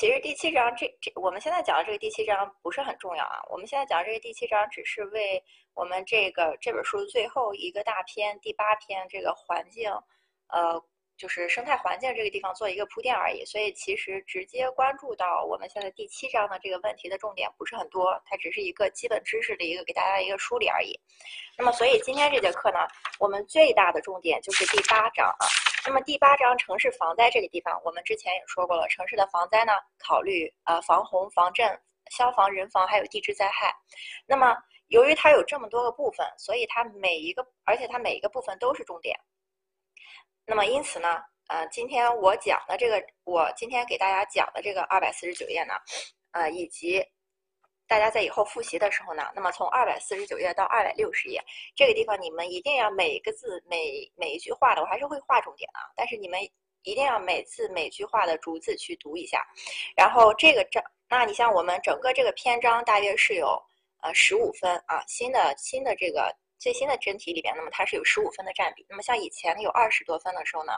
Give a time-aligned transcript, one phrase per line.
[0.00, 3.36] 其实第七章这这我们现在讲的这个第七章不是很重要啊。
[3.50, 9.92] 我们现在讲的这个第七章只是为我们这个这本书最后一个大篇第八篇这个环境，
[10.48, 10.82] 呃。
[11.20, 20.98] 就是生态环境这个地方做一个铺垫而已，所以其实直接关注到我们现在第七章的这个问题的重点不是很多，它只是一个基本知识的一个给大家一个梳理而已。
[21.58, 22.78] 那么，所以今天这节课呢，
[23.18, 25.44] 我们最大的重点就是第八章啊。
[25.86, 31.68] 那么第八章城市防灾这个地方，我们之前也说过了，城市的防灾呢，考虑呃防洪、防震、
[32.12, 33.74] 消防、人防还有地质灾害。
[34.26, 34.56] 那么
[34.88, 39.14] 由于它有这么多个部分，所以它每一个，而且它每一个部分都是重点。
[40.50, 45.74] 那么因此呢，呃，今天我讲的这个，我今天给大家讲的这个二百四十九页呢，
[46.32, 47.00] 呃，以及
[47.86, 51.40] 大家在以后复习的时候呢，那么从二百四十九页到二百六十页
[51.76, 56.40] 这个地方，你们一定要每个字每每一句话的，我还是会划重点啊，但是你们
[56.82, 59.46] 一定要每次每句话的逐字去读一下。
[59.96, 63.56] 然后这个章，那你像我们整个这个篇章大约是有
[64.02, 66.36] 呃十五分啊，新的新的这个。
[66.60, 68.86] 最新的真题里边，那么它是有十五分的占比。
[68.88, 70.74] 那么像以前有二十多分的时候呢，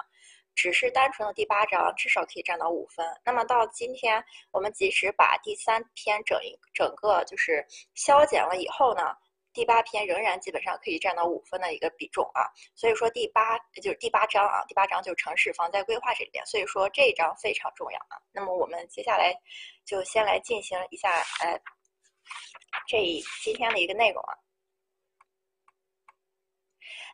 [0.54, 3.04] 只是单纯的第八章至少可以占到五分。
[3.24, 9.12] 那么到今天，我们即使把第三篇整一整个就是消减了以后呢，
[9.52, 12.46] 第八篇仍然基本上可以占到五分的一个比重啊。
[12.76, 18.22] 所以说第八就是第八章啊，第八章就是城市防灾规划这里边，所以说这一章非常重要啊。
[18.30, 19.34] 那么我们接下来
[19.84, 21.10] 就先来进行一下
[21.40, 21.60] 呃
[22.86, 22.98] 这
[23.42, 24.32] 今天的一个内容啊。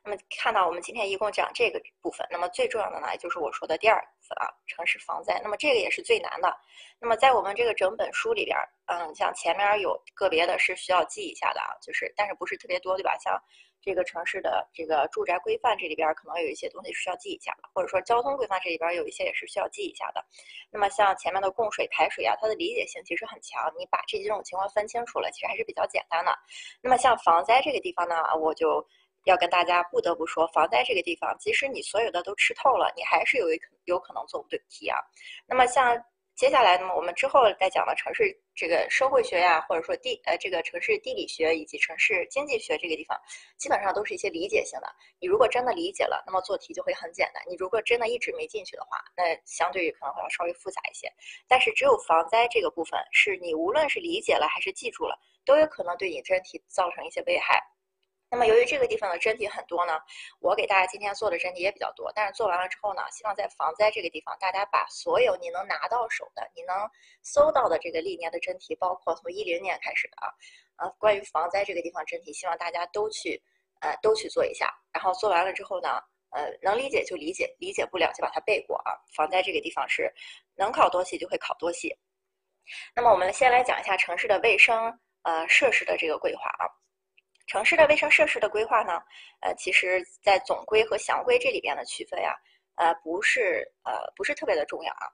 [0.09, 5.39] 那么看到我们今天一共讲这个部分，那么最重要的呢，就是我说的第二部分啊，城市防灾。
[5.43, 6.51] 那么这个也是最难的。
[6.99, 13.19] 那么在我们这个整本书里边，嗯，像前面有个别的是需要记一下的啊，就是但是不是特别多，对吧？
[13.19, 13.39] 像
[13.83, 20.25] 这个城市的这个住宅规范这里边可能有一些东西需要记一下的，或者说交通规范这里边有一些也是需要记一下的。
[20.71, 26.35] 那么像前面的供水排水啊，它的理解性其实很强，你把这几种情况分清楚了，其实还是比较简单的。
[26.81, 28.87] 那么像防灾这个地方呢，我就。
[29.29, 34.99] 要跟大家不得不说，防灾这个地方，即使你所有的都吃透了，你还是有一有可能做不对题啊。
[35.47, 36.03] 那么像
[36.35, 38.23] 接下来呢，我们之后再讲的城市
[38.55, 43.21] 这个社会学呀，或者说地呃这个城市地理学以及城市经济学这个地方，
[43.59, 44.87] 基本上都是一些理解性的。
[45.21, 47.43] 你如果真的理解了，那么做题就会很简单。
[47.49, 51.13] 你如果真的一直没进去的话，那相对于可能会要稍微复杂一些。
[51.49, 57.61] 但是只有防灾这个部分，是你无论是理解了还是记住了，都有可能对你真题造成一些危害。
[58.31, 59.99] 那么，由于这个地方的真题很多呢，
[60.41, 62.13] 我给大家今天做的真题也比较多。
[62.15, 66.77] 但是做完了之后呢，希望在防灾这个地方，大家把所有你能拿到手的、你能
[67.23, 70.29] 搜到的这个历年的真题，包括从一零年开始的啊，
[70.77, 73.43] 呃，关于防灾这个地方真题，希望大家都去，
[73.81, 74.73] 呃，都去做一下。
[74.93, 75.99] 然后做完了之后呢，
[76.31, 78.93] 呃，能理解就理解，理解不了就把它背过啊。
[79.17, 80.13] 防灾这个地方是
[80.55, 81.97] 能考多细就会考多细。
[82.95, 86.69] 那么我们先来讲一下城市的卫生呃设施的这个规划啊。
[87.49, 89.03] 城市的卫生设施的规划呢，
[89.41, 92.37] 呃，其实，在总规和详规这里边的区分呀，
[92.77, 95.09] 呃，不是呃不是特别的重要啊。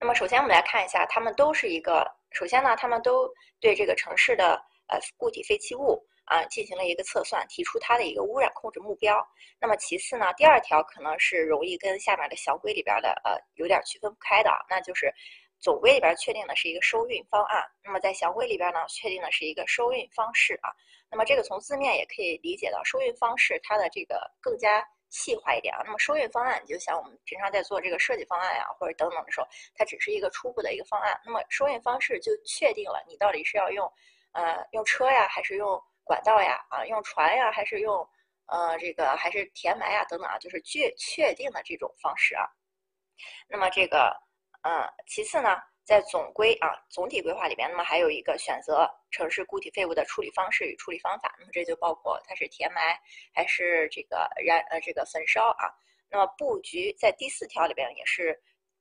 [0.00, 3.30] 那么，首先我们来看一下，它们都是一个，首先呢，他们都
[3.60, 4.54] 对这个城市的
[4.88, 9.22] 呃固体废弃物啊进行了一个测算，提出它的一个污染控制目标。
[9.60, 15.12] 那么，其次呢，第二条可能是容易跟下面的详规里边的呃有点区分不开的，那就是。
[15.60, 20.70] 总规里边确定的是一个收运方案，那么在详规里边呢，确定的是一个收运方式啊。
[21.10, 25.82] 那么这个从字面也可以理解到，收运方式它的这个更加细化一点啊。
[25.84, 31.20] 那么收运方案，你就想我们平常在做这个设计方案呀，或者等等的时候，它只是一个初步的一个方案。
[31.24, 33.90] 那么收运方式就确定了，你到底是要用
[34.32, 38.08] 呃用车呀，还是用管道呀，啊用船呀，还是用
[38.46, 42.46] 呃这个还是填埋呀等等啊，就是确确定的这种方式啊。
[43.48, 44.14] 那么这个。
[44.62, 52.98] 嗯，其次呢，在总规啊总体规划里边，那么还有一个选择城市固体废物的处理方式与处理方法，那么这就包括它是填埋
[53.32, 55.70] 还是这个燃呃这个焚烧啊。
[56.10, 58.38] 那么布局在第四条里边也是，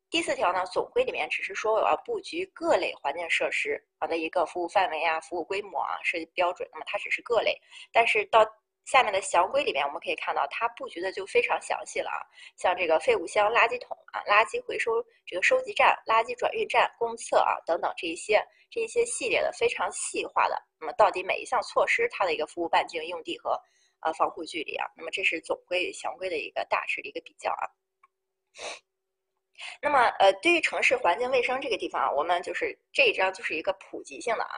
[0.10, 7.56] 第四条呢总规里面只是说我要布局各类环境设施啊的一个服务范围啊、服务规模啊、设计标准，那么它只是各类，
[7.92, 8.46] 但是到。
[8.88, 12.24] 下面的详规里面，我们可以看到它布局的就非常详细了啊，
[12.56, 18.42] 像这个废物箱、垃圾桶啊、垃圾回收这个收集站、垃圾转运站、公厕啊等等这一些
[18.72, 23.62] 这一些系列的非常细化的，那么到底每一项措施它的一个服务半径、用地和
[24.00, 27.68] 呃防护距离啊，那么这是总规与详规的一个大致的一个比较啊。
[29.82, 34.56] 那么呃，对于城市环境卫生这个地方啊，我们就是这一章就是一个普及性的啊，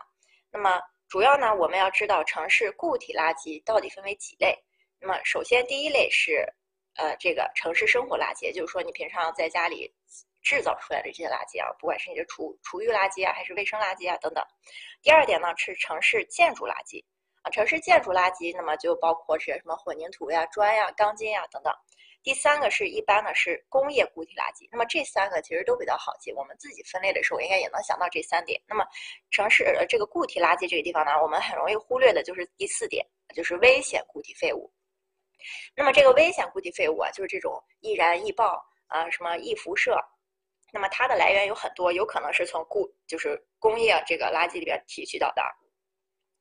[0.51, 0.79] 那么。
[1.09, 4.55] 主要呢，我们要知道城市固体垃圾到底分为几类。
[5.01, 6.47] 那么，首先第一类是，
[6.97, 9.91] 呃，这个城市生活垃圾，就是说你平常在家里
[10.43, 14.45] 制造出来的这些垃圾啊，不管是你的厨厨余垃圾啊，还是卫生垃圾啊等等。
[15.01, 17.03] 第二点呢是城市建筑垃圾
[17.41, 21.73] 啊，城市建筑垃圾，那么就包括是什么混凝土呀、砖呀、钢筋呀等等。
[22.21, 28.61] 第三个是一般呢是工业固体垃圾，那么这三个其实都比较好记，我们自己分类的时候应该也能想到这三点。
[28.67, 28.85] 那么
[29.31, 34.69] 城市这个固体垃圾这个地方呢，我们很容易忽略的就是第四点，就是危险固体废物。
[35.73, 39.97] 那么这个危险固体废物啊，就是这种易燃易爆啊，什么易辐射。
[40.71, 45.41] 那么它的来源有很多，有可能是从固就是工业这个垃圾里边提取到的。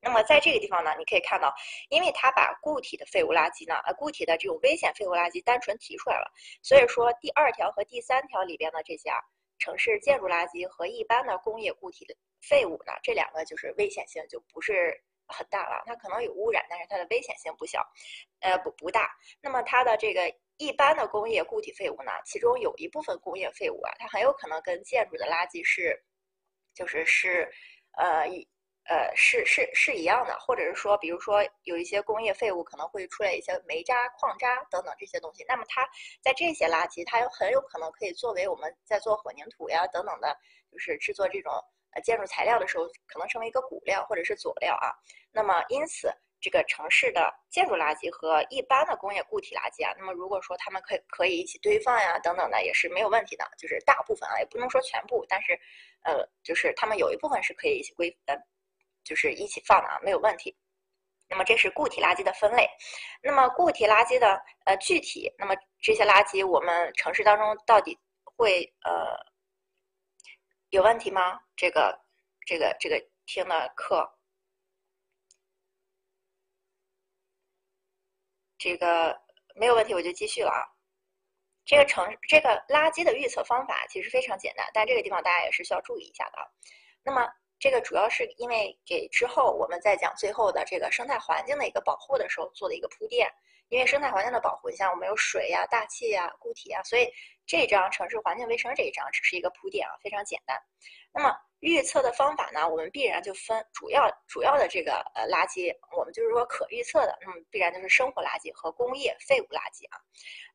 [0.01, 1.53] 那么在这个地方呢，你可以看到，
[1.89, 6.31] 因为它把固体的废物垃圾呢，呃，固体的这种危险废物垃圾单纯提出来了，
[6.63, 9.19] 所以说第二条和第三条里边的这些啊，
[9.57, 14.97] 城市建筑垃圾和一般的工业固体的废物呢，这两个就是危险性就不是
[15.27, 17.85] 很大了，它可能有污染，但是它的危险性不小，
[18.39, 19.11] 呃，不不大。
[19.41, 26.01] 那么它的这个一般的工业固体废物呢，其中有一部分工业废物啊，它很有可能跟建筑的垃圾是，
[26.73, 27.51] 就是是，
[27.97, 28.47] 呃一。
[28.89, 35.87] 呃，是是是一样的，或者是说，比如说有一些工业废物可能会出来一些煤渣、矿渣等等这些东西，那么它
[36.23, 40.35] 在这些垃圾，它有很有可能可以作为我们在做混凝土呀等等的，
[40.71, 41.53] 就是制作这种
[41.91, 44.89] 呃建筑材料的时候，可能成为一个骨料或者是佐料啊。
[45.31, 46.11] 那么因此，
[46.41, 53.45] 这个城市的建筑垃圾和一般的工业固体垃圾啊，那么如果说它们可以可以一起堆放呀等等的，也是没有问题的。
[53.55, 55.53] 就是大部分啊，也不能说全部，但是
[56.01, 58.35] 呃，就是它们有一部分是可以一起归呃。
[59.03, 60.55] 就是一起放的啊，没有问题。
[61.31, 62.67] 那么这是固体垃圾的分类。
[63.21, 69.15] 那么固体垃圾的呃具体，那么这些垃圾我们城市当中到底会呃
[70.71, 71.39] 有问题吗？
[71.55, 71.95] 这个
[72.47, 74.11] 这个这个听的课，
[78.57, 79.21] 这个
[79.53, 80.65] 没有问题，我就继续了啊。
[81.63, 86.47] 这个城这个垃圾的预测方法其实非常简单，但这个地方大家也是需要注意一下的啊。
[87.03, 87.31] 那么。
[87.59, 93.29] 这个主要是因为给之后我们在讲最后的这个生态环境的一个保护的时候做的一个铺垫。
[93.71, 97.07] 因为生态环境的保护，你像我们有水呀、大气呀、固体啊，所以
[97.45, 100.59] 这张城市环境卫生这一章只是一个铺垫啊，非常简单。
[101.13, 109.99] 那么预测的方法呢，我们必然就分主要主要的这个呃垃圾，我们就是说可预测的，那么必然就是生活垃圾和工业废物垃圾啊。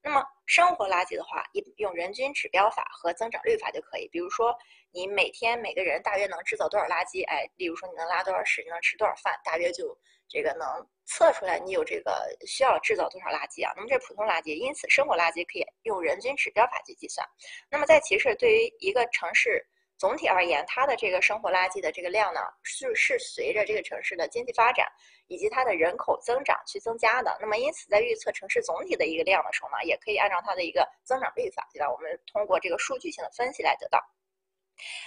[0.03, 4.09] 那么生活垃圾的话，用用人均指标法和增长率法就可以。
[4.09, 4.57] 比如说
[4.93, 9.97] 你每天每个人大约能制造多少垃圾，哎，例如说你能拉多少屎，你能吃多少饭，大约就。
[10.27, 10.67] 这个能
[11.05, 13.71] 测出来你有这个需要制造多少垃圾啊？
[13.77, 17.25] 那么这是普通垃圾，因此生活垃圾可以用人均指标法去计算。
[17.71, 19.65] 那么在其实对于一个城市
[20.05, 24.87] 总体而言，它的这个生活垃圾的这个量呢，是是随着这个城市的经济发展
[25.29, 27.35] 以及它的人口增长去增加的。
[27.41, 31.91] 那么因此在预测城市总体的一个量的时候呢，也可以按照它的一个增长率法，对吧？
[31.91, 33.99] 我们通过这个数据性的分析来得到。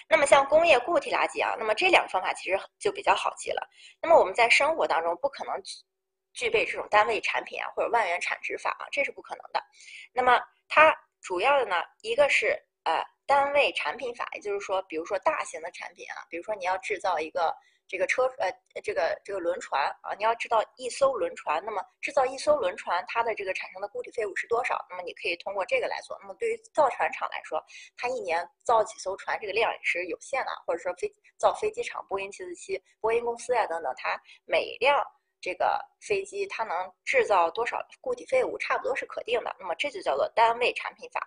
[0.10, 3.70] 那么像工业固体垃圾啊，那么这两个方法其实就比较好记了。
[4.02, 5.54] 那么我们在生活当中不可能
[6.34, 9.64] 具备这种单位产品啊或者万元产值法啊，这是不可能的。
[10.12, 10.92] 那么它
[11.22, 17.54] 主要的呢，一个是呃单位产品法，也就是说，比如说大型的产品啊，比如说你要制造一个。
[17.90, 18.52] 这个车呃，
[18.84, 24.86] 这个这个轮船啊，你要知道一艘轮船，那么制造一艘轮船，它的这个产生的固体废物是多少？
[24.90, 26.18] 那么你可以通过这个来做。
[26.20, 27.64] 那么对于造船厂来说，
[27.96, 35.02] 它一年造几艘船，这个量也是有限的，或者说飞造飞机场，波音七四七、波音公司呀等等，它每辆
[35.40, 39.56] 这个飞机它能制造多少固体废物，差不多是可定的。
[39.60, 41.20] 那么这就叫做单位产品法。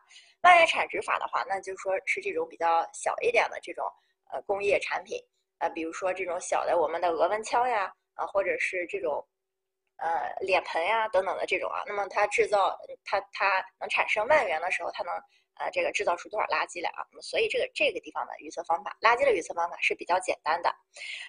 [0.42, 3.84] 万元产值法的话，那就是说是这种比较小一点的这种
[4.32, 5.18] 呃工业产品。
[5.58, 9.22] 啊，比如说这种小的我们的额温枪呀，啊，或者是这种，
[9.98, 12.74] 呃，脸盆呀等等的这种啊，那么它制造
[13.04, 15.12] 它它能产生万元的时候，它能
[15.60, 17.06] 呃这个制造出多少垃圾来啊？
[17.12, 20.74] 那么所以这个这个地方的预测方法，垃圾的预测方法是比较简单的。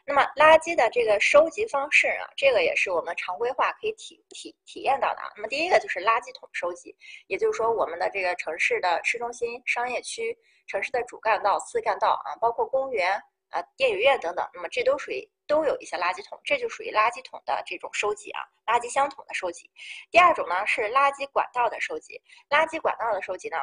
[0.06, 5.30] 那么垃圾的这个收集方式啊，这个也是我们常规化可以体体体验到的啊。
[5.36, 6.96] 那么第一个就是垃圾桶收集，
[7.28, 13.22] 也就是说我们的这个城市的市中心、商业区、城市的主干道、次干道啊，包括公园。
[13.52, 19.70] 啊，电影院等等，那么这都属于都有一些垃圾桶，这就属于垃圾桶的这种收集啊，垃圾箱桶的收集。
[20.10, 23.58] 第二种呢是垃圾管道的收集，垃圾管道的收集呢，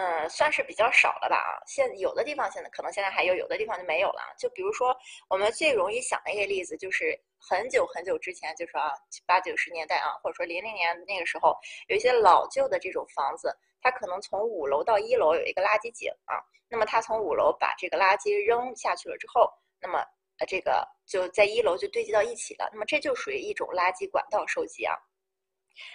[0.00, 1.60] 嗯，算是比较少了吧啊。
[1.66, 4.22] 现有的地方现在可能现在还有，有的地方就没有了。
[4.38, 4.96] 就比如说
[5.28, 8.92] 我们最容易想的一个例子，就是很久很久之前，就说啊
[9.26, 11.54] 八九十年代啊，或者说零零年那个时候，
[11.88, 16.40] 有一些老旧的这种房子，它可能从五楼到一楼有一个垃圾井啊。
[16.70, 19.52] 那么它从五楼把这个垃圾扔下去了之后，
[19.82, 19.98] 那么
[20.38, 22.70] 呃这个就在一楼就堆积到一起了。
[22.72, 24.96] 那么这就属于一种垃圾管道收集啊。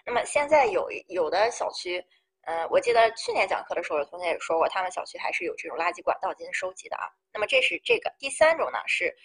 [0.05, 2.03] 那么现在有有的小区，
[2.45, 7.09] 嗯，我记得去年讲课的时候，有同学也说过，他们小区还是有这种垃圾管道进行收集的啊。
[7.33, 9.15] 那么这是这个第三种呢，是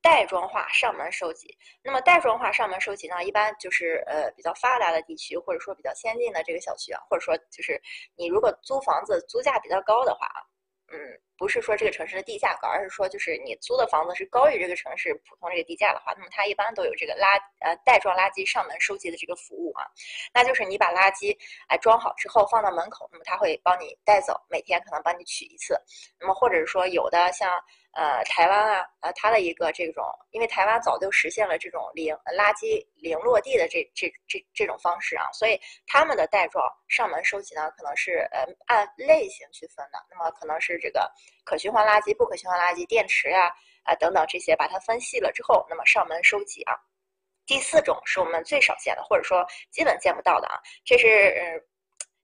[0.00, 1.56] 袋装化上门收集。
[1.82, 7.80] 那么袋装化上门收集呢，一般就是呃比较发达的地区，或者说比较先进的这个小区啊，或者说就是
[8.16, 10.40] 你如果租房子租价比较高的话啊，
[10.92, 11.20] 嗯。
[11.38, 19.86] 不是说这个城市的地价高，而是说就是你租的房子是高于这个城市普通这个地价的话，那么它一般都有这个垃呃袋装垃圾上门收集的这个服务啊。
[20.34, 21.34] 那就是你把垃圾
[21.68, 25.80] 哎装好之后放到门口，那么他会帮你带走，每天可能帮你取一次。
[26.18, 27.48] 那么或者是说有的像
[27.92, 41.08] 呃台湾啊，呃它的一个这种，因为台湾早就实现了这种零垃圾零落地的这这这这种方式啊，所以他们的袋装上门收集呢，可能是呃按类型区分的，那么可能是这个。
[41.44, 46.74] 可循环垃圾、不可循环垃圾、电池呀啊等等这些，把它分细了之后，那么上门收集啊。
[47.46, 51.62] 第四种是我们最少见的，或者说基本见不到的啊，这是嗯，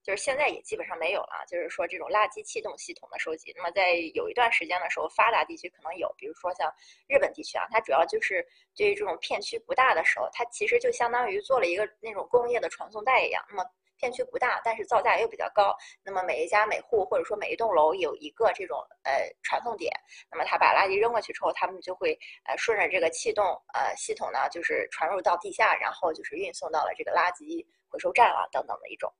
[0.02, 1.44] 就是现在也基本上没有了。
[1.48, 6.70] 就是说这种垃圾气动系统的收集，那么在有一段时间的时候，发达地区可能有，比如说像
[7.08, 8.46] 日本地区啊，它主要就是
[8.76, 13.64] 对于这种片区不大的时候，它其实就相当于做了一个那种工业的传送带一样，那么。
[13.96, 15.74] 片区不大，但是造价又比较高。
[16.02, 19.92] 那么每一家每户或者说每一栋楼有一个这种呃传送点，
[20.30, 29.12] 那么他把垃圾扔过去之后，他们就会呃顺着这个气动呃系统呢，就是传入到地下，然后就是运送到了这个垃圾回收站啊等等的一种。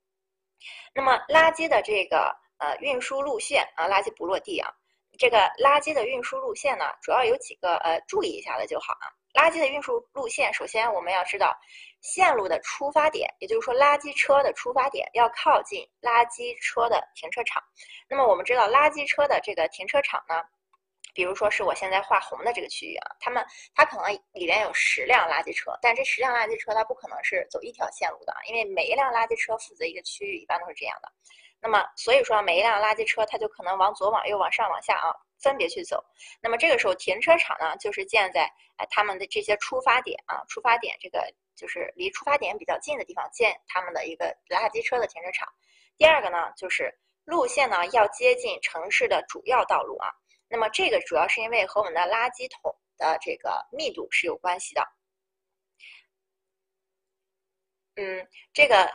[0.95, 4.71] 那么垃圾的这个呃运输路线啊，垃圾不落地啊，
[5.19, 9.07] 这个垃圾的运输路线呢，主要有几个呃注意一下的就好啊。
[9.35, 11.59] 垃圾的运输路线，首先我们要知道
[12.05, 17.63] 线路的出发点，也就是说垃圾车的出发点要靠近垃圾车的停车场。
[18.09, 20.43] 那么我们知道垃圾车的这个停车场呢，
[21.15, 23.43] 比如说是我现在画红的这个区域啊，他们
[23.75, 31.11] 它可能里边有十辆垃圾车，但这十辆垃圾车它不可能是走一条线路的，因为每一辆垃圾车负责一个区域，一般都是这样的。
[31.59, 35.09] 那么所以说每一辆垃圾车它就可能往左、往右、往上、往下啊。
[35.43, 36.03] 分别去走，
[36.41, 41.21] 那么这个时候停车场呢，就是建在哎他们的这些出发点啊，出发点这个
[41.55, 45.49] 就是离出发点比较近的地方建他们的一个垃圾车的停车场。
[45.97, 46.93] 第二个呢，就是
[47.25, 50.09] 路线呢要接近城市的主要道路啊。
[50.49, 54.83] 那么这个主要是因为和我们的垃圾桶的这个密度是有关系的。
[57.97, 58.91] 嗯，这个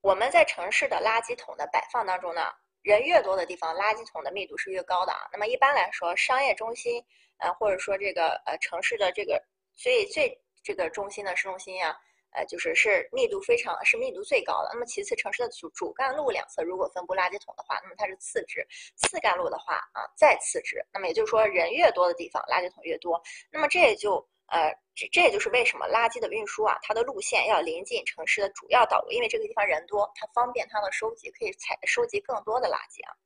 [0.00, 2.42] 我们在城市的垃圾桶的摆放当中呢。
[2.84, 5.26] 人越多的地方，垃圾桶的密度是越高的啊。
[5.32, 7.02] 那么一般来说，商业中心，
[7.38, 9.42] 呃，或者说这个呃城市的这个
[9.72, 11.96] 最最这个中心的市中心呀，
[12.32, 14.70] 呃，就是是密度非常是密度最高的。
[14.72, 18.62] 那么其次，城市的主主干路两侧如果分布垃圾桶的话，那么它是次之；
[18.96, 20.84] 次干路的话啊，再次之。
[20.92, 23.22] 那么也就是说，人越多的地方，垃圾桶越多。
[23.52, 24.26] 那么这也就。
[24.48, 33.16] 呃，这这也就是为什么垃圾的运输啊，它的路线要临近城市的主要道路，因为这个地方人多，它方便它的收集，可以采收集更多的垃圾啊。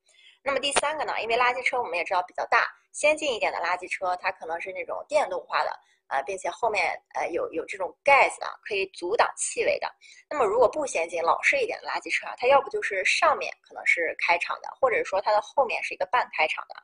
[0.41, 5.77] 那么第三个呢，因为垃圾车我们也知道比较大，先进一点的垃圾车它可能是那种电动化的
[6.09, 9.87] 啊，并且后面呃有有这种盖子啊，可以阻挡气味的。
[10.29, 16.75] 那么如果不先进、老式一点的垃圾车啊，它要不就是上面可能是开敞的，或者说它的后面是一个半开敞的。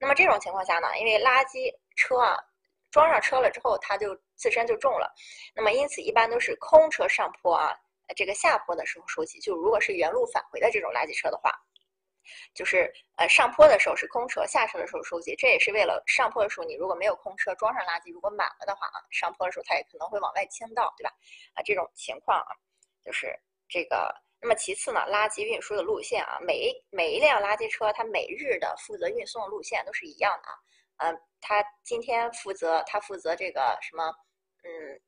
[0.00, 2.36] 那么这种情况下呢，因为垃圾车啊。
[2.92, 5.14] 装上车了之后，它就自身就重了，
[5.54, 7.72] 那么因此一般都是空车上坡啊，
[8.16, 9.38] 这个下坡的时候收集。
[9.38, 11.56] 就如果是原路返回的这种垃圾车的话，
[12.54, 15.34] 就是呃上坡的时候是空车，下车的时候收集。
[15.36, 21.10] 这也是为了上坡的时候你如果没有空车装上垃圾，如果满了的话啊，上坡的时候它也可能会往外倾倒，对吧？
[21.54, 22.50] 啊，这种情况啊，
[23.04, 24.14] 就是这个。
[24.42, 31.12] 那么其次呢，垃圾运输的路线啊，每每一辆垃圾车它每日的负责运送路线都是一样的啊。
[31.12, 34.10] 嗯，他今天负责，他负责这个什么，
[34.62, 34.98] 嗯，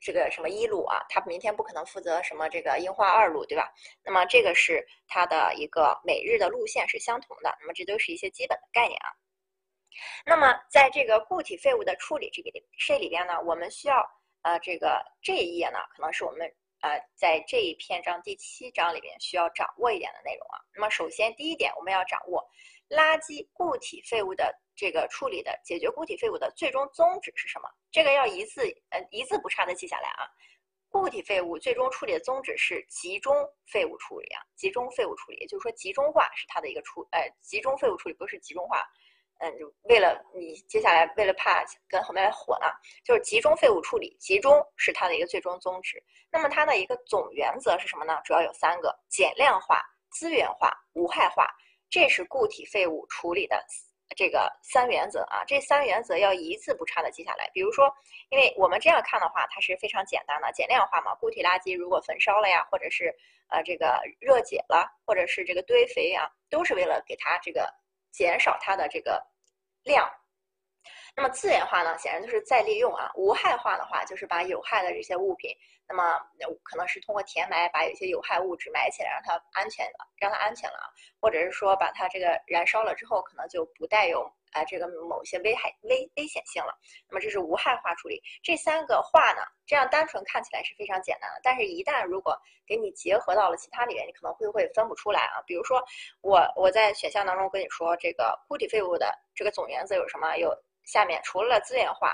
[0.00, 3.70] 这个什么一路啊，他明天不可能负责什么这个樱花二路，对吧？
[4.02, 9.12] 那么这个是它的一个每日的路线是相同的，那么这都是一些基本的概念啊。
[10.24, 14.04] 那么在这个固体废物的处理这个里这里边呢，我们需要
[14.42, 20.56] 呃这个这一页呢，可能是我们呃在这一篇章第七章里边需要掌握一点的内容啊。
[20.74, 22.42] 那么首先第一点，我们要掌握
[22.88, 24.54] 垃圾固体废物的。
[24.80, 27.68] 这个处理的解决固体废物的最终宗旨是什么？
[27.92, 30.24] 这个要一字呃一字不差的记下来啊。
[30.88, 33.34] 固体废物最终处理的宗旨是集中
[33.70, 38.82] 废物处理啊，集中废物处理，也就是说集中化是它的一个处，呃，集中废物处理不是集中化，
[39.40, 42.72] 嗯，就为了你接下来为了怕跟后面来混啊，
[43.04, 46.02] 就是集中废物处理，集中是它的一个最终宗旨。
[46.30, 48.18] 那么它的一个总原则是什么呢？
[48.24, 51.46] 主要有三个：减量化、资源化、无害化，
[51.90, 53.62] 这是固体废物处理的。
[54.16, 57.48] 这个三原则啊，这三原则要一字不差的记下来。
[57.54, 57.92] 比如说，
[58.30, 61.14] 因为我们这样看的话，它是非常简单的，减量化嘛。
[61.14, 63.14] 固体垃圾如果焚烧了呀，或者是
[63.48, 67.72] 呃这个热解了，或者是这个堆肥啊，都是为了给它这个
[68.10, 69.24] 减少它的这个
[69.84, 70.10] 量。
[71.20, 73.12] 那么资源化呢，显然就是再利用啊。
[73.14, 75.54] 无害化的话，就是把有害的这些物品，
[75.86, 76.18] 那么
[76.62, 80.88] 可能是通过填埋，把有些有害物质埋起来，让它安全的，让它安全了啊。
[81.20, 84.22] 或者是说把它这个燃烧了之后，可能就不带有
[84.52, 86.72] 啊这个某些危害危危险性了。
[87.06, 88.22] 那么这是无害化处理。
[88.42, 92.34] 这三个化呢，这样单纯看起来是非常简单的，但是一旦如果
[92.66, 95.42] 给你结合到了其他里面，你可能会会分不出来啊。
[95.46, 95.84] 比如说
[96.22, 100.38] 我我在选项当中跟你说，这个固体废物的这个总原则有什么？
[100.38, 100.50] 有。
[100.90, 102.12] 下面除了资源化、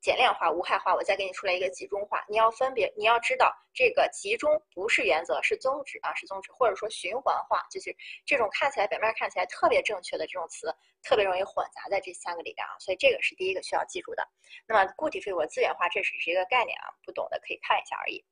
[0.00, 2.24] 减量化、无害化，我再给你出来一个集中化。
[2.28, 12.74] 你要分别，你要知道这个集中不是原则，是宗旨啊，是宗旨，或者说循环化，就是这种看起来表面看起来特别正确的这种词，特别容易混杂在这三个里边啊。
[12.80, 14.26] 所以这个是第一个需要记住的。
[14.66, 18.24] 那么固体废物资源化，这只是一个概念啊，不懂的可以看一下而已。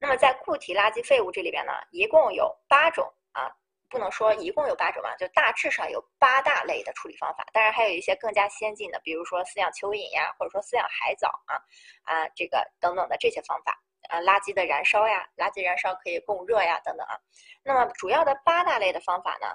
[0.00, 3.54] 那么在固体垃圾废物这里边呢，一共有八种啊。
[3.88, 7.46] 不能说一共有八种嘛，就大致上有八大类的处理方法。
[7.52, 11.54] 当然还有一些更加先进的，比如说饲养蚯蚓呀，或者说饲养海藻啊，
[12.02, 13.80] 啊这个等等的这些方法。
[14.08, 17.18] 啊，垃圾的燃烧呀，垃圾燃烧可以供热呀，等等啊。
[17.64, 19.48] 那么主要的八大类的方法呢，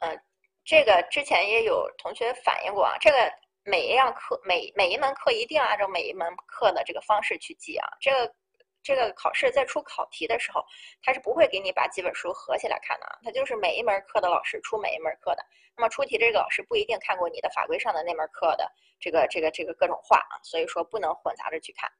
[0.00, 0.18] 嗯，
[0.64, 3.30] 这个之前也有同学反映过啊，这个
[3.64, 8.34] 每一样课每每一门课一定要按照每一门课的这个方式去记啊，这个。
[8.82, 10.64] 这个考试在出考题的时候，
[11.02, 15.44] 他是不会给你把几本书合起来看的啊，他就是每一门课的老师出每一门课的。
[15.76, 18.68] 那么出题这个老师不一定看过你的法规上的那门课的
[18.98, 21.90] 这个这个这个各种话啊，所以说不能混杂着去看，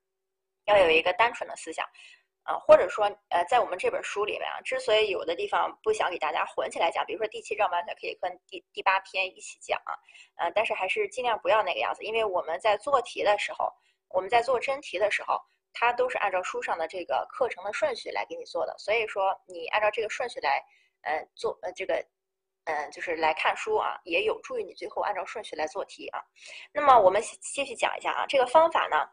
[0.65, 1.87] 要有一个单纯的思想
[2.43, 9.95] 啊，或者说呃，在我们这本书里面啊，之所以有的地方不想给大家混起来讲，比如说第七章完全可以跟第第八篇一起讲啊，
[10.39, 13.71] 呃，但是还是尽量不要那个样子，因为我们在做题的时候，
[14.09, 15.39] 我们在做真题的时候。
[15.73, 20.63] 它都是按照书上的这个课程的顺序来给你做的，所以说你按照这个顺序来，
[21.03, 22.05] 呃，做呃这个，
[22.65, 26.21] 嗯，就是来看书啊，也有助于你最后按照顺序来做题啊。
[26.73, 29.09] 那么我们继续讲一下啊，这个方法呢，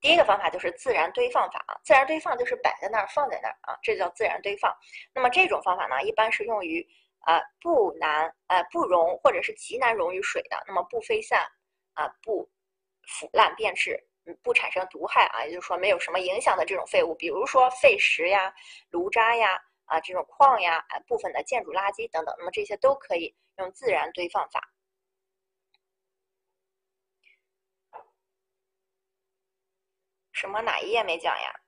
[0.00, 4.74] 第一个方法就是自然堆放法啊，自然堆放就是摆在那儿放在那儿啊，这叫自然堆放。
[5.14, 6.86] 那么这种方法呢，一般是用于
[7.20, 11.46] 啊不难呃不溶或者是极难溶于水的，那么不飞散
[11.94, 12.48] 啊不
[13.06, 14.02] 腐烂变质。
[14.42, 18.52] 不产生毒害啊，也就是说没有什么影响的这种废物，比如说废石呀、
[18.90, 24.60] 炉渣呀、啊这种矿呀、啊部分的建筑垃圾等等，那么这些都可以用自然堆放法。
[30.32, 31.60] 什么哪一页没讲呀？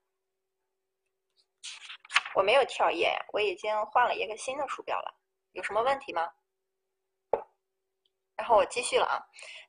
[2.35, 5.15] 我没有跳页呀，我已经换了一个新的鼠标了，
[5.53, 6.31] 有什么问题吗？
[8.39, 9.19] 然后我继续了啊，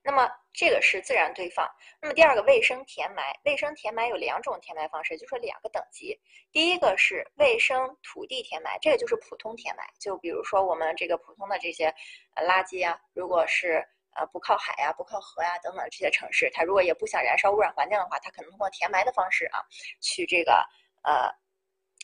[0.04, 1.68] 那么这个是自然堆放。
[2.00, 6.18] 那么第二个卫生填埋，卫生填埋有两种填埋方式，就是两个等级。
[6.52, 9.84] 第一个是卫生土地填埋，这个就是普通填埋。
[10.00, 11.88] 就比如说我们这个普通的这些
[12.36, 13.84] 呃垃圾啊，如果是
[14.16, 19.66] 呃不靠海呀、不靠河呀等等这些城市，它如果也不想燃烧污染环境的话，它可能通过填埋的方式啊，
[20.00, 20.64] 去这个
[21.04, 21.28] 呃。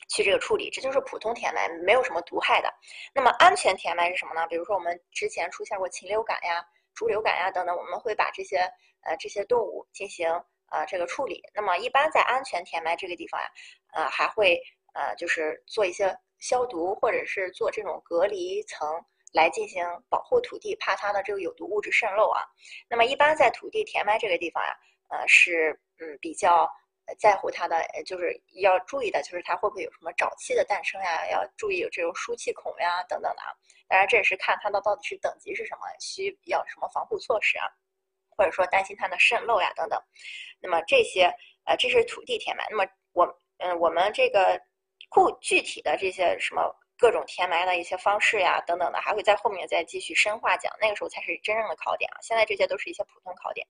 [0.07, 2.71] 去这个处理，这就是普通填埋，没有什么毒害的。
[3.13, 4.45] 那么安全填埋是什么呢？
[4.47, 6.63] 比如说我们之前出现过禽流感呀、
[6.93, 8.57] 猪流感呀等等，我们会把这些
[9.01, 10.29] 呃这些动物进行
[10.69, 11.41] 呃这个处理。
[11.53, 13.47] 那么一般在安全填埋这个地方呀，
[13.93, 14.61] 呃还会
[14.93, 18.87] 呃就是做一些消毒，或者是做这种隔离层
[19.33, 22.43] 来进行保护土地，怕它的这个有毒物质渗漏啊。
[22.87, 24.69] 那么一般在土地填埋这个地方呀，
[25.09, 26.69] 呃是嗯比较。
[27.19, 31.29] 在乎它的，就是要注意的，就是它会不会有什么沼气的诞生呀？
[31.29, 33.53] 要注意有这种输气孔呀，等等的啊。
[33.87, 37.67] 当然，这也是看它的到底是等级是什么，需要什么防护措施啊，
[38.35, 40.01] 或者说担心它的渗漏呀，等等。
[40.59, 41.31] 那么这些，
[41.65, 42.65] 呃，这是土地填埋。
[42.71, 43.25] 那么我，
[43.59, 44.59] 嗯，我们这个
[45.09, 50.73] 固具体的这些什么各种填埋的一些方式呀，等等的，还会在后面再继续深化讲。
[50.81, 52.17] 那个时候才是真正的考点啊。
[52.21, 53.67] 现在这些都是一些普通考点。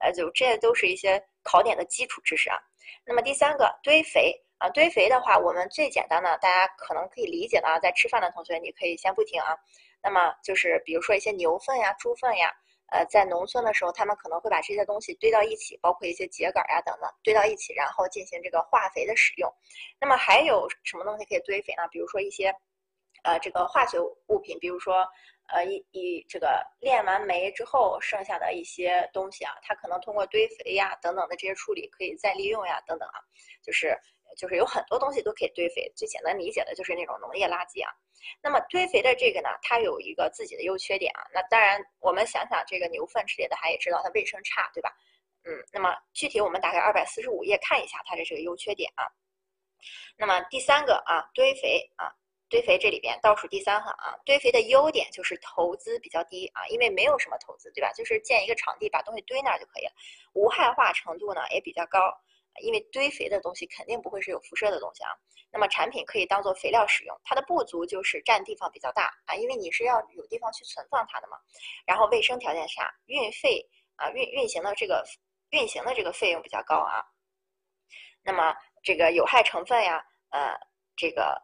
[0.00, 2.56] 呃，就这都是一些考点的基础知识啊。
[3.04, 9.56] 那么第三个堆肥啊，堆肥的话，我们最简单的，大家可能可以理解的啊，在吃饭的同学你可以先不听啊。
[10.02, 12.50] 那么就是比如说一些牛粪呀、猪粪呀，
[12.90, 19.52] 呃，在农村的时候，他们可能会把这些东西堆到一起，包括一些秸秆呀等等堆到一起，然后进行这个化肥的使用。
[20.00, 21.86] 那么还有什么东西可以堆肥呢？
[21.90, 22.54] 比如说一些
[23.22, 25.06] 呃这个化学物品，比如说。
[25.52, 33.18] 呃，一一这个炼完煤之后剩下的一些东西啊，它可能通过堆肥呀等等的这些处理可以再利用呀等等啊，
[33.62, 33.98] 就是
[34.36, 37.92] 就是有很多东西都可以堆肥，最简单理解的就是那种农业垃圾啊。
[38.40, 41.26] 那么堆肥的这个呢，它有一个自己的优缺点啊。
[41.34, 44.90] 那当然，我们想想这个牛粪之类的，大家也知道它卫生差，对吧？
[45.44, 49.08] 嗯，那么具体我们打开二百四十五页看一下它的这个优缺点啊。
[50.16, 52.14] 那么第三个啊，堆肥啊。
[52.50, 57.92] 堆肥这里边倒数第三行啊，堆肥的优点就是投资比较低啊，因为没有什么投资，对吧？
[57.92, 59.92] 就是建一个场地，把东西堆那儿就可以了。
[60.34, 62.12] 无害化程度呢也比较高，
[62.60, 65.10] 因为堆肥的东西肯定不会是有辐射的东西啊。
[65.52, 71.36] 那么产品可以当做肥料使用，它的不足就是占地方比较大啊，因为你是要有地方去存放它的嘛。
[71.86, 75.04] 然后卫生条件下，运费啊运运行的这个
[75.50, 77.00] 运行的这个费用比较高啊。
[78.24, 80.52] 那么这个有害成分呀，呃，
[80.96, 81.40] 这个。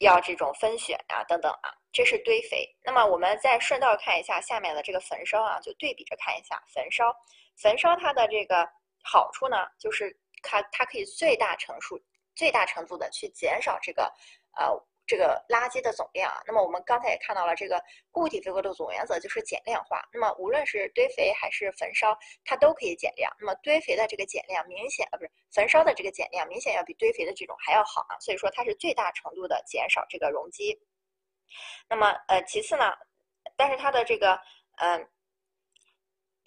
[0.00, 2.68] 要这种分选啊，等等啊，这是堆肥。
[2.84, 7.10] 那么我们再顺道看一下下面的这个焚烧啊，就对比着看一下焚烧。
[7.56, 8.68] 焚烧它的这个
[9.02, 11.98] 好处呢，就是它它可以最大程度、
[12.34, 14.12] 最大程度的去减少这个
[14.58, 14.68] 呃。
[15.10, 20.00] 这个垃圾的总量啊，那么我们刚才也看到了，这个固体肥物的总原则就是减量化。
[20.12, 23.28] 那么无论是堆肥还是焚烧，它都可以减量。
[23.40, 28.14] 那么堆肥的这个减量明显啊，不是焚烧的这个减量明显要比堆肥的这种还要好啊。
[28.20, 30.78] 所以说它是最大程度的减少这个容积。
[31.88, 32.92] 那么呃，其次呢，
[33.56, 34.40] 但是它的这个
[34.76, 35.08] 嗯。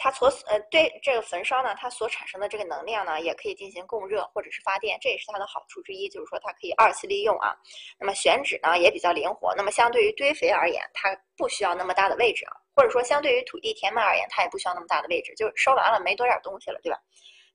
[0.03, 7.55] 它所呃对这个焚烧呢，它所产生的这个能量呢，也可以进行供热或者是发电，这也是它的好处之一，就是说它可以二次利用啊。
[7.97, 16.99] 那么选址呢也比较灵活，那么相对于堆肥而言，它不需要那么大的位置啊，或者说相对于土地填埋而言，它也不需要那么大的位置，就烧完了没多点东西了，对吧？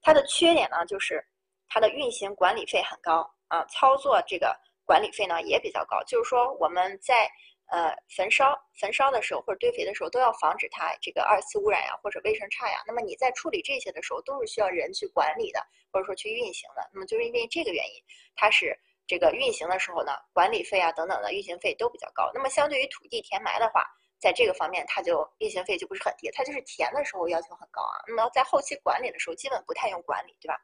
[0.01, 1.23] 它的缺点呢就是
[1.69, 7.31] 它的运行管理费很高啊，操作这个管理费呢也比较高，就是说我们在。
[7.69, 12.83] 呃，焚烧焚烧的时候或者堆肥的时候，都要防止它这个二次污染呀，或者卫生差呀。
[12.87, 15.61] 那么你在处理这些的时候，都是需要人去管理的，
[15.93, 16.89] 或者说去运行的。
[16.93, 18.03] 那么就是因为这个原因，
[18.35, 18.75] 它是
[19.07, 22.31] 这个运行的时候呢，管理费啊等等的运行费都比较高。
[22.33, 23.85] 那么相对于土地填埋的话，
[24.19, 28.01] 在这个方面它就运行费就不是很低，它就是填的时候要求很高啊。
[28.07, 30.59] 那么在后期管理的时候，基本不太用管理，对吧？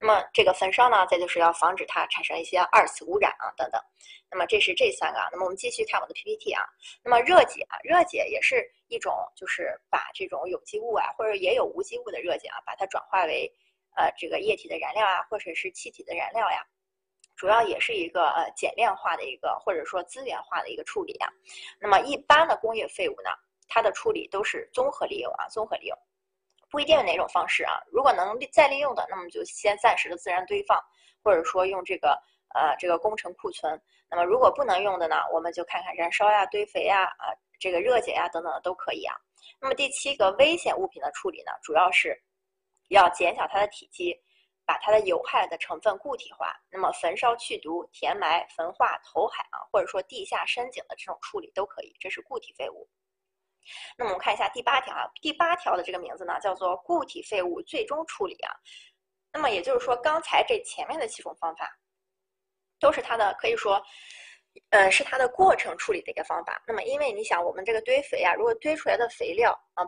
[0.00, 3.80] 那么这个焚烧呢，再就是要防止它产生一些二次污染啊等等。
[4.30, 5.28] 那么这是这三个啊。
[5.30, 6.64] 那么我们继续看我的 PPT 啊。
[7.04, 13.52] 那么热解啊，热解也是一种，就是把这种有机物啊，或者也有无机物的热解啊，把它转化为
[13.96, 16.64] 呃这个液体的燃料啊，或者是气体的燃料呀。
[17.34, 21.28] 主要也是一个呃减量化的一个，或者说资源化的一个处理啊。
[21.80, 23.30] 那么一般的工业废物呢，
[23.68, 25.98] 它的处理都是综合利用啊，综合利用。
[26.72, 30.82] 不一定哪种方式啊，如果能再利用的，那么就先暂时的自然堆放，
[31.22, 32.18] 或者说用这个
[32.54, 33.78] 呃这个工程库存。
[34.10, 37.28] 那么如果不能用的呢，我们就看看燃烧呀、堆肥呀、啊
[37.60, 39.14] 这个热解呀等等的都可以啊。
[39.60, 42.18] 那么第七个危险物品的处理呢，主要是
[42.88, 44.16] 要减小它的体积，
[44.64, 46.52] 把它的有害的成分固体化。
[46.70, 52.88] 那么焚烧去毒、填埋、焚化、投海啊，或者说地下深井的这种处理都可以，这是固体废物。
[53.96, 58.50] 那么我们看一下第八条啊，第八条的这个名字呢叫做固体废物最终处理啊。
[59.32, 61.70] 那么也就是说，刚才这前面的几种方法，
[62.78, 63.82] 都是它的可以说，
[64.70, 66.62] 呃，是它的过程处理的一个方法。
[66.66, 69.82] 那么因为你想，我们这个堆肥啊，如果堆出来的肥料啊，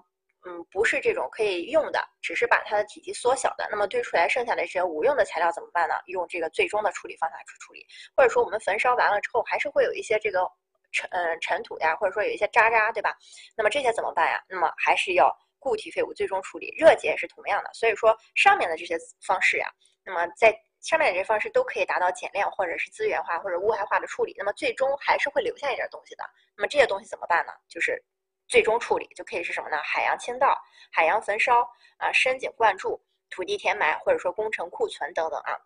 [0.46, 5.94] 嗯，不是这种可以用的，只是把它的体积缩小的，那么堆出来剩下的这些无用的材料怎么办呢？
[6.06, 10.50] 用这个最终的处理方法去处理，或者说我们焚烧完了之后，还是会有一些这个。
[10.94, 13.14] 尘嗯尘土呀，或者说有一些渣渣，对吧？
[13.54, 14.42] 那么这些怎么办呀？
[14.48, 17.70] 那么还是要固体废物最终处理，热解也是同样的。
[17.74, 19.66] 所以说上面的这些方式呀，
[20.04, 24.34] 那么在上面的这些方式都可以达到减量或者是资源化或者无害化的处理。
[24.38, 26.24] 那么最终还是会留下一点东西的。
[26.56, 27.52] 那么这些东西怎么办呢？
[27.68, 28.02] 就是
[28.46, 29.78] 最终处理就可以是什么呢？
[29.82, 30.56] 海洋倾倒、
[30.92, 31.62] 海洋焚烧
[31.98, 35.56] 啊、深井灌注、土地填埋或者说工程库存等等啊。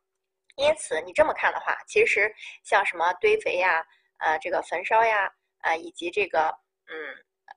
[0.56, 2.32] 因此你这么看的话，其实
[2.64, 3.84] 像什么堆肥呀。
[4.18, 6.48] 呃，这个焚烧呀，啊，以及这个，
[6.86, 6.94] 嗯，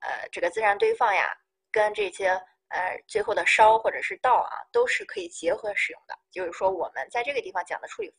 [0.00, 1.36] 呃，这个自然堆放呀，
[1.70, 2.28] 跟这些，
[2.68, 6.18] 呃，最后的烧或者是倒啊，都是可以结合使用的。
[6.30, 8.14] 就是说，我们在这个地方讲的处理，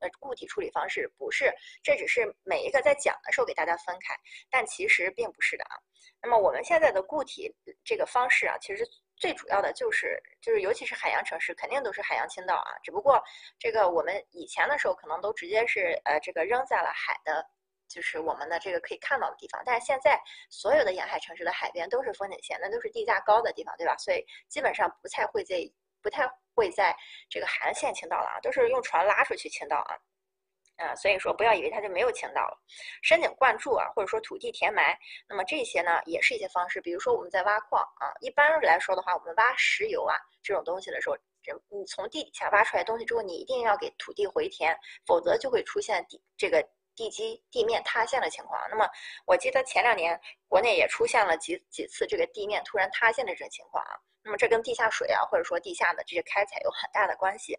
[0.00, 1.52] 呃，固体处理方式不是，
[1.82, 4.14] 这只是每一个在讲的时候给大家分开，
[4.50, 5.76] 但其实并不是的啊。
[6.20, 7.54] 那么我们现在的固体
[7.84, 8.84] 这个方式啊，其实
[9.16, 12.70] 最主要的就是，就是尤其是海洋城市，肯定都是海洋倾倒啊。
[12.82, 13.22] 只不过
[13.58, 17.46] 这个我们以前的时候可能都直接是，呃，这个扔在了海的。
[17.94, 23.96] 就是我们的这个可以看到的地方，但是现在所有的沿海城市的海边都是风景线，那都是地价高的地方，对吧？
[23.98, 25.56] 所以基本上不太会在
[26.02, 26.92] 不太会在
[27.30, 29.94] 这个海岸线倾倒了啊，都是用船拉出去倾倒啊，
[30.84, 32.58] 啊，所以说不要以为它就没有倾倒了。
[33.00, 44.76] 深井灌注啊，或者说土地填埋，那么这些呢也是一些方式，比如说我们在挖矿啊，一般来说的话，我们挖石油啊这种东西的时候，这你从地底下挖出来东西之后，你一定要给土地回填，
[45.06, 48.60] 否则就会出现地这个地基地面塌陷的情况。
[48.70, 48.88] 那么
[49.26, 53.94] 我记得前两年国内也出现了几几次这个地面突然塌陷的这种情况啊。
[54.26, 57.54] 那么这跟地下水啊，或者说地下的这些开采有很大的关系。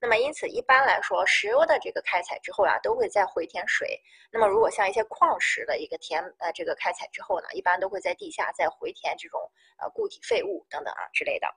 [0.00, 4.00] 那么因此一般来说，石油的这个开采之后啊，都会再回填水。
[4.30, 9.40] 那么如果像一些矿石的一个填呃这个开采之后呢，一般都会在地下再回填这种
[9.78, 11.52] 呃固体废物等等啊之类的。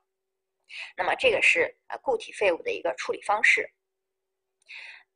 [0.95, 3.71] 那么这个是呃固体废物的一个处理方式。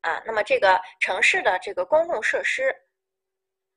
[0.02, 2.76] 啊，那么这个城市的这个公共设施，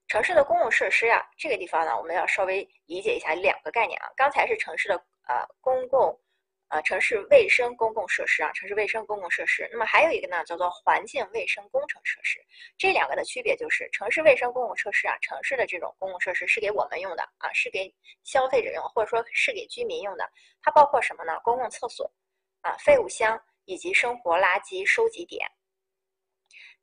[0.08, 4.10] 城市的公共设施呀，这个地方呢，我们要稍微理解一下两个概念啊。
[4.16, 5.04] 刚才是城市的。
[5.26, 6.20] 呃，公共，
[6.68, 9.66] 呃，城市卫生公共设施啊，城市卫生公共设施。
[9.72, 12.38] 那么还有一个呢，叫做环境卫生工程设施。
[12.76, 17.90] 这两个的区别就是，城市卫生公共设施啊，城市的这种公共设施是给我们用的啊，是给
[18.22, 20.30] 消费者用，或者说是给居民用的。
[20.60, 21.40] 它包括什么呢？
[21.42, 22.12] 公共厕所
[22.60, 25.50] 啊，废物箱以及生活垃圾收集点。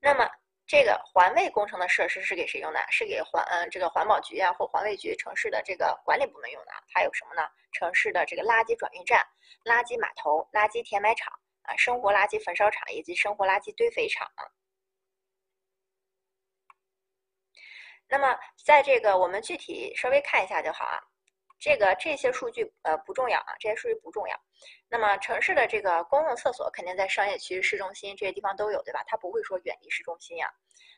[0.02, 0.30] 那么。
[0.68, 2.80] 这个环卫工程的设施是给谁用的？
[2.90, 6.72] 是给环嗯这个环保局啊或环卫局城市的这个管理部门用的。
[6.94, 7.42] 还有什么呢？
[7.74, 9.22] 城市的这个垃圾转运站、
[9.66, 14.26] 垃圾码头、垃圾填埋场啊、生活垃圾焚烧厂以及生活垃圾堆肥厂。
[18.08, 21.11] 那么在这个我们具体稍微看一下就好啊。
[21.62, 24.36] 这个这些数据呃不重要啊，这些数据不重要。
[24.90, 29.04] 那么城市的这个公共厕所肯定在商业区、市中心这些地方都有，对吧？
[29.06, 30.52] 它不会说远离市中心呀。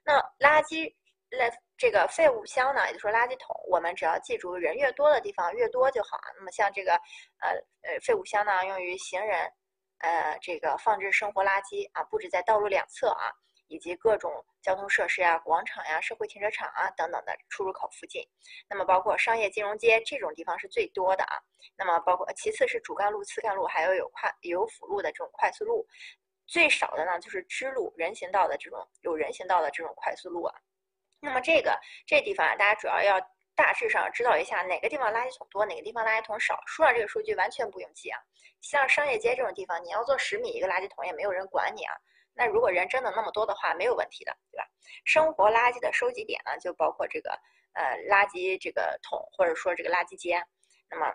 [0.06, 0.96] 那垃圾
[1.30, 6.32] 类这个废物箱呢，也就是说垃圾桶，我们只要记住人越多的地方越多就好啊。
[6.38, 6.94] 那么像这个
[7.42, 9.52] 呃呃废物箱呢，用于行人
[10.00, 13.30] 呃这个放置生活垃圾啊，布置在道路两侧啊。
[13.74, 14.32] 以及各种
[14.62, 18.24] 交通设施啊、广场呀、社会停车场啊等等的出入口附近，
[18.70, 21.42] 那么包括商业金融街这种地方是最多的啊。
[21.76, 25.88] 那么包括其次是主干路、次干路，还有有快有辅路的这种快速路，
[26.46, 30.54] 最少的呢就是支路、人行道的这种有人行道的这种快速路啊。
[31.20, 33.20] 那么这个这地方啊，大家主要要
[33.56, 36.62] 大致上知道一下哪个地方垃圾桶多，哪个地方垃圾桶少。
[36.68, 38.20] 输上这个数据完全不用记啊。
[38.62, 41.94] 像商业街这种地方，你要做十米一个垃圾桶也没有人管你啊。
[42.36, 44.68] 那如果人真的那么多的话，没有问题的，对吧？
[45.06, 47.30] 生活垃圾的收集点呢，就包括这个
[47.74, 50.44] 呃垃圾这个桶，或者说这个垃圾间。
[50.90, 51.14] 那么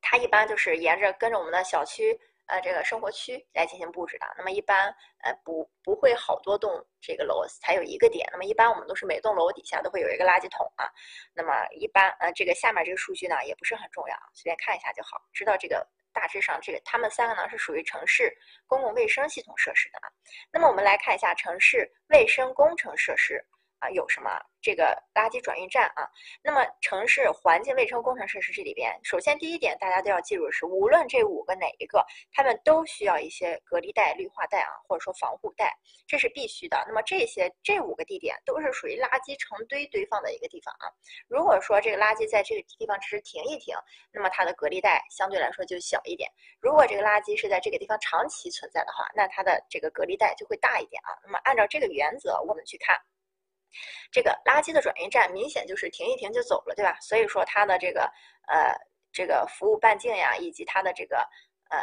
[0.00, 4.26] 它一般就是沿着跟着我们的小区呃这个生活区来进行布置的。
[4.36, 8.28] 那么一般呃不不会好多栋这个楼才有一个点。
[8.32, 10.90] 那么一般我们都是每栋楼底下都会有一个垃圾桶啊。
[11.34, 15.86] 那么一般呃这个下面这个数据呢也不是很重要，随便看一下就好，知道这个。
[16.16, 18.34] 大致上，这个他们三个呢是属于城市
[18.66, 20.08] 公共卫生系统设施的啊。
[20.50, 23.44] 那么我们来看一下城市卫生工程设施。
[23.78, 24.30] 啊，有什么
[24.62, 26.08] 这个垃圾转运站啊？
[26.42, 35.72] 那么城市环境卫生工程设施这里边，首先第一点大家都要记住的是，无论这五个哪一个，他们都需要一些隔离带、绿化带啊，或者说防护带，
[36.06, 36.82] 这是必须的。
[36.88, 40.88] 那么这些这五个地点都是属于垃圾成堆堆放的一个地方啊。
[41.28, 43.74] 如果说这个垃圾在这个地方只是停一停，
[44.10, 46.28] 那么它的隔离带相对来说就小一点；
[46.60, 51.12] 如果这个垃圾是在这个地方长期存在的话，那它的这个隔离带就会大一点啊。
[51.22, 52.98] 那么按照这个原则，我们去看。
[54.10, 56.96] 这个垃圾的转运站明显就是停一停就走了，对吧？
[57.00, 58.10] 所以说它的这个
[58.48, 58.72] 呃
[59.12, 61.18] 这个服务半径呀，以及它的这个
[61.70, 61.78] 呃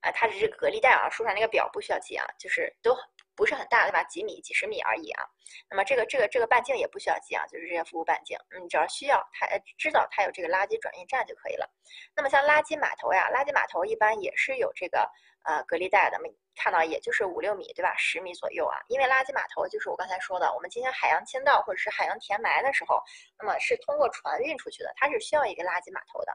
[0.00, 2.96] 啊它的这个隔离带啊，书上那个表不需要记啊，就是都
[3.34, 4.02] 不是很大，对吧？
[4.04, 5.24] 几米、几十米而已啊。
[5.70, 9.46] 那么这个这个这个半径也不需要记啊，就是这些服务半径，嗯，只要需要它
[9.78, 11.70] 知道它有这个垃圾转运站就可以了。
[12.14, 15.10] 那么像垃圾码头呀，垃圾码头一般也是有这个
[15.46, 16.18] 呃隔离带的。
[16.58, 17.94] 看到也就是五六米，对吧？
[17.98, 18.80] 十米左右啊。
[18.88, 22.98] 因为垃圾码头就是我刚才说的，我们进行海洋倾倒或者是海洋填埋的时候，
[23.38, 26.32] 那么是通过船运出去的，它是需要一个垃圾码头的。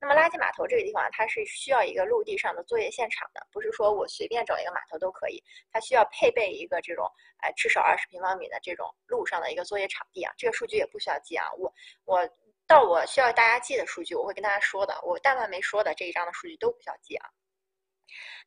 [0.00, 7.04] 那么垃圾码头这个地方，它是需要一个陆地上的作业现场的，不是说我随便找一个码头都可以，它需要配备一个这种，
[7.38, 10.32] 哎，至少二十平方米的这种路上的一个作业场地啊。
[10.38, 11.74] 这个数据也不需要记啊，我
[12.04, 12.24] 我
[12.64, 14.94] 到我需要大家记的数据，我会跟大家说的。
[15.02, 17.28] 我但凡没说的这一章的数据都不需要记啊。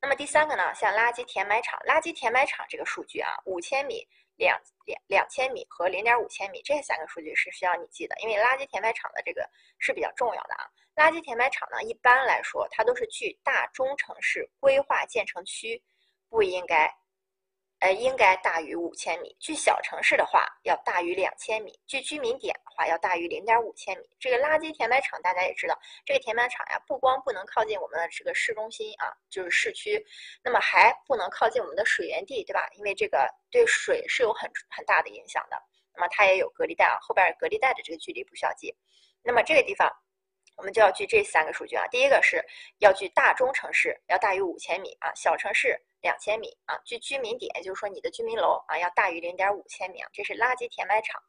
[0.01, 10.67] 那么第三个呢，像垃圾填埋场，垃圾填埋场这个数据啊，五千米、两两两千米和零点五千米这三个数据是需要你记的，因为垃圾填埋场的这个是比较重要的啊。
[10.95, 15.81] 垃圾填埋场呢，一般来说它都是距大中城市规划建成区
[16.29, 16.93] 不应该。
[17.79, 19.35] 呃，应该大于五千米。
[19.39, 24.03] 距小城市的话，要大于两千米；距居民点的话，要大于零点五千米。
[24.19, 30.03] 这个垃圾填埋场大家也知道，这个填埋场呀，不光不能靠近我们的这个市中心啊，就是市区，
[30.43, 32.67] 那么还不能靠近我们的水源地，对吧？
[32.77, 35.55] 因为这个对水是有很很大的影响的。
[35.93, 38.75] 那么它也有隔离带啊，后边隔离带的这个距离不需要记。
[39.21, 39.87] 那么这个地方。
[40.57, 41.87] 我们就要据这三个数据啊。
[41.87, 42.43] 第一个是
[42.79, 50.09] 要距大中城市要大于五千米啊，小城市两千米啊，距居民点，也就是说你的居民楼啊要大于零点五千米啊。
[50.11, 51.21] 这是垃圾填埋场。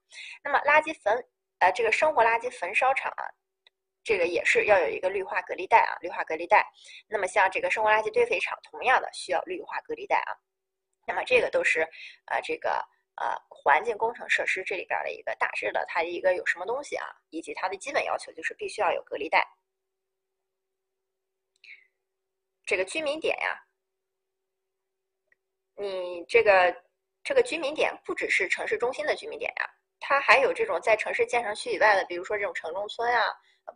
[0.42, 1.24] 那么垃圾焚
[1.60, 3.24] 呃这个生活垃圾焚烧厂啊。
[4.04, 6.66] 这个也是要有一个绿化隔离带啊，绿化隔离带。
[7.06, 10.32] 那么像这个生活垃圾堆肥厂，同样的需要绿化隔离带啊。
[11.06, 11.82] 那么这个都是
[12.24, 12.82] 呃这个
[13.20, 19.46] 呃环境工程设施这里边的一个大致的它一个有什么东西啊，以及它的基本要求就是必须要有隔离带。
[22.64, 23.60] 这个居民点呀，
[25.76, 26.84] 你这个
[27.22, 33.22] 这个居民点不只是城市中心的居民点呀，它还有这种在城市建成区以外的，比如说这种城中村呀。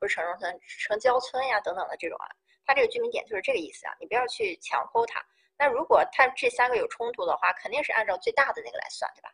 [0.00, 2.26] 不是城中村、城郊村呀等等的这种啊，
[2.64, 5.22] 它这个居民点就是这个意思啊，你不要去强抠它。
[5.62, 9.32] 那如果它这三个有冲突的话，肯定是按照最大的那个来算，对吧？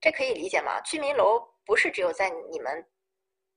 [0.00, 0.80] 这可以理解吗？
[0.82, 2.88] 居民楼不是只有在你们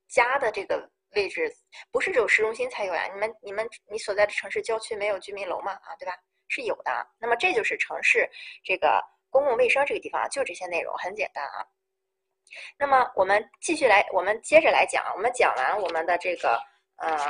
[0.08, 1.56] 家的这个位置，
[1.92, 3.06] 不是只有市中心才有呀？
[3.14, 5.74] 你们、你们、你所在的城市郊区没有居民楼吗？
[5.74, 6.18] 啊，对吧？
[6.48, 7.08] 是有的。
[7.20, 8.28] 那么这就是城市
[8.64, 9.00] 这个。
[9.30, 11.66] 公共卫生这个地方就这些内容很简单啊。
[12.78, 15.10] 那么我们继续来，我们接着来讲。
[15.16, 16.62] 我们讲完我们的这个
[17.02, 17.30] 呃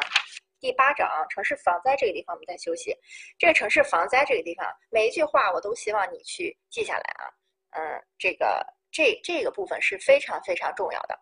[0.59, 2.95] 第八章城市防灾这个地方，我们再休息。
[3.39, 7.25] 这个城市防灾这个地方，每一句话我都希望你去记下来啊。
[7.71, 11.19] 嗯，这个这这个部分是非常非常重要的。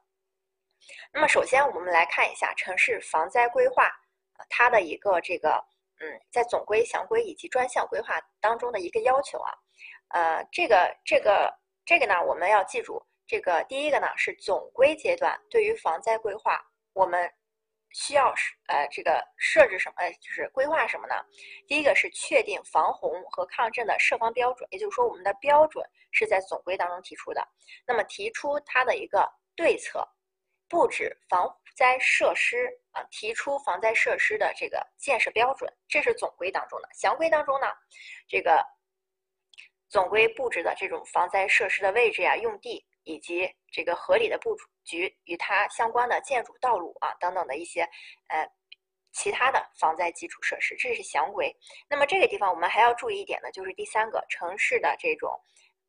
[1.13, 3.89] 那么首先我们来看一下城市防灾规划
[4.49, 5.63] 它的一个这个
[5.99, 9.53] 嗯在总规、详规以及专项规划当中的一个要求啊。
[10.09, 11.53] 呃，这个这个
[11.85, 16.59] 这个呢，我们要记住，这个第一个呢是总规阶段对于防灾规划，
[16.93, 17.31] 我们
[17.91, 21.15] 需要是呃这个设置什么，就是规划什么呢？
[21.67, 27.47] 第一个是确定防洪和抗震的设防标准，也就是说我们的标准是在总规当中提出的。
[27.85, 30.07] 那么提出它的一个对策，
[30.67, 36.89] 布置防灾设施啊，提出防灾设施的这个建设标准，这是总规当中的。
[36.93, 37.67] 详规当中呢，
[38.27, 38.65] 这个。
[39.91, 47.81] 总规布置的这种防灾设施的位置呀、用地，以及这个合理的布局与它相关的建筑、道路啊等等的一些
[48.27, 48.47] 呃
[49.11, 51.55] 其他的防灾基础设施，这是详规。
[51.89, 55.39] 那么这个地方我们还要注意一点呢，就是第三个城市的这种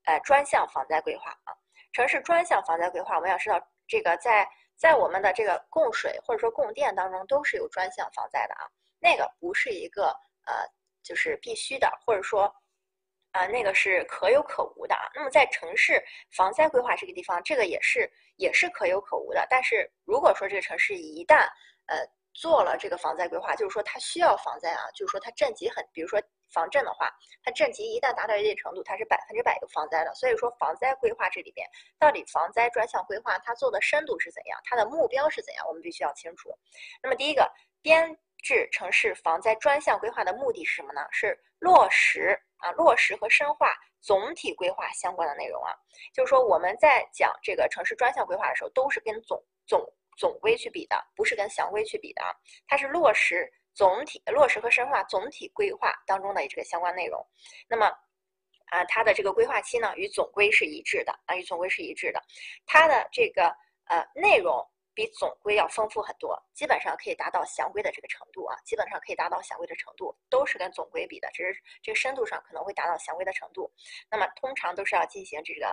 [0.05, 1.55] 呃专项防灾规划啊。
[1.93, 10.09] 城市专项防灾规划，我们要知道这个在在我们的这个供水或者说供电当中都是有专项防灾的啊，那个不是一个
[10.47, 10.55] 呃
[11.03, 12.55] 就是必须的，或者说。
[13.33, 15.09] 啊，那个是可有可无的啊。
[15.15, 19.47] 那么在城市防灾规划这个地方，这个也是也是可有可无的。
[19.49, 21.49] 但是如果说这个城市一旦
[21.87, 21.97] 呃
[22.33, 26.21] 做了这个防灾规划，就是说它需要防灾啊，就是说它震级很，比如说
[26.53, 27.09] 防震的话，
[27.45, 30.13] 它震级一旦达到一定程度，它是百分之百有防灾的。
[30.15, 31.67] 所以说防灾规划这里边
[31.99, 36.51] 到底防灾专项规划它做的深度是怎样，它的目标是怎样，我们必须要清楚。
[37.03, 37.49] 那么第一个
[37.83, 41.07] 编制城市防灾专项规划的目的是什么呢？
[41.13, 42.37] 是落实。
[42.61, 45.75] 啊，落实和深化总体规划相关的内容啊，
[46.15, 49.85] 就是说我们在讲这个城市专项规划的时候，都是跟总总
[50.17, 52.35] 总规去比的，不是跟详规去比的啊。
[52.69, 57.27] 它是落实总体落实和深化总体规划当中的这个相关内容。
[57.69, 57.87] 那么
[58.67, 62.23] 啊，它的这个规划期呢，与总规是一致的啊，与总规是一致的。
[62.67, 63.55] 它的这个
[63.87, 64.65] 呃内容。
[64.93, 73.73] 比总规要丰富很多，基本上可以达到详规的这个程度啊，基本上可以达到详规的程度，都是跟总规比的，只是这个深度上可能会达到详规的程度。
[74.11, 75.69] 那么通常都是要进行这个，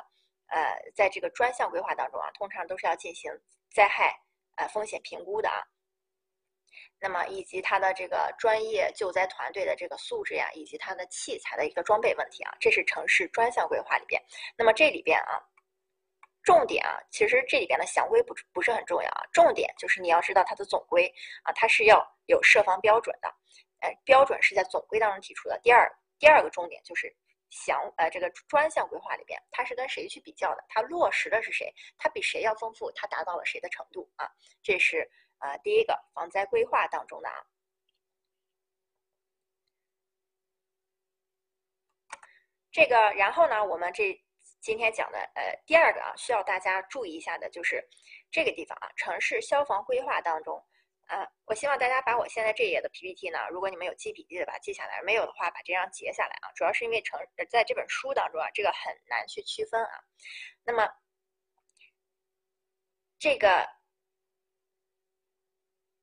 [0.47, 3.32] 呃，在这个专项规划当中啊，通常都是要进行
[3.71, 4.15] 灾害
[4.56, 5.62] 呃风险评估的啊。
[6.99, 14.21] 那么以及它的这个专业救灾团队的这个素质呀，以及它的器材的一个装备问题啊，这是城市专项规划里边。
[14.56, 15.41] 那么这里边啊。
[16.47, 23.27] 重点啊，其实这里边的详规不不是很重要啊，重点就是你要知道它的总规啊，它是要有设防标准的，
[23.81, 25.60] 呃，标准是在总规当中提出的。
[25.62, 27.13] 第二，第二个重点就是
[27.49, 30.63] 详呃这个专项规划里边，它是跟谁去比较的？
[30.69, 31.69] 它落实的是谁？
[31.97, 32.89] 它比谁要丰富？
[32.93, 34.31] 它达到了谁的程度啊？
[34.63, 37.43] 这是呃第一个防灾规划当中的啊。
[42.71, 44.17] 这个然后呢，我们这。
[44.60, 47.88] 今天讲的呃第二个啊，需要大家注意一下的就是
[48.32, 50.62] 这个地方啊，城市消防规划当中
[51.06, 56.51] 啊，我希望大家把我现在这页的 PPT 呢，如果你们有记笔记的，把它记下来；没有的话，把这张截下来啊。
[56.53, 57.18] 主要是因为城
[57.49, 60.03] 在这本书当中啊，这个很难去区分啊。
[60.66, 60.86] 那么
[63.18, 63.66] 这个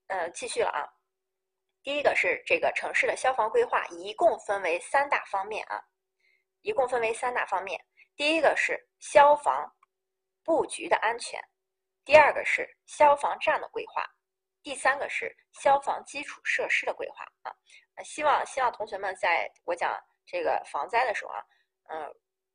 [0.07, 0.89] 呃继续了啊，
[1.83, 5.85] 第一个是这个城市的消防规划，一共分为三大方面啊，
[6.63, 7.85] 一共分为三大方面。
[8.17, 9.73] 第一个是消防
[10.43, 11.41] 布局的安全，
[12.05, 14.05] 第二个是消防站的规划，
[14.63, 17.55] 第三个是消防基础设施的规划啊。
[18.05, 21.45] 希望希望同学们在我讲这个防灾的时候啊，
[21.89, 22.15] 嗯。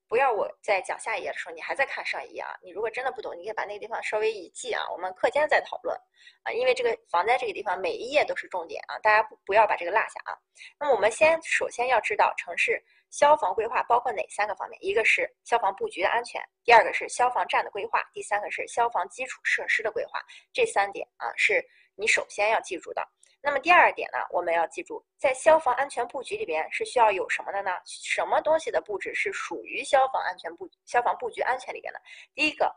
[0.10, 2.58] 不要我在讲下一页的时候，你还在看上一页啊？
[2.64, 4.82] 你如果真的不懂，你可以把那个地方稍微一记啊。
[4.90, 5.96] 我们课间再讨论
[6.42, 10.34] 啊，因为这个防灾这个地方每一页都是重点啊，大家不不要把这个落下啊。
[10.80, 14.78] 那么我们先首先要知道城市消防规划包括哪三个方面？
[14.84, 20.22] 一个是消防布局的安全，第二个是消防站的规划，第三个是消防基础设施的规划。
[20.54, 21.64] 这三点啊，是
[21.96, 23.08] 你首先要记住的。
[23.42, 27.72] 那么第二点呢，我们要记住，在消防安全布局里边是需要有什么的呢？
[27.86, 32.02] 什么东西的布置是属于消防安全布消防布局安全里边的？
[32.36, 32.70] 第一个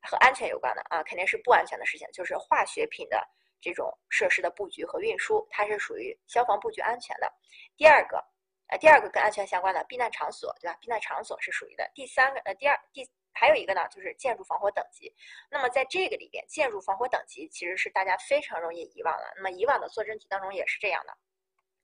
[0.00, 3.22] 和安全有关的啊，肯定是不安全的事情，就是化学品的
[3.60, 7.30] 这种设施的布局和运输，它是属于消防布局安全的。
[7.76, 8.24] 第二个，
[8.68, 10.76] 呃，第二个跟安全相关的避难场所，对吧？
[10.80, 11.90] 避难场所是属于的。
[11.94, 13.08] 第三个，呃，第二第。
[13.38, 15.14] 还有一个呢，就是建筑防火等级。
[15.50, 19.30] 那么在这个里边，建筑防火等级其实是大家非常容易遗忘的。
[19.36, 21.14] 那么以往的做真题当中也是这样的，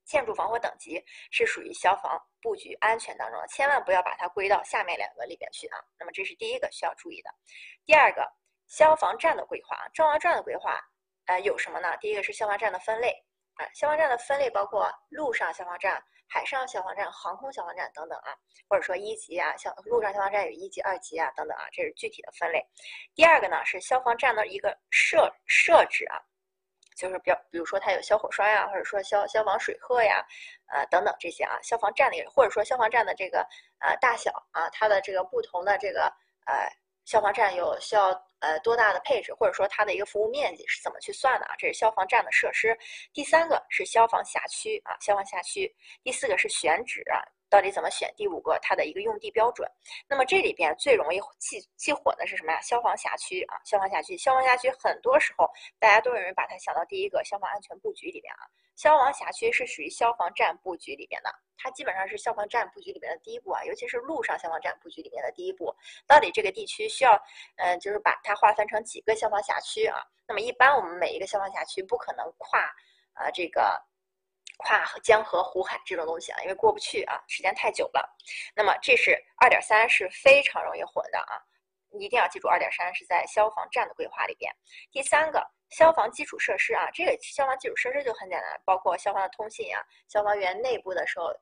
[0.03, 5.77] 建筑防火等级是属于消防布局安全当中的，千万不要把它归到下面两个里边去啊。
[5.99, 7.29] 那么这是第一个需要注意的。
[7.85, 8.27] 第二个，
[8.65, 10.81] 消防站的规划，消防站的规划，
[11.27, 11.95] 呃，有什么呢？
[11.97, 13.23] 第一个是消防站的分类
[13.57, 16.03] 啊，消防站的分类包括路上消防站。
[16.33, 18.33] 海上消防站、航空消防站等等啊，
[18.67, 22.59] 或者说一级啊，像陆上消防站有一级、二级啊等等啊，这是具体的分类。
[23.13, 26.19] 第二个呢是消防站的一个设设置啊，
[26.97, 30.25] 就是比比如说它有消火栓呀，或者说消消防水鹤呀，
[30.73, 33.47] 呃等等这些啊，消防站的或者说消防站的这个
[33.79, 36.11] 呃大小啊，它的这个不同的这个
[36.47, 36.67] 呃。
[37.05, 38.13] 消防站有需要
[38.43, 41.55] 呃多大的配置，或者说它的一个服务面积是怎么去算的啊？
[41.57, 42.77] 这是消防站的设施。
[43.13, 45.73] 第三个是消防辖区啊，消防辖区。
[46.03, 48.13] 第四个是选址啊，到底怎么选？
[48.17, 49.65] 第五个它的一个用地标准。
[50.09, 52.59] 那么这里边最容易记记混的是什么呀？
[52.59, 58.43] 消防辖区啊，消防辖区，消防辖区很多时候大家都有人把它想到第一个消防安全布局里边啊。
[58.75, 65.73] 消防辖区是属于消防站布局里边的，它基本上是消防站布局里面的第一步啊，尤其是路上消防站布局里面的第一步。
[66.07, 67.21] 到底这个地区需要，
[67.57, 69.99] 嗯，就是把它划分成几个消防辖区啊？
[70.27, 72.59] 那么一般我们每一个消防辖区不可能跨，
[73.13, 73.79] 啊，这个
[74.57, 78.17] 跨江河湖海这种东西啊，因为过不去啊，时间太久了。
[78.55, 81.37] 那么这是二点三是非常容易混的啊，
[81.99, 84.51] 一定要记住二点三是在消防站的规划里边。
[84.91, 85.47] 第三个。
[85.75, 91.33] 消防基础设施啊，这个消防基础设施就很简单，包括消防的通信啊，消防员内部的时候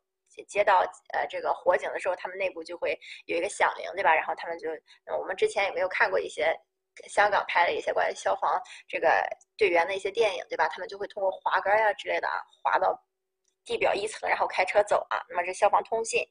[0.47, 0.79] 接到
[1.13, 4.15] 呃这个火警的时候，他们内部就会有一个响铃，对吧？
[4.15, 4.69] 然后他们就，
[5.19, 6.57] 我们之前有没有看过一些
[7.09, 9.21] 香港拍的一些关于消防这个
[9.57, 10.67] 队员的一些电影，对吧？
[10.69, 12.97] 他们就会通过滑杆呀之类的啊，滑到。
[13.64, 15.24] 地表一层，然后开车走啊。
[15.30, 16.26] 那么这消防通信，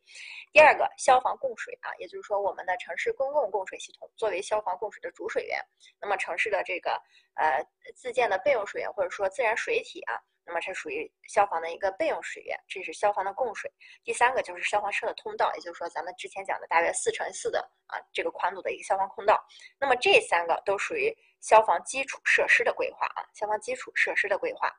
[0.52, 5.58] 第二个消防供水啊，也就是说我们的城市公共供水系统作为消防供水的主水源，
[6.00, 6.90] 那么城市的这个
[7.34, 7.64] 呃
[7.94, 13.70] 自建的备用水源或者说自然水体啊，那么是属于消防的一个备用水源，这是消防的供水。
[14.02, 19.40] 第三个就是消防车的通道，也就是说咱们之前讲的大约四乘四的啊这个宽度的一个消防通道。
[19.78, 24.70] 那么这三个都属于消防基础设施的规划啊，消防基础设施的规划。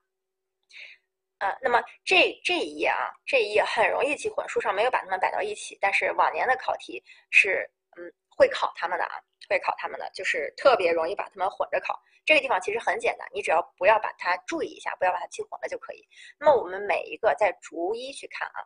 [1.42, 7.68] 啊，那么这这一页啊，这一页很容易记混，书上没有把它们摆到一起，但是往年的考题是，
[7.98, 9.20] 嗯，会考他们的啊，
[9.50, 12.00] 会考他们的，就是特别容易把它们混着考。
[12.26, 16.08] 这个地方其实很简单，你只要不要把它注意一下，不要把它记混了就可以。
[16.40, 18.62] 那么我们每一个再逐一去看啊。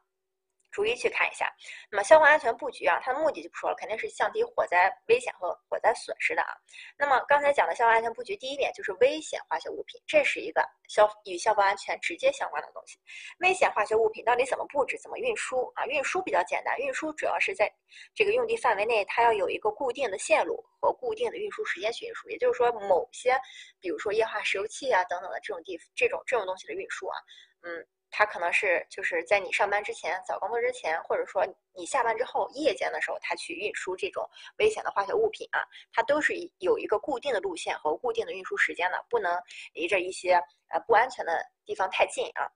[0.75, 1.49] 逐一去看一下，
[1.89, 6.51] 那么消防安全布局啊，它的目的就不说了，肯定是降低火灾危险和火灾损失的啊。
[6.97, 12.99] 那么刚才讲的消防安全布局，第一点就是危险化学物品，这是一个消与消防安全直接相关的东西。
[13.39, 15.85] 危险化学物品到底怎么布置、怎么运输啊？
[15.85, 17.73] 运输比较简单，运输主要是在
[18.13, 22.29] 这个用地范围内，它要有一个固定的线路和固定的运输时间去运输。
[22.29, 23.39] 也就是说，某些
[23.79, 27.15] 比如说液化石油气啊等等的这种地这种这种东西的运输啊，
[27.61, 27.87] 嗯。
[28.17, 34.25] 它可能是就是在你上班之前、早工作之前，或者说你下班之后夜间的时候，它去运输这种
[34.57, 35.59] 危险的化学物品啊，
[35.91, 39.37] 它都是有一个固定的路线和固定的运输时间的，不能
[39.73, 40.35] 离着一些
[40.69, 42.47] 呃不安全的地方太近啊。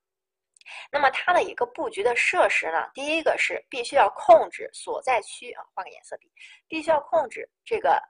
[0.89, 6.32] 那么它的一个布局的设施呢，第一个是必须要控制所在区啊，换个颜色笔，
[6.70, 8.01] 必须要控制这个。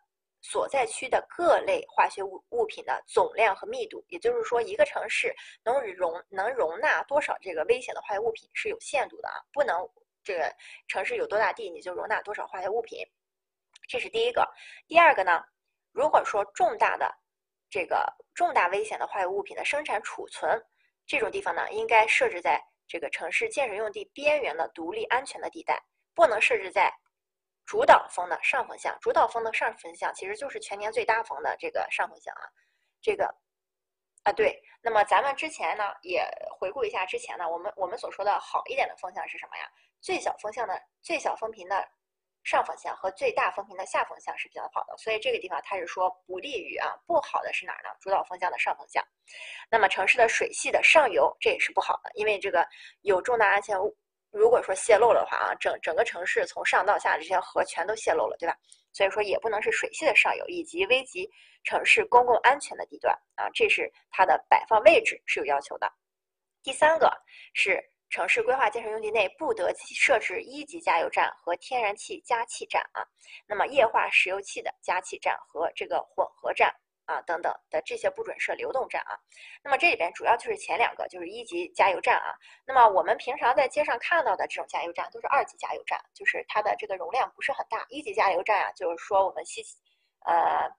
[0.41, 9.77] 所在区的各类化学物物品的总量和密度，也就是说，一个城市能容能容纳多少这个危险的化学物品是有限度的啊，不能
[10.23, 10.53] 这个
[10.87, 13.05] 城市有多大地，你就容纳多少化学物品，
[13.87, 14.47] 这是第一个。
[14.87, 15.43] 第二个呢，
[15.91, 17.13] 如果说重大的
[17.69, 20.59] 这个重大危险的化学物品的生产储存
[21.05, 25.81] 这种地方呢，应该设置在这个城市建设用地边缘的独立安全的地带，
[26.15, 26.89] 不能设置在。
[27.69, 32.41] 主导风的上风向，主导风的上风向其实就是全年最大风的这个上风向啊，
[32.99, 33.25] 这个
[34.23, 34.59] 啊对。
[34.81, 39.69] 那么咱们之前呢也回顾一下之前呢，我们我们所说的好一点的风向是什么呀？
[40.01, 41.87] 最小风向的最小风频的
[42.43, 47.95] 上风向和最大风频的下风向是比较好的，所以这个地方它是说不利于啊，不好的是哪儿呢？
[48.01, 49.05] 主导风向的上风向。
[49.69, 52.67] 那么城市的水系的上游这也是不好的，因为这个
[53.01, 53.95] 有重大安全物。
[54.31, 58.55] 如果说泄漏的话啊，整整个城市从上到下这些河全都泄漏了，对吧？
[58.91, 61.29] 所以说也不能是水系的上游，以及危及
[61.63, 65.91] 城市公共安全的地段啊，这是它的摆放位置是有要求的。
[66.61, 67.11] 第三个
[67.53, 73.05] 是城市规划建设用地内不得设置一级加油站和天然气加气站啊，
[73.47, 76.73] 那么液化石油气的加气站和这个混合站。
[77.09, 79.17] 啊，等等的这些不准设流动站啊，
[79.63, 82.37] 那么这里边主要就是前两个，就是一级加油站啊。
[82.67, 87.83] 那么我们平常在街上看到的这种加油站都是二级加油站，就是它的这个容量不是很大。
[87.89, 89.63] 一级加油站啊，就是说我们西，
[90.25, 90.69] 呃，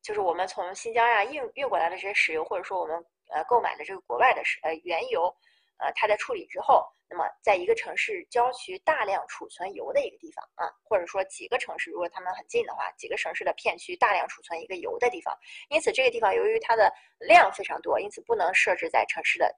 [0.00, 5.34] 就是我们从新疆呀运运过来的这些石油，或者说我们呃购买的这个国外的石呃原油。
[5.84, 15.36] 呃，它在处理之后，那么在一个城市郊区大量储存油的一个地方啊，或者说几个城市，如果它们很近的话，几个城市的片区大量储存一个油的地方，
[15.68, 19.54] 因此这个地方由于它的量非常多，因此不能设置在城市的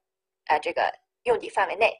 [0.47, 0.91] 呃这个
[1.23, 1.97] 用地范围内。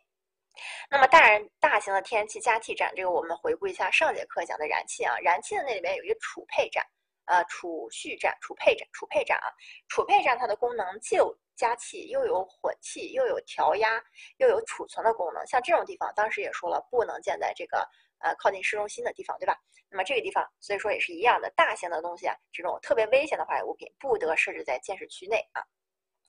[0.89, 6.83] 那么大然大型的天然气加气站，这个我们回顾一下上节课讲的燃气啊，燃气的那里面有一个储配站，
[7.27, 9.47] 呃储蓄站、储配站、储配站啊，
[9.87, 11.37] 储配站它的功能既有。
[11.57, 13.99] 加气又有混气，又有调压，
[14.37, 15.43] 又有储存的功能。
[15.47, 17.79] 像这种地方，当时也说了，不能建在这个
[18.19, 19.57] 呃靠近市中心的地方，对吧？
[19.89, 25.65] 那么这个地方，所以说也是一样的，大型的东西啊，这种特别危险的化学物品，不得设置在建设区内啊。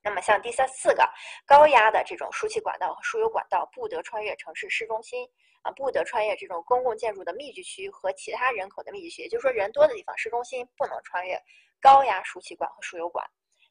[0.02, 1.06] 那么像第三四个，
[1.44, 5.28] 高压的这种输气管道和输油管道，不得穿越城市市中心
[5.62, 11.40] 啊，不得穿越这种公共建筑的密集区和其他人口的密集区，也就是说人多的地方，市中心不能穿越
[11.80, 13.24] 高压输气管和输油管。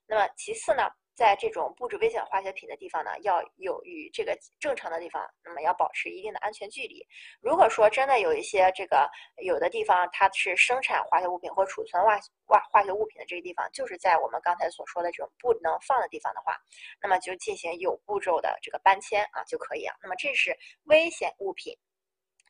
[0.06, 0.84] 那么其次呢？
[1.18, 7.04] 在这种布置危险化学品的地方呢，要有与这个正常的地方，那么要保持一定的安全距离。
[7.42, 16.56] 如果说真的有一些这个有的地方它是生产化学物品或储存化化化学物品的这个地方，就是在我们刚才所说的这种不能放的地方的话，
[17.02, 19.96] 那么就进行有步骤的这个搬迁啊就可以啊。
[20.04, 21.76] 那么这是危险物品。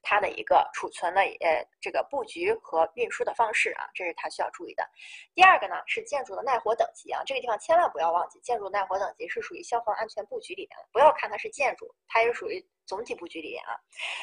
[0.10, 4.88] 它的一个储存的呃这个布局和运输的方式啊，这是它需要注意的。
[5.36, 13.76] 第二个呢是建筑的耐火等级啊，这个地方千万不要忘记，建筑耐火等级是属于消防安全布局里面的，不要看它是建筑，它也属于总体布局里面啊。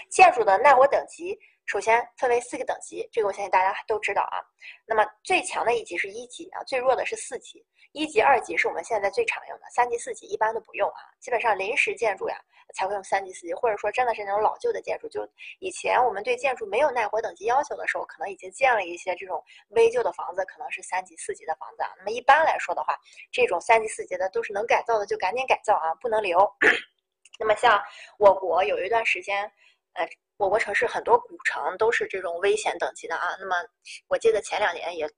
[0.08, 4.38] 建筑的耐火等级首先分为四个等级，这个我相信大家都知道啊。
[4.86, 7.64] 那么最强的一级是一级啊，最弱的是四级。
[7.92, 10.98] 一级、二级是我们现在最常用的，三级、四级一般都不用啊。
[11.20, 12.36] 基本上临时建筑呀
[12.74, 15.24] 才会用三级、四级，或者说真的是那种老旧的建筑，就
[15.60, 21.90] 以前我们对建筑没有耐火等级要求的时候，可能已经建了一些这种危旧的房子，可能是三级、四级的房子啊。
[21.96, 22.98] 那么一般来说的话，
[23.30, 26.52] 这种三级、四级的都是能改造的，就赶紧改造啊，不能留。
[27.38, 27.80] 那么像
[28.18, 29.48] 我国有一段时间，
[29.92, 30.04] 呃，
[30.36, 33.36] 我国城市很多古城都是这种危险等级的啊。
[33.38, 33.56] 那么
[34.08, 35.08] 我记得前两年也。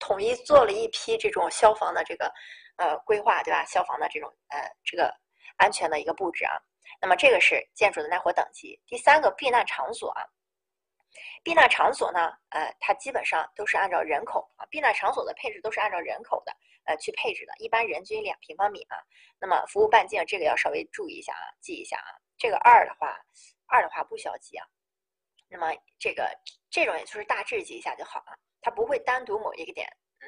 [0.00, 2.30] 统一做了一批这种消防的这个
[2.76, 3.64] 呃规划，对吧？
[3.64, 5.10] 消防的这种呃这个
[5.56, 6.60] 安全的一个布置啊。
[7.00, 8.78] 那么这个是建筑的耐火等级。
[8.86, 10.20] 第三个避难场所啊，
[11.42, 16.52] 避难场所呢，呃，它基本上都是按照人口啊，避难场所的配置都是按照人口的
[16.84, 18.98] 呃去配置的，一般人均两平方米啊。
[19.40, 22.12] 那么服务半径这个要稍微注意一下啊，记一下啊。
[22.36, 23.16] 这个二的话，
[23.66, 24.66] 二的话不需要记啊。
[25.48, 26.28] 那么这个
[26.70, 28.38] 这种也就是大致记一下就好了。
[28.60, 29.86] 它不会单独某一个点，
[30.20, 30.26] 嗯，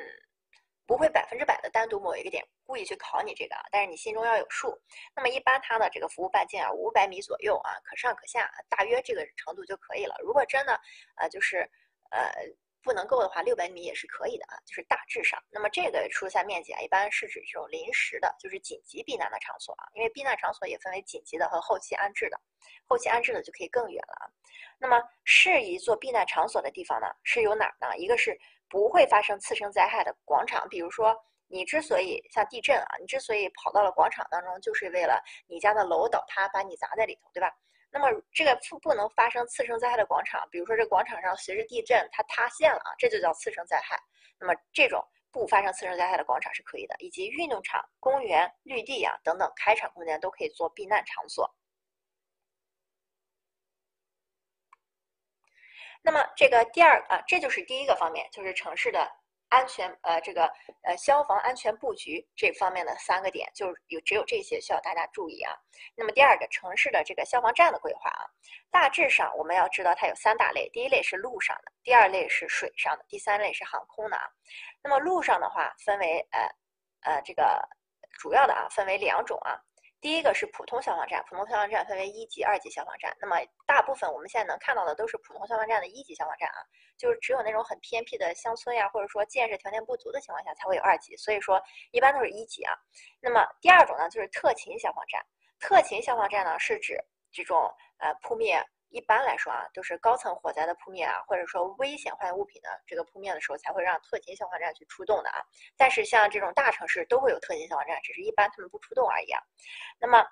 [0.86, 4.78] 不会百分之百的单独某一个点故意去考你这个啊，但是你心中要有数。
[5.14, 10.14] 那么一般它的这个服务半径啊，五百米左右啊，可上可下，大约这个程度就可以了。
[10.22, 10.78] 如果真的
[11.16, 11.58] 呃就是
[12.10, 12.30] 呃
[12.86, 15.42] 不能够的话，六百米也是可以的啊，就是大致上。
[15.50, 22.40] 那么这个疏散面积啊，一般是指这种临时的，就是紧急避难的场所啊，因为避难场所也分为紧急的和后期安置的，
[22.86, 24.30] 后期安置的就可以更远了啊。
[24.78, 27.96] 那么适宜做避难场所的地方呢，是有哪儿呢？
[27.96, 28.38] 一个是
[28.70, 31.12] 不会发生次生灾害的广场，比如说
[31.48, 37.52] 你之所以像地震啊，你之所以跑到了广场当中，就是为了你家的楼倒塌把你砸在里头，对吧？
[37.98, 43.98] 那么这个不不能发生次生灾害的广场，比如说这广场上随着地震它塌陷了啊，这就叫次生灾害。
[44.38, 51.50] 那么这种不发生次生灾害的广场是可以的，以及运动场、公园、绿地啊等等开场空间都可以做避难场所。
[56.02, 59.10] 那么这个第二啊，这就是第一个方面，就是城市的
[59.56, 60.44] 安全呃这个
[60.82, 65.50] 呃消防安全布局这方面的三个点，就有只有这些需要大家注意啊。
[65.96, 68.20] 那么第二个城市的这个消防站的规划啊，
[68.70, 74.24] 大致上我们要知道它有三大类，第一类是陆上的，第二类是水上的，第三类是航空的啊。
[74.82, 77.66] 那么陆上的话分为呃呃这个
[78.20, 79.58] 主要的啊分为两种啊。
[80.06, 83.12] 第一个是普通消防站，普通消防站分为一级、二级消防站。
[83.20, 83.36] 那么
[83.66, 86.62] 大部分我们现在能看到的都是普通消防站的一级消防站啊，
[86.96, 92.72] 就是只有那种很偏僻的乡村呀，或者说建设条件不足的情况下才会有二级，所以说一般都是一级啊。
[93.20, 95.20] 那么第二种呢，就是特勤消防站。
[95.58, 96.96] 特勤消防站呢，是指
[97.32, 98.64] 这种呃扑灭。
[98.90, 105.42] 一般来说啊，都是高层火灾的扑灭啊，或者说危险化学物品的这个扑灭的时候，才会让特勤消防站去出动的啊。
[105.76, 109.42] 但是像这种大城市都会有特勤消防站，只是一般他们不出动而已啊。
[110.00, 110.24] 那么，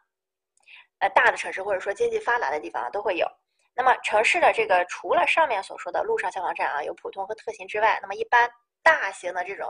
[1.01, 3.27] 呃，大的城市或者说经济发达的地方都会有。
[3.75, 8.49] 那么城市的这个除了上面所说的陆上消防站啊，有普通和特勤之外，那么一般
[8.83, 9.69] 大型的这种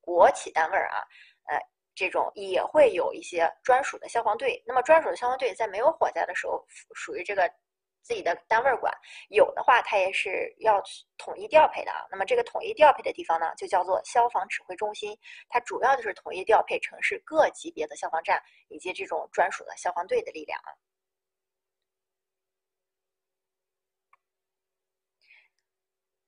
[0.00, 1.02] 国企单位啊，
[1.48, 1.58] 呃，
[1.94, 4.62] 这种也会有一些专属的消防队。
[4.66, 6.64] 那么专属的消防队在没有火灾的时候，
[6.94, 7.50] 属于这个。
[8.06, 8.96] 自己的单位管
[9.30, 10.80] 有的话，它也是要
[11.18, 12.06] 统一调配的啊。
[12.08, 20.70] 那么这个统一调配的地方呢，就叫做消防指挥中心，它主要就是统一调配城市各级别的消防站以及这种专属的消防队的力量啊。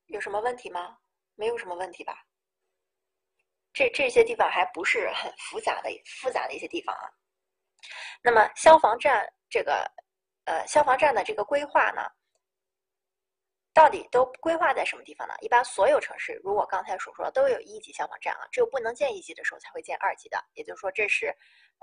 [0.06, 0.98] 有什么问题吗？
[1.36, 2.26] 没有什么问题吧？
[3.72, 7.08] 这这些地方还不是很复杂的复杂的一些地方啊。
[8.20, 9.88] 那么消防站这个。
[10.48, 12.00] 呃，消防站的这个规划呢，
[13.74, 15.34] 到底都规划在什么地方呢？
[15.42, 20.42] 一般所有城市，如我刚才所说，都有一级消防站啊，只有不能建一级的时候才会建二级的。
[20.54, 21.36] 也就是说，这是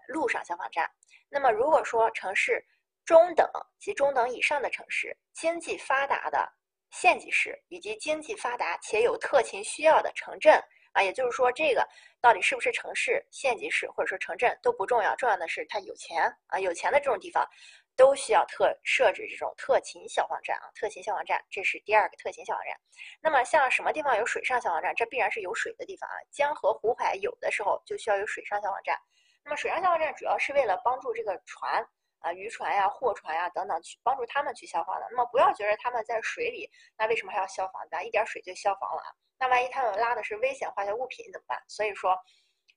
[0.07, 0.89] 路上消防站。
[1.29, 2.65] 那么，如果说城市
[3.05, 3.47] 中等
[3.77, 6.51] 及中等以上的城市，经济发达的
[6.89, 10.59] 县级市，以及经济发达且有特勤需要的城镇
[10.93, 11.87] 啊，也就是说，这个
[12.19, 17.47] 到底是不是城市、县级市或者说城镇都不重要，重要的是它有钱啊，有钱的这种地方。
[17.95, 22.75] 都需要特设置这种特勤消防站啊，特勤消防站，这是第二个特勤消防站。
[23.21, 24.93] 那么像什么地方有水上消防站？
[24.95, 28.97] 这必然是有水的地方啊，江河湖海有的时候就需要有水上消防站。
[29.43, 31.85] 那么水上消防站主要是为了帮助这个船
[32.19, 35.07] 啊，渔船呀、货船呀等等去帮助他们去消防的。
[35.11, 37.81] 那么不要觉得他们在水里，那为什么还要消防？
[37.89, 38.03] 对吧？
[38.03, 39.09] 一点水就消防了啊？
[39.37, 41.61] 那万一他们拉的是危险化学物品怎么办？
[41.67, 42.17] 所以说，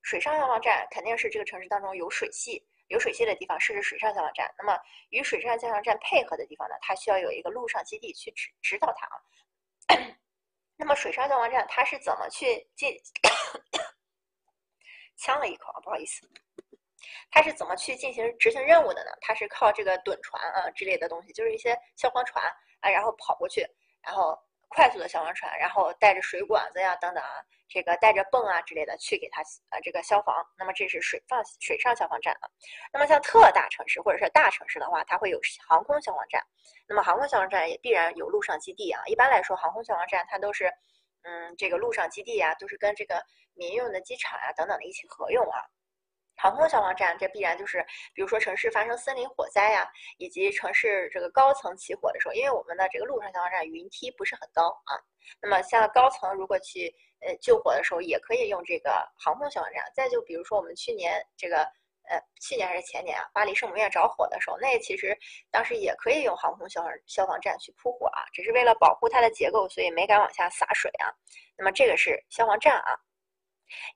[0.03, 2.65] 水上消防站肯定是这个城市当中有水系。
[2.89, 4.79] 有水系的地方设置水上消防站，那么
[5.11, 9.17] 与水上消防站配合的地方呢，它需要有一个陆上基地去指指导它啊。
[10.77, 12.95] 那么水上消防站它是怎么去进？
[15.17, 16.29] 呛了一口啊，不好意思。
[17.31, 19.11] 它是怎么去进行执行任务的呢？
[19.21, 22.45] 它是靠这个趸船啊之类的东西，就是一些消防船
[22.81, 23.67] 啊，然后跑过去，
[24.03, 24.39] 然后。
[24.69, 27.31] 快速的消防船，然后带着水管子呀等等啊，
[27.69, 30.35] 这个带着泵啊之类的去给它呃这个消防。
[30.59, 32.49] 那么这是水放水上消防站啊。
[32.93, 36.43] 那么像特大城市或者是大城市的话，它会有航空消防站。
[36.87, 39.03] 那么航空消防站也必然有陆上基地啊。
[39.07, 40.71] 一般来说，航空消防站它都是
[41.23, 43.23] 嗯这个陆上基地啊，都是跟这个
[43.55, 45.65] 民用的机场啊等等的一起合用啊。
[46.39, 47.85] 航空消防站，这必然就是，
[48.15, 54.95] 比如说城市发生森林火灾呀，以及城市这个高层起火的时候，因为我们的这个陆上消防站云梯不是很高啊，
[55.43, 56.95] 那么像高层如果去
[57.27, 59.83] 呃救火的时候，也可以用这个航空消防站。
[59.95, 61.59] 再就比如说我们去年这个
[62.09, 65.19] 呃去年还是前年啊，巴黎圣母院着火的时候，那其实
[65.51, 71.11] 当时也可以用航空消防消防站去扑火啊，只是为了保护它的结构，所以没敢往下洒水啊。
[71.57, 72.95] 那么这个是消防站啊，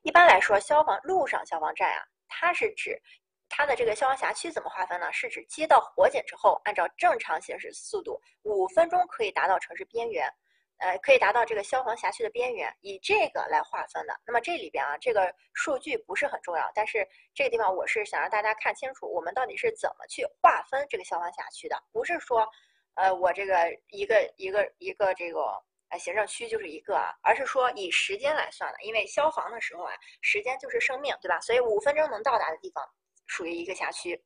[0.01, 2.03] 一般来说消防陆上消防站啊。
[2.35, 2.99] 它是指
[3.47, 5.13] 它的这个消防辖区怎么划分呢？
[5.13, 10.27] 是指接到火警之后，按照正常行驶速度，五分钟可以达到城市边缘，
[10.77, 14.19] 呃，可以达到这个消防辖区的边缘，以这个来划分的。
[14.25, 22.49] 那么这里边啊，这个数据不是很重要，但是这个地方我是想让大家看清楚，我们到底是怎么去划分这个消防辖区的，不是说，
[22.95, 25.63] 呃，我这个一个一个一个这个。
[25.97, 31.39] 行政区就是一个啊，而是说以时间来算的，因为消防的时候啊，时间就是生命，对吧？
[31.41, 32.83] 所以五分钟能到达的地方
[33.27, 34.21] 属于一个辖区。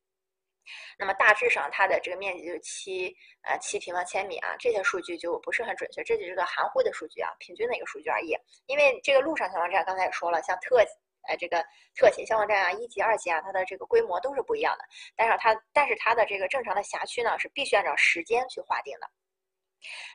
[0.98, 8.36] 那么大致上它的这个面积就是七呃七平方千米啊，这些数据就不是很准确，这只是个含糊的数据啊，平均的一个数据而已。
[8.66, 10.84] 因为这个陆上消防站刚才也说了，像特
[11.26, 11.64] 呃这个
[11.94, 14.84] 特勤消防站啊，一级、二级啊，它的这个规模都是不一样的。
[15.16, 19.08] 但是它但是它的这个正常的辖区呢，是必须按照时间去划定的。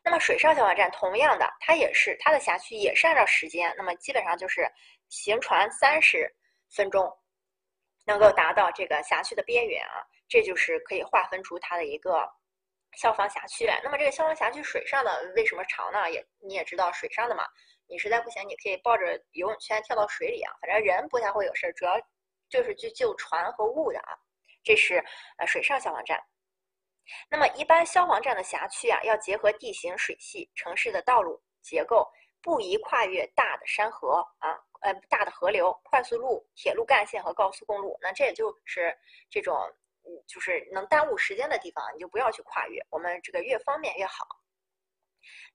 [0.04, 4.70] 那么水上消防站同样的，它也是它的辖区也是按照时间，那么基本上就是
[5.10, 6.30] 行船三十
[6.70, 7.10] 分钟，
[8.06, 12.30] 能够达到这个辖区的边缘啊，这就是可以划分出它的一个
[12.98, 13.80] 消防辖区来。
[13.84, 16.12] 那么这个消防辖区水上的为什么长呢？
[16.12, 17.44] 也你也知道，水上的嘛，
[17.88, 21.94] 你实在不行，你可以抱着游泳圈跳到水里啊，反正人不太会有事儿，主要
[22.50, 24.14] 就是去救船和物的啊。
[24.64, 25.04] 这是
[25.38, 26.20] 呃水上消防站。
[27.30, 34.52] 那么一般消防站的辖区啊，要结合地形、水系、城市的道路结构，不宜跨越大的山河啊，
[34.82, 37.98] 呃大的河流、快速路、铁路干线和高速公路。
[38.02, 38.98] 那这也就是
[39.30, 39.58] 这种。
[40.06, 42.86] 嗯，就是能耽误时间的地方，你就不要去跨越。
[42.90, 44.28] 我们这个越方便越好。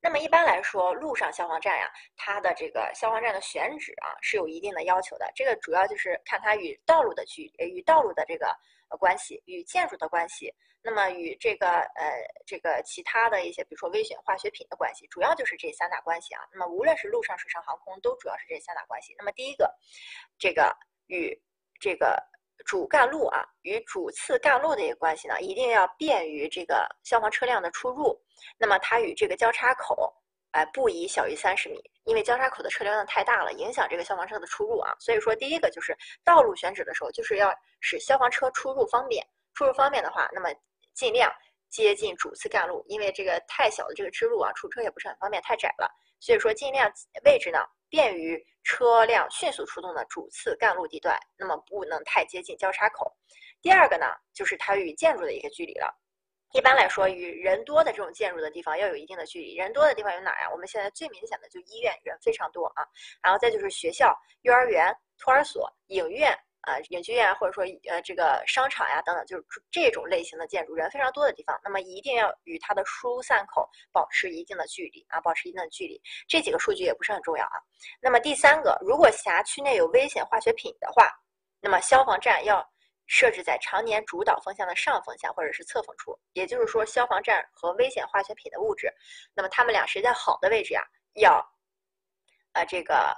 [0.01, 5.31] 那么一般来说，路上消防站呀，它的这个消防站的选址啊是有一定的要求的。
[5.35, 8.57] 这个主要就是看它与道路的距，与道路的这个
[8.91, 10.53] 呃关系，与建筑的关系。
[10.83, 12.13] 那么与这个呃
[12.47, 16.43] 这个其他的一些，比如说危险化学品的关系，主要就是这三大关系啊。
[16.53, 19.15] 那么无论是陆上、水上航空，都主要是这三大关系。
[19.19, 19.75] 那么第一个，
[20.39, 20.75] 这个
[21.07, 21.41] 与
[21.81, 22.23] 这个。
[22.67, 28.21] 主干路啊，与主次干路的一个关系呢，一定要便于这个消防车辆的出入。
[28.59, 30.13] 那么它与这个交叉口，
[30.51, 34.95] 哎，不宜小于三十米，因为交叉口的车流量太大了，影响这个消防车的出入啊。
[34.99, 35.95] 所以说，第一个就是
[36.25, 39.23] 道路选址的时候，就是要使消防车出入方便。
[39.53, 40.49] 出入方便的话，那么
[40.95, 41.31] 尽量
[41.69, 45.89] 接近主次干路，因为这个太小的这个支路啊，出车也不是很方便，太窄了。
[46.19, 46.91] 所以说，尽量
[47.25, 47.59] 位置呢。
[47.91, 53.11] 便于车辆迅速出动的主次干路地段，那么不能太接近交叉口。
[53.63, 54.05] 第二个呢，
[54.35, 55.91] 就是它与建筑的一个距离了。
[56.53, 59.55] 一般来说，与人多的这种建筑的地方要有一定的距离。
[59.55, 60.49] 人多的地方有哪呀？
[60.51, 62.87] 我们现在最明显的就医院，人非常多啊。
[63.23, 66.39] 然后再就是学校、幼儿园、托儿所、影院。
[66.63, 75.99] 啊，影剧院或者说呃这个商场呀等等，就是这种类型的建筑，人非常多的地方，那么一定要与它的疏散口保持一定的距离啊，保持一定的距离。
[76.27, 77.57] 这几个数据也不是很重要啊。
[78.03, 81.09] 那么第三个，如果辖区内有危险化学品的话，
[81.61, 82.69] 那么消防站要
[83.09, 88.89] 设置在常年主导风向的上风向或者是侧风处，也就是说，消防站和危险化学品的物质，
[89.35, 90.83] 那么它们俩谁在好的位置呀？
[91.15, 91.45] 要
[92.53, 93.13] 呃这个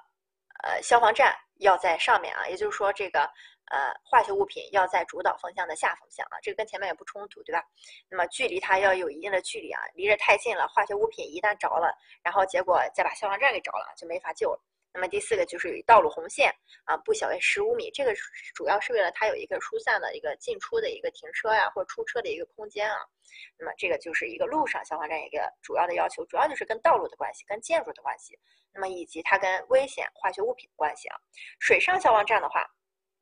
[0.63, 1.37] 呃消防站。
[1.61, 3.21] 要在上面啊，也就是说，这个
[3.67, 7.63] 呃化学物品要在主导风向的下风向啊，这个跟前面也不冲突，对吧？
[8.09, 14.61] 那么距离它要有一定的距离啊，离着太近了，化学物品一旦着了，然后结果再把消防站给着了，就没法救了。
[14.93, 16.53] 那么第四个就是道路红线
[16.85, 18.13] 啊，不小于十五米，这个
[18.55, 22.97] 主要是为了它有一个疏散的一个进出的一个停车呀或者出车的一个空间啊。
[23.57, 28.39] 那么这个就是一个路上消防站一个主要的要求，主要就是跟道路的关系，跟建筑的关系，
[28.73, 31.17] 那么以及它跟危险化学物品的关系啊。
[31.61, 32.67] 水上消防站的话，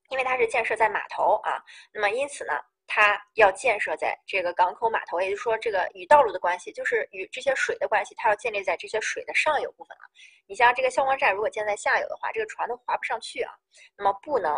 [0.09, 1.63] 因为它是建设在码头啊，
[1.93, 2.55] 那么因此呢。
[2.91, 10.09] 它要建设在这个港口码头，也就是说，这个与道路的关系，就是与这些水的关系，它要建立在这些水的上游部分啊。
[10.47, 13.53] 你像这个消防站，如果建在下游的话，这个船都划不上去啊。
[13.95, 14.57] 那么不能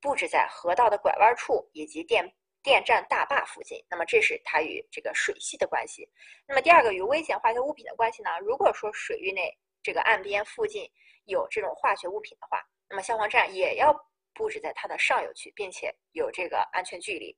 [0.00, 2.28] 布置在河道的拐弯处以及电
[2.64, 3.80] 电站大坝附近。
[3.88, 6.06] 那么这是它与这个水系的关系。
[6.48, 8.30] 那么第二个与危险化学物品的关系呢？
[8.40, 10.90] 如果说水域内这个岸边附近
[11.26, 13.94] 有这种化学物品的话，那么消防站也要
[14.34, 17.36] 布置在它的上游区，并且有这个安全距离。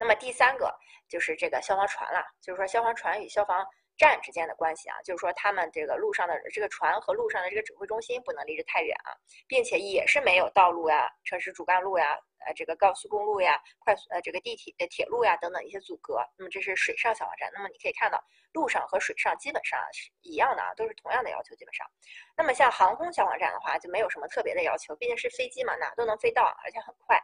[0.00, 0.74] 那么第三个
[1.08, 3.64] 就是这个消防船了，就是说消防船与消防
[3.98, 9.12] 站之间的关系啊，就是说他们这个路上的这个船和路上的这个指挥中心不能离着太远啊，
[9.46, 16.24] 并且也是没有道路呀、城市主干路呀、呃这个高速公路呀、快速呃这个地铁、铁路呀等等一些阻隔。
[16.38, 17.50] 那么这是水上消防站。
[17.52, 18.18] 那么你可以看到，
[18.54, 21.86] 路上和水上基本上是一样的啊，都是同样的要求，基本上。
[22.38, 27.22] 那么像航空消防站的话，就没有什么特别的要求，毕竟是飞机嘛，哪都能飞到，而且很快。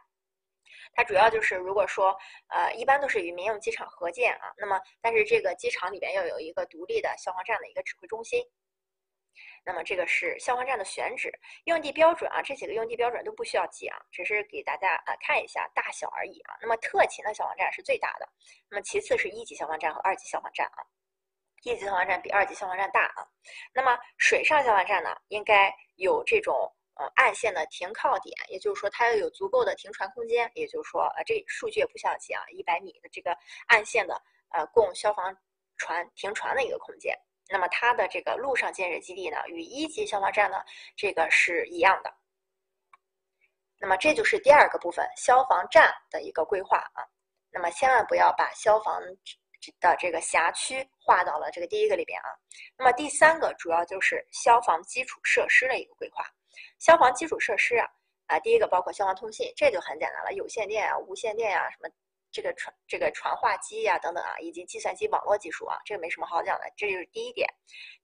[0.93, 8.43] 它主要就是，如果说，呃，一般都是与民用机场合建啊，那么，但是这个机场里边要有一个独立的消防站的一个指挥中心。
[9.63, 11.31] 那么这个是消防站的选址、
[11.65, 16.55] 用地标准啊，这几个用地标准都不需要记啊，只是给大家啊看一下大小而已啊。
[16.61, 18.27] 那么特勤的消防站是最大的，
[18.69, 20.81] 那么其次是一级消防站和二级消防站啊，
[21.63, 23.27] 一级消防站比二级消防站大啊。
[23.73, 26.73] 那么水上消防站呢，应该有这种。
[26.99, 30.49] 呃，岸线的停靠点，也就是说，它要有足够的停船空间。
[30.55, 33.37] 也就是说，呃，这数据也不需要记啊，一百米的这个
[33.67, 34.19] 岸线的
[34.49, 35.35] 呃供消防
[35.77, 37.15] 船停船的一个空间。
[37.49, 40.57] 那么它的这个陆上建设基地呢，与一级消防站呢
[40.95, 42.13] 这个是一样的。
[43.79, 47.05] 那么这就是第二个部分，消防站的一个规划啊。
[47.51, 49.01] 那么千万不要把消防
[49.79, 52.29] 的这个辖区划到了这个第一个里边啊。
[52.75, 56.25] 那么第三个主要就是消防基础设施的一个规划。
[56.79, 57.87] 消防基础设施啊，
[58.27, 61.89] 啊，第一个包括消防通信，这就很简单了，有线电啊、无线电啊，什么
[62.31, 67.47] 这个传这个传话机呀等等啊，以及计算机网络技术啊，这个没什么好讲的，这就是第一点。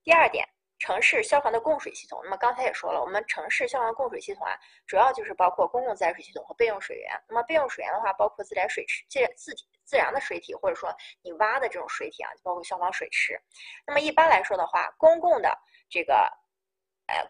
[0.03, 0.47] 第二点，
[0.79, 7.11] 城市消防的供水系统，那么刚才也说了，我们城市消防供水系统啊，主要就是包括公共自来水系统和备用水源。
[7.27, 9.53] 那么备用水源的话，包括自来水池、自自
[9.85, 13.39] 自然的水体，或者说你挖的这种水体啊，包括消防水池。
[13.85, 15.57] 那么一般来说的话，公共的
[15.89, 16.27] 这个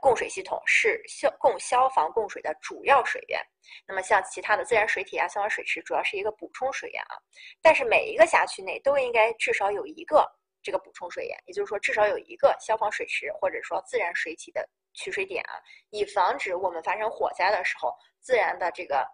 [0.01, 3.41] 供水系统是消供消防供水的主要水源。
[3.87, 7.17] 那么像其他的自然水体啊，消防水池主要是一个补充水源啊。
[7.61, 10.29] 但是每一个辖区内都应该至少有一个
[10.61, 15.59] 这个补充水源，也就是说至少有一个消防水池或者说自然水体的取水点啊，
[15.89, 19.05] 以防止我们发生火灾的时候，自然的这个。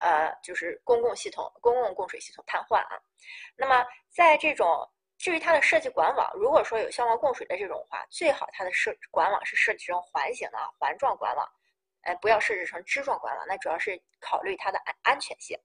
[0.00, 3.00] 呃，就是公共系统、公共供水系统瘫痪啊。
[3.56, 4.86] 那么，在这种
[5.18, 11.48] 至于它的设计管网，如果说有消防供水的这种话，最好它的设管网是设计成环形的环状管网，
[12.02, 13.44] 哎，不要设置成枝状管网。
[13.46, 15.58] 那主要是考虑它的安安全性。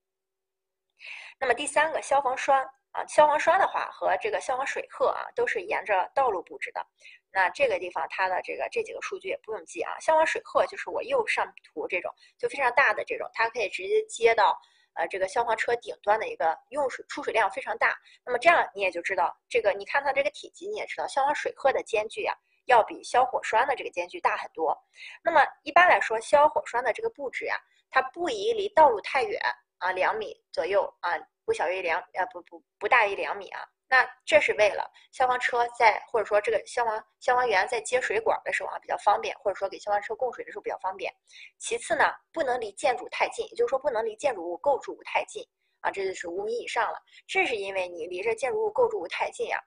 [1.39, 6.86] 那么第三个，消防栓啊，消防栓的话和这个消防水鹤啊，都是沿着道路布置的。
[7.32, 10.00] 那这个地方它的这个这几个数据也不用记啊。
[10.00, 14.60] 消防水鹤就是我右上图这种，就非常大的这种，它可以直接接到
[14.94, 17.98] 呃这个消防车顶端的一个用水出水量非常大。
[18.26, 22.36] 那么这样你也就知道，这个你看它这个体积，你也知道消防水鹤的间距啊，
[22.66, 24.78] 要比消火栓的这个间距大很多。
[25.24, 27.56] 那么一般来说，消火栓的这个布置呀，
[27.90, 29.42] 它不宜离道路太远
[29.78, 31.12] 啊，两米左右啊，
[31.46, 33.62] 不小于两呃不不不大于两米啊。
[33.90, 41.12] 那这是为了消防车在或者说这个消防消防员在接水管的时候啊比较方便，或者说给消防车供水的时候比较方便。
[41.58, 45.44] 其次呢，不能离建筑太近，也就是说不能离建筑物构筑物太近
[45.82, 47.00] 啊，这就是五米以上了。
[47.26, 49.60] 这是因为你离着建筑物构筑物太近呀。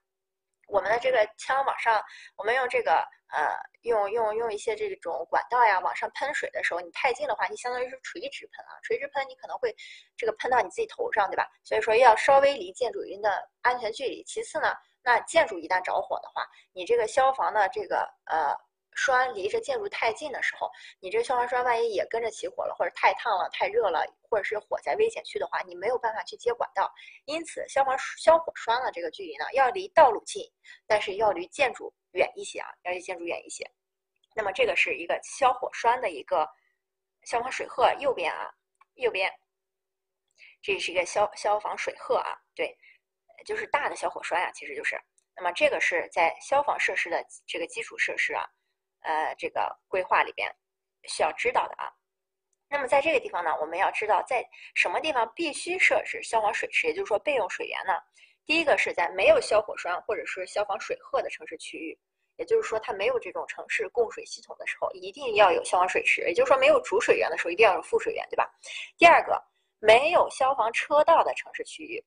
[0.73, 2.03] 我们的这个枪往上，
[2.37, 2.95] 我们用这个
[3.29, 9.75] 呃，用用用一些这种管道呀往上喷水的时候，你太近的话，你相当于是垂直喷啊，垂直喷你可能会
[10.17, 11.47] 这个喷到你自己头上，对吧？
[11.63, 14.25] 所以说要稍微离建筑一定的安全距离。
[14.25, 18.57] 其次呢，那建筑一旦着火的话，你这个消防的这个呃。
[18.95, 20.71] 栓离着建筑太近的时候，
[21.01, 26.93] 你这个消防栓万一也跟着起火了，或者太烫了、太热了，或者是火灾危险区的话，你没有办法去接管道。
[27.25, 30.45] 因此，消防消火栓的这个距离呢，要离道路近，
[30.87, 33.65] 但是要离建筑远一些啊，要离建筑远一些。
[34.35, 36.49] 那么这个是一个消火栓的一个
[37.25, 38.51] 消防水鹤，右边啊，
[38.95, 39.31] 右边，
[40.61, 42.77] 这是一个消消防水鹤啊，对，
[43.47, 45.01] 就是大的消火栓啊，其实就是。
[45.35, 48.45] 那么这个是在消防设施的这个基础设施啊。
[49.03, 50.51] 呃，这个规划里边
[51.09, 51.93] 需要知道的啊。
[52.69, 54.43] 那么在这个地方呢，我们要知道在
[54.75, 57.93] 什么地方必须设置消防水池，也就是说备用水源呢？
[58.47, 61.99] 第一个是在没有消火栓或者是消防水鹤的城市区域，
[62.37, 68.51] 也就是说它没有这种城市供水系统的时候，一定要有消防水池，也就是说没有主水源的时候，一定要有副水源，对吧？
[68.97, 69.39] 第二个，
[69.79, 72.03] 没有消防车道的城市区域，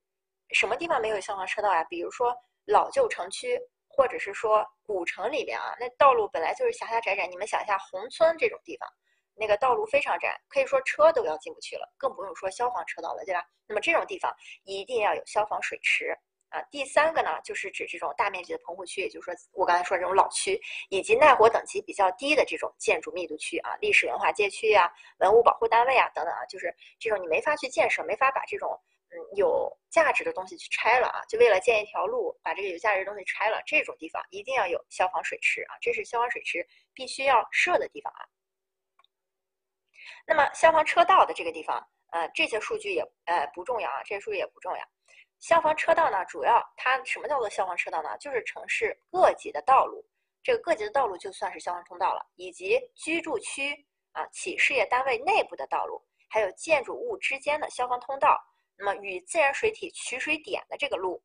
[0.49, 1.83] 什么地方没有消防车道呀？
[1.83, 2.35] 比如说
[2.65, 3.61] 老旧城区。
[3.95, 7.25] 或者是说古城里边啊，那道路本来就是狭狭窄窄。
[7.27, 8.89] 你们想一下，宏村这种地方，
[9.35, 13.43] 那个道路非常窄，可以说车都要进不去了，更不用说消防车道了，对吧？
[13.67, 14.33] 那么这种地方
[14.63, 16.15] 一定要有消防水池
[16.49, 16.61] 啊。
[16.69, 28.79] 第三个呢，就是指这种大面积的棚户区，也就是说我刚才说这种老区，以及耐火等级比较低的这种建筑密度区啊，历史文化街区啊，文物保护单位啊等等啊，就是这种你没法去建设，没法把这种。
[29.36, 33.61] 有价值的东西去拆了啊，就为了建一条路，把这个有价值的东西拆了。
[33.66, 38.22] 这种地方一定要有消防水池啊，这是消防水池必须要设的地方啊。
[40.28, 44.84] 那么消防车道的这个地方，呃，这些数据也呃不重要啊，这些数据也不重要。
[45.39, 48.18] 消防车道呢，主要它什么叫做消防车道呢？
[48.18, 50.03] 就是城市各级的道路，
[50.41, 58.41] 这个各级的道路就算是消防通道了，以及居住区啊、企事业单位内部的道路，还有建筑物之间的消防通道。
[58.78, 61.21] 那么与自然水体取水点的这个路，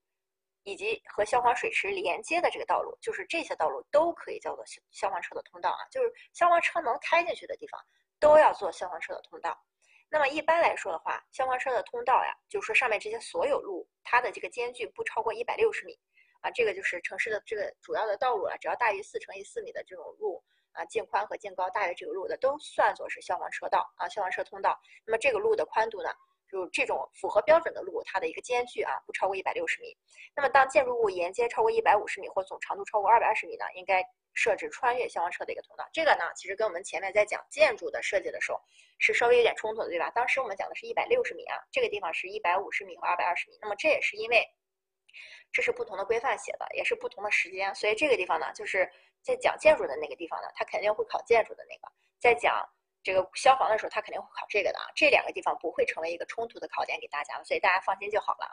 [0.62, 7.80] 以及和消防水池连接的这个道路，就是这些道路都可以叫做消消防车的通道啊，就是消防车能开进去的地方
[8.18, 9.58] 都要做消防车的通道。
[10.08, 15.98] 那么一般来说的话，消防车的通道呀，就是说上面这些所有路，它的这个间距不超过一百六十米
[16.40, 20.42] 啊，这个就是城市的这个主要的道路了，只要大于四乘以四米的这种路
[20.72, 24.80] 啊，净宽和净高大于这个路的，都算作是消防车道啊，消防车通道。
[25.04, 26.10] 那么这个路的宽度呢？
[26.50, 29.96] 就这种符合标准的路，它的一个间距啊不超过一百六十米。
[30.34, 34.02] 那么当建筑物沿街超过一百五十米或总长度超过二百二十米呢，应该
[34.34, 35.88] 设置穿越消防车的一个通道。
[35.92, 38.60] 这个呢，其实跟我们前面在讲建筑的设计的时候
[38.98, 40.10] 是稍微有点冲突的，对吧？
[40.10, 43.56] 当时我们讲的是一百六十米啊，这个地方是一百五十米和二百二十米。
[43.60, 44.44] 那么这也是因为
[45.52, 48.90] 这是不同的规范写的，也是不同的时间，所以这个地方呢，就是
[49.22, 52.68] 在讲建筑的那个地方呢，它肯定会考建筑的那个，在讲。
[53.02, 58.46] 这个消防的时候，他肯定会考这个的啊，这两个地方不会成为一个冲突的考点给大家所以大家放心就好了。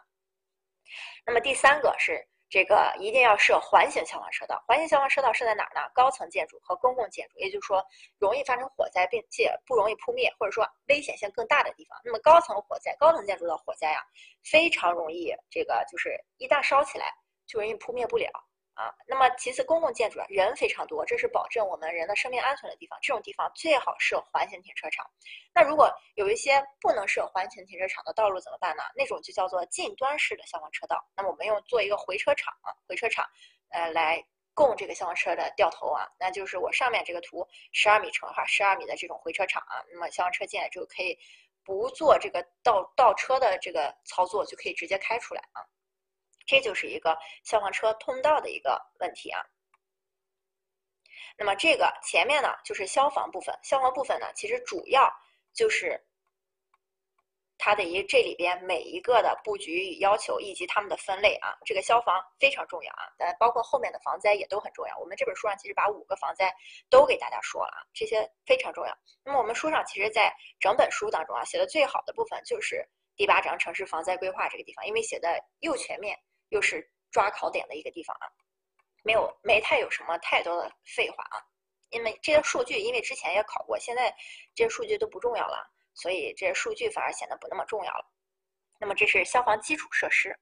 [1.25, 4.63] 那么第三个是这个一定要设环形消防车道。
[4.65, 5.81] 环形消防车道设在哪儿呢？
[5.93, 7.85] 高层建筑和公共建筑，也就是说
[8.19, 11.99] 容易发生火灾，并且不容易扑灭，或者说危险性更大的地方。
[12.05, 14.01] 那么高层火灾、高层建筑的火灾呀，
[14.49, 17.13] 非常容易这个就是一旦烧起来
[17.45, 18.29] 就容易扑灭不了。
[18.77, 22.99] 啊，那么其次，公共建筑啊，人非常多，这是保证我们人的生命安全的地方。
[23.01, 25.03] 这种地方最好设环形停车场。
[25.51, 28.83] 那如果有一些不能设环形停车场的道路怎么办呢？
[28.95, 31.03] 那种就叫做近端式的消防车道。
[31.15, 33.27] 那么我们用做一个回车场啊，回车场，
[33.69, 34.23] 呃，来
[34.53, 36.07] 供这个消防车的掉头啊。
[36.19, 39.81] 那就是我上面这个图，十二米乘哈十二米的这种回车场啊。
[39.91, 41.17] 那么消防车进来之后，可以
[41.65, 45.65] 不做这个倒倒车的这个操作，就可以直接开出来啊。
[46.47, 49.39] 这就是一个消防车通道的一个问题啊。
[51.37, 53.53] 那么这个前面呢，就是消防部分。
[53.61, 55.07] 消防部分呢，其实主要
[55.53, 56.03] 就是
[57.59, 61.55] 它的一这里边每一个的布局与要求以及它们的分类啊。
[61.63, 64.97] 这个消防非常重要啊，但包括后面的防灾也都很重要。
[64.97, 66.51] 我们这本书上其实把五个防灾
[66.89, 68.97] 都给大家说了啊，这些非常重要。
[69.23, 72.83] 那么我们书上其实在整本书当中啊，写的最好的部分就是
[73.15, 76.17] 第八章城市防灾规划这个地方，因为写的又全面。
[76.49, 78.27] 又是抓考点的一个地方啊，
[79.03, 81.43] 没有没太有什么太多的废话啊，
[81.89, 84.13] 因为这些数据因为之前也考过，现在
[84.55, 88.05] 这些数据都不重要了，所以这些数据反而显得不那么重要了。
[88.79, 90.37] 那么这是消防基础设施。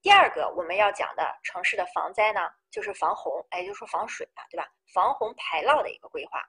[0.00, 2.40] 第二个我们要讲的城市的防灾呢，
[2.70, 4.68] 就是防洪，哎，就是说防水啊，对吧？
[4.92, 6.42] 防洪排涝的一个规划。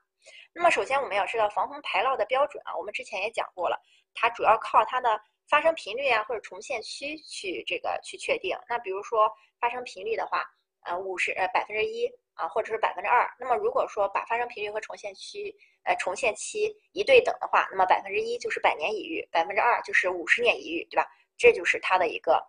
[0.53, 3.79] 那么首先我们要知道防洪排涝的标准啊，我们之前也讲过了，
[4.13, 5.21] 它主要靠它的。
[5.53, 8.57] 发生频率啊，或者重现区去这个去确定。
[8.67, 10.43] 那比如说发生频率的话，
[10.81, 13.31] 呃，五十呃百分之一啊，或者是百分之二。
[13.39, 21.07] 那么如果说把发生频率和重现区呃重现期一对等的话，那么百分之一就是百年一遇，百分之二就是五十年一遇，对吧？
[21.37, 22.43] 这就是它的一个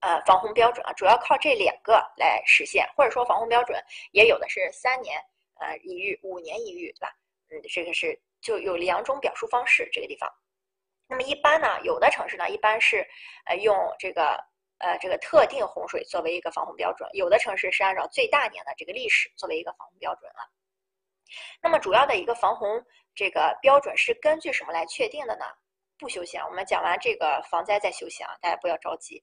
[0.00, 2.88] 呃防洪标准啊，主要靠这两个来实现。
[2.96, 3.78] 或者说防洪标准
[4.12, 5.20] 也有的是三年
[5.60, 7.14] 呃一遇，五年一遇，对吧？
[7.50, 10.26] 嗯，这个是就有两种表述方式，这个地方。
[11.06, 13.06] 那么一般呢，有的城市呢，一般是
[13.46, 14.42] 呃用这个
[14.78, 20.50] 呃这个特定洪水作为一个防洪标准，有的城市是按照最大年的这个历史作为一个防洪标准了。
[21.60, 22.84] 那么主要的一个防洪
[23.14, 25.44] 这个标准是根据什么来确定的呢？
[25.98, 29.22] 不休息啊，我们讲完这个防灾再休息啊，大家不要着急。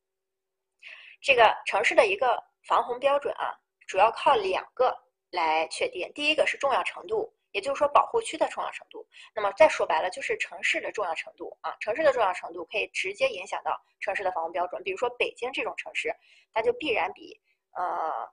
[1.22, 3.54] 这个城市的一个防洪标准啊，
[3.88, 4.98] 主要靠两个
[5.32, 7.34] 来确定，第一个是重要程度。
[7.52, 11.76] 也就是说，保护区的重要程度，那么再说白了，就是城市的重要程度啊。
[11.80, 14.82] 城市的重要程度可以直接影响到城市的防洪标准。
[14.84, 16.14] 比如说北京这种城市，
[16.54, 17.39] 它就必然比
[17.76, 18.28] 呃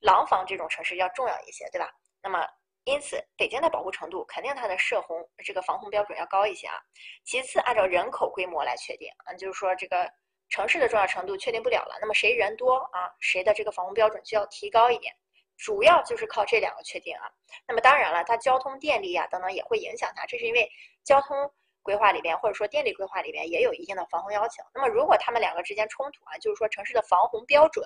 [0.00, 1.90] 廊坊这种城市要重要一些，对吧？
[2.22, 2.46] 那么
[2.84, 6.80] 因此，北京的保护程度肯定它的涉洪这个防洪标准要高一些啊。
[7.24, 10.10] 其次，按照人口规模来确定啊，就是说这个
[10.48, 15.14] 城市的重要程度确定不了了，那么谁人多啊，谁的这个防洪标准就要提高一点。
[15.62, 17.30] 主要就是靠这两个确定啊，
[17.68, 20.66] 那么当然了，它交通、电力呀等等也会影响它，这是因为
[21.04, 21.52] 交通
[21.82, 24.62] 规划里边或者说电力规划里边也有一定的防洪要求。
[24.74, 27.84] 那么如果它们两个之间冲突啊，就是说城市的防洪标准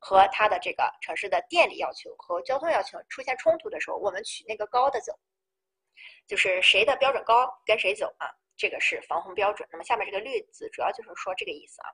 [0.00, 5.16] 和它的这个城市的电力要求和交通要求出现冲突的时候，我们取那个高的走，
[6.26, 8.26] 就是谁的标准高跟谁走啊，
[8.56, 9.68] 这个是防洪标准。
[9.70, 11.88] 那么下面这个绿字主要就是说这个意思啊。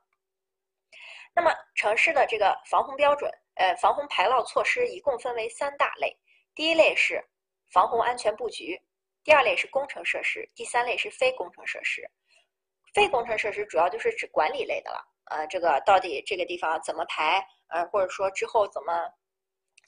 [1.35, 3.31] 那么城市的这个防洪标准。
[3.59, 6.17] 呃，防洪排涝措施一共分为三大类，
[6.55, 7.21] 第一类是
[7.73, 8.81] 防洪安全布局，
[9.25, 12.09] 第二类是工程设施，第三类是非工程设施。
[12.95, 18.93] 非工程设施主要就是指管理类的了，呃，这个到底这个地方怎么排，呃，或者说之后怎么，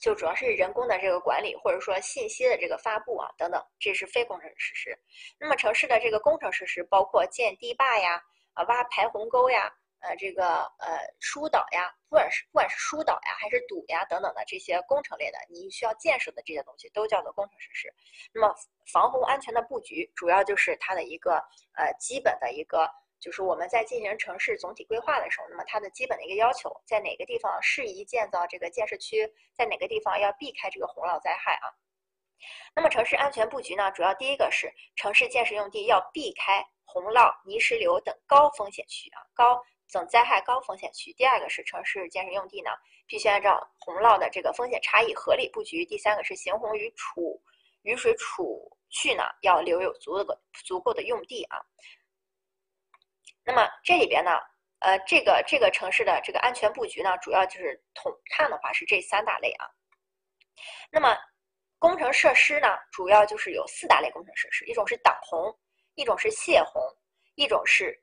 [0.01, 4.99] 就主要是人工的这个管理，或者说信息的这个发布啊等等，这是非工程设施。
[5.39, 8.21] 那么城市的这个工程设施包括建堤坝呀，
[8.55, 9.73] 啊挖排洪沟呀。
[10.01, 17.93] 呃，这个呃疏导呀，不管是不管是疏导呀，还是堵呀等等的这些工程类的，你需要建设的这些东西，都叫做工程实施。
[18.33, 18.55] 那么
[18.93, 21.35] 防洪安全的布局，主要就是它的一个
[21.75, 22.91] 呃基本的一个，
[23.21, 31.69] 就是我们在进行城市总体规划的时候，那么它的基本的一个要求，在哪个地方适宜建造这个建设区，在哪个地方要避开这个洪涝灾害啊。
[32.75, 39.63] 那么城市安全布局呢，主要第一个是城市建设用地要避开洪涝、泥石流等高风险区啊，高。
[39.93, 42.71] 等灾害高风险区，第二个是城市建设用地呢，
[43.07, 45.85] 必须按照洪涝的这个风险差异合理布局。
[45.85, 47.43] 第三个是行洪与储
[47.83, 51.59] 雨水储蓄呢，要留有足够的足够的用地啊。
[53.45, 54.31] 那么这里边呢，
[54.79, 59.67] 呃，这个这个城市的这个安全布局呢，主要就是统看的话是这三大类啊。
[60.91, 61.17] 那么
[61.79, 65.53] 工程设施呢，主要就是有四大类工程设施，一种是挡洪，
[65.95, 66.81] 一种是泄洪，
[67.35, 68.01] 一种是。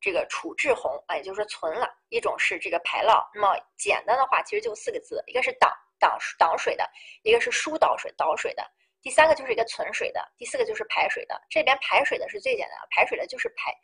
[0.00, 3.26] 这个处置洪啊，也就是说存了一种是这个排涝。
[3.34, 6.88] 那么简单的话，其实就四个字，一个是挡挡挡水的，
[7.22, 8.62] 一个是疏导水导水的，
[9.02, 11.40] 第三个就是一个存水的，第四个就是排水的。
[11.48, 13.74] 这边排水的是最简单，排水的就是排。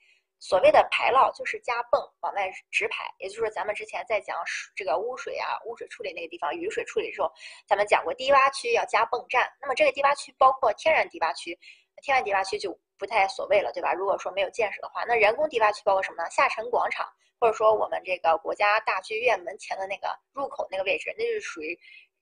[0.45, 4.37] 所谓的排涝就是加泵往外直排，也就是说咱们之前在讲
[4.75, 7.33] 这个污水啊、污水处理那个地方雨水处理的时候，
[7.65, 9.49] 咱们讲过低洼区要加泵站。
[9.61, 11.57] 那么这个低洼区包括天然低洼区，
[12.03, 13.93] 天然低洼区就不太所谓了，对吧？
[13.93, 16.31] 如果说没有建设的话，那人工低洼区包括什么呢？
[16.31, 17.05] 下沉广场，
[17.41, 21.77] 或者说我们这个国家大剧院门前的那个入口那个位置，那就是属于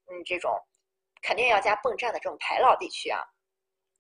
[0.07, 0.59] 嗯这种
[1.21, 3.21] 肯定要加泵站的这种排涝地区啊。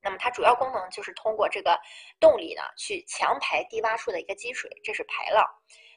[0.00, 1.78] 那么它主要功能就是通过这个
[2.18, 5.46] 动力呢，去强排低洼处的一个积水，这是排涝。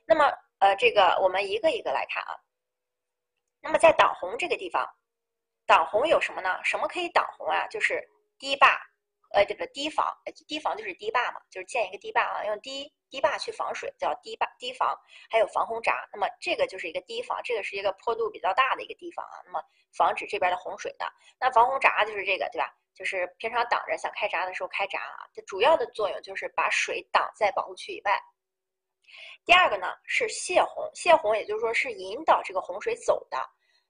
[0.06, 0.26] 那么
[0.60, 2.36] 呃，这个我们一个一个来看啊。
[3.62, 4.86] 那么在挡洪这个地方，
[5.66, 6.60] 挡洪有什么呢？
[6.66, 7.66] 什么可以挡洪啊？
[7.68, 8.06] 就是
[8.38, 8.78] 堤坝，
[9.34, 10.06] 呃，这个堤防，
[10.48, 14.96] 堤防就是堤坝嘛，就是建一个堤坝啊，用堤堤坝去防水，叫堤坝堤防。
[15.30, 19.60] 还有防洪闸，那么这个就是一个堤防，这个是一个坡度比较大的一个地方啊，那么
[19.98, 21.06] 防止这边的洪水的。
[21.40, 22.72] 那防洪闸就是这个，对吧？
[22.94, 25.26] 就是平常挡着，想开闸的时候开闸啊。
[25.34, 28.22] 它主要的作用就是把水挡在保护区以外。
[29.46, 33.38] 第二个呢是泄洪，泄洪也就是说是引导这个洪水走的。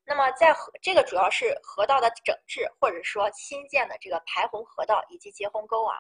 [0.06, 5.96] 那么在河这个主要是河道的整治，或者说新建的这个排洪河道以及截洪沟啊。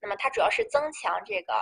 [0.00, 1.54] 那么它主要是增强这个。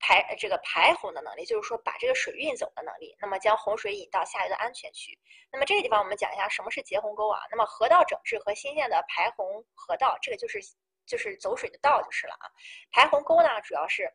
[0.00, 5.18] 排这个排洪的能力，就是说把这个水运走的能力，那么将洪水引到下游的安全区。
[5.50, 7.40] 那么这个地方我们讲一下什么是截洪沟啊？
[7.50, 10.60] 那么河道整治和新建的排洪河道，这个就是
[11.04, 12.46] 就是走水的道就是了啊。
[12.92, 14.08] 排洪沟呢，主要是，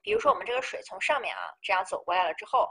[0.00, 2.70] 比如说我们这个水从上面啊这样走过来了之后，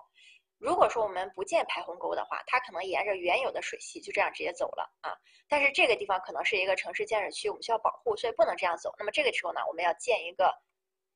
[0.60, 5.18] 如果说我们不建排洪沟的话，它可能沿着原有的水系就这样直接走了啊。
[5.48, 8.94] 但是这个地方可能是一个城市建设区，我们需要保护，所以不能这样走。
[9.00, 10.54] 那么这个时候呢，我们要建一个。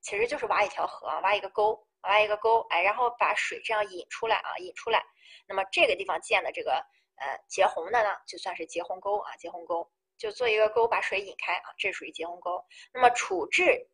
[0.06, 5.02] 其实就是挖一条河，挖一个沟，挖一个沟，哎，然后把水这样引出来啊，引出来。
[5.48, 6.74] 那么这个地方建的这个
[7.16, 12.62] 呃截洪的呢，就算是截洪沟啊，截洪沟就做一个沟，把水引开啊，这属于截洪沟。
[12.94, 13.90] 那么处置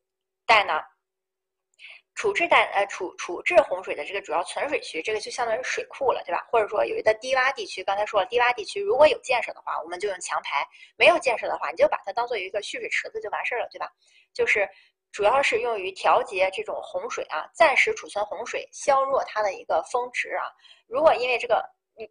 [0.47, 0.82] 带呢，
[2.20, 6.45] 处置带呃处处置洪水的这个主要存水区，这个就相当于水库了，对吧？
[6.51, 10.67] 或者说有一个低洼地区，刚才说了低洼地区如果有建设的话，我们就用强排；
[10.97, 13.89] 没有建设的话，你就把它当做一个蓄水池子就完事儿了，对吧？
[14.34, 14.67] 就是。
[15.11, 20.45] 主要是用于调节这种洪水啊，暂时储存洪水，削弱它的一个峰值啊。
[20.86, 21.67] 如果因为这个，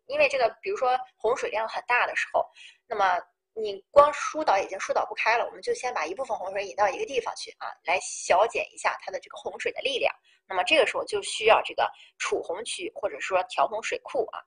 [0.06, 2.44] 因为这个，比如说洪水量很大的时候，
[2.88, 3.16] 那么
[3.61, 10.14] 你光疏导已经疏导不开了，我们就先把一部分洪水引到一个地方去啊，来小减一下它的这个洪水的力量。
[10.46, 14.40] 那么这个时候就需要这个储洪区或者说调洪水库啊，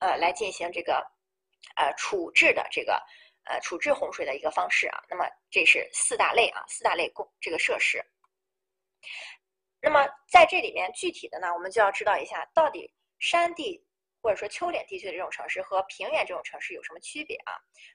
[0.00, 1.06] 呃，来进行这个
[1.76, 3.00] 呃处置的这个。
[3.46, 8.02] 呃，处置洪水的一个方式啊，那么这是四大类啊，四大类供这个设施。
[9.82, 13.86] 那么在这里面具体的呢，我们就要知道一下，到底山地
[14.24, 17.52] 或者说丘陵地区的这种城市和平原这种城市有什么区别啊？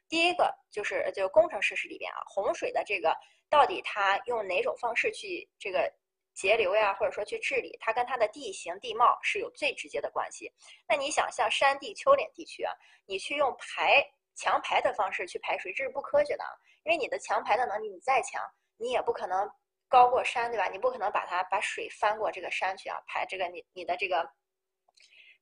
[0.07, 3.17] 第一个就是就工程设施里边啊，洪水的这个
[3.49, 5.91] 到底它用哪种方式去这个
[6.35, 10.53] 截流呀，或者说去治理，它跟它的地形地貌是有最直接的关系。
[10.87, 12.71] 那你想像山地丘陵地区啊，
[13.07, 14.05] 你去用排。
[14.41, 16.45] 强排的方式去排水，这是不科学的，
[16.85, 18.41] 因为你的强排的能力你再强，
[18.77, 19.45] 你也不可能
[19.89, 20.69] 高过山，对吧？
[20.69, 24.25] 你不可能把它把水翻过这个山去啊，排这个你你的这个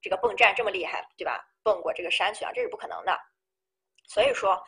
[0.01, 1.43] 这个泵站这么厉害，对吧？
[1.63, 3.19] 蹦过这个山去啊，这是不可能的。
[4.07, 4.61] 所以说，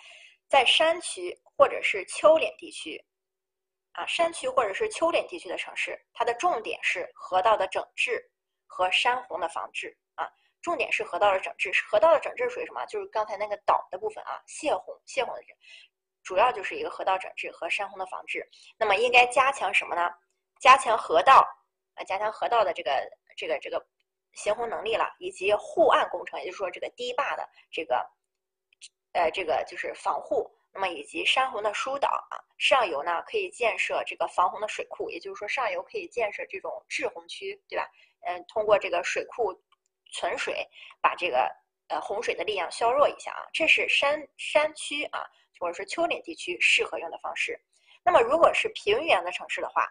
[0.49, 3.01] 在山区或者是丘陵地区
[3.93, 8.21] 啊，山区或者是丘陵地区的城市，它的重点是河道的整治
[8.67, 10.30] 和山洪的防治啊。
[10.61, 12.86] 重点是河道的整治，河道的整治属于什么？
[12.88, 15.53] 就是刚才那个岛的部分啊，泄洪、泄洪的这，
[16.21, 18.45] 主要就是一个河道整治和山洪的防治。
[18.77, 20.11] 那么应该加强什么呢？
[20.59, 21.47] 加强河道
[21.93, 22.91] 啊，加强河道的这个
[23.38, 23.88] 这个这个
[24.34, 28.09] 行洪能力了，以及护岸工程，也就是说这个堤坝的这个
[29.13, 30.49] 呃这个就是防护。
[30.71, 37.89] 那么以及山洪的疏导啊，上游呢可以建设这个防洪的水库，也就是说上游可以建设这种滞洪区，对吧？
[38.21, 39.53] 嗯，通过这个水库。
[40.11, 40.67] 存水，
[41.03, 41.47] 把这个
[41.88, 45.23] 呃洪水的力量削弱一下啊，这是山山区啊，
[45.59, 47.55] 或者说丘陵地区适合用的方式。
[48.03, 49.87] 那么如果是平原的城市的话，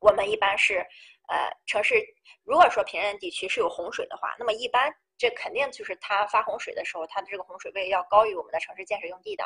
[0.00, 0.82] 我们一般是
[1.28, 2.02] 呃城市，
[2.44, 9.44] 如果说平原地区是有洪水的话，那么一般这肯定就是它发洪水的时候，它的这个洪水位要高于我们的城市建设用地的。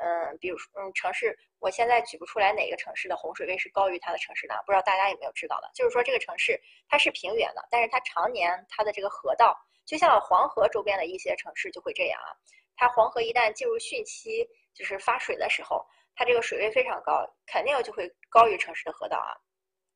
[0.00, 5.68] 嗯，比如说，嗯，城市，我现在举不出来哪个城市的洪水位是高于它的城市的，不知道大家有没有知道的？
[5.74, 12.30] 就是说，这个城市它是平原的，但是它常年它的这个河道，就像黄河周边的一些城市就会这样啊，
[12.76, 15.84] 它黄河一旦进入汛期，就是发水的时候，
[16.14, 19.34] 它这个水位非常高，肯定就会高于城市的河道啊。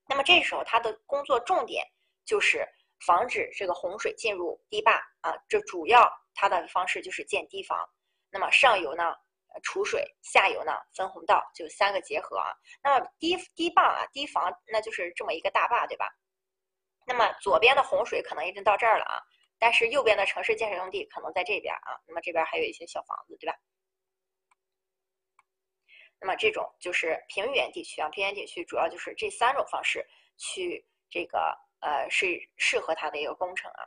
[0.08, 1.86] 那么这时候它的工作重点
[2.24, 2.66] 就是
[3.06, 7.78] 防止这个洪水进入堤坝啊，这主要它的方式就是建堤防。
[8.30, 9.14] 那么上游呢
[9.62, 12.52] 储水，下游呢分洪道，就三个结合啊。
[12.82, 16.08] 那么堤堤坝啊，堤防那就是这么一个大坝，对吧？
[17.06, 19.20] 那么左边的洪水可能已经到这儿了啊，
[19.58, 22.00] 但是右边的城市建设用地可能在这边啊。
[22.06, 23.56] 那么这边还有一些小房子，对吧？
[26.24, 33.82] 那么这种就是平原地区啊，平原地区主要就是这三种方式去这个呃是适合它的一个工程啊。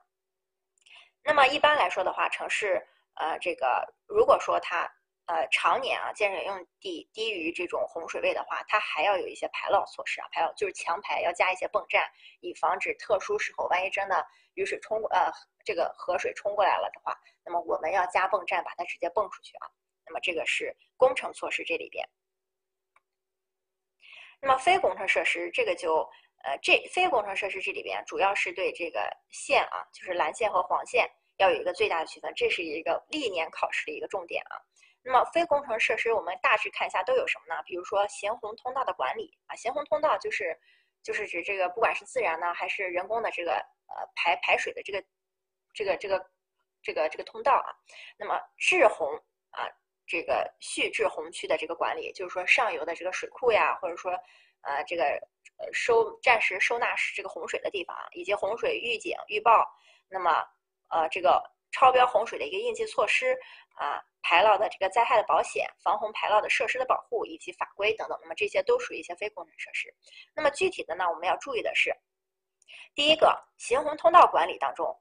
[1.24, 4.84] 那么一般来说的话，城市呃这个如果说它
[5.28, 12.06] 呃常年啊建设用地低于这种洪水位的话，它还要有一些排涝措施啊，排涝就是强排要加一些泵站，
[12.42, 15.32] 以防止特殊时候万一真的雨水冲呃
[15.64, 19.72] 这个河水冲过来了的话，那么我们要加泵站把它直接泵出去啊。
[20.06, 22.06] 那么这个是工程措施这里边。
[24.46, 26.08] 那么非工程设施这个就
[26.44, 34.54] 呃这非工程设施这里边主要是对这个线啊，就是蓝线和黄线要有一个最大的区分，这是一个历年考试的一个重点啊。
[35.02, 37.64] 那么非工程设施我们大致看一下都有什么呢？
[37.66, 40.56] 比如说咸洪通道的管理啊，咸洪通道就是
[41.02, 45.04] 就是指这个不管是自然呢还是人工的这个呃排排水的这个
[45.74, 46.24] 这个这个
[46.84, 47.74] 这个这个通道啊。
[48.16, 49.12] 那么滞洪
[49.50, 49.68] 啊。
[50.08, 54.12] 这个蓄滞洪区的这个管理，就是说上游的这个水库呀，或者说，
[54.62, 55.04] 呃，这个
[55.58, 59.68] 呃收暂时收纳这个洪水的地方，以及洪水预警预报，
[60.08, 60.44] 那么
[60.90, 61.42] 呃这个
[61.72, 63.36] 超标洪水的一个应急措施
[63.76, 69.94] 啊，排涝的这个灾害的保险，防洪排涝的设施的保护以及法规等等，那么这些都属于一些非工程设施。
[70.36, 71.92] 那么具体的呢，我们要注意的是，
[72.94, 74.96] 第一个行洪通道管理当中。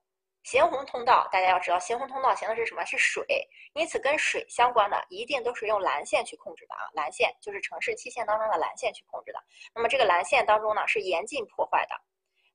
[0.45, 2.85] 行洪通道，大家要知道，行洪通道行的是什么？
[2.85, 3.27] 是水，
[3.73, 6.85] 因此跟水相关的一定都是用蓝线去控制的啊。
[6.93, 9.43] 蓝线就是城市期限当中的蓝线去控制的。
[9.75, 11.97] 那么这个蓝线当中呢，是严禁破坏的。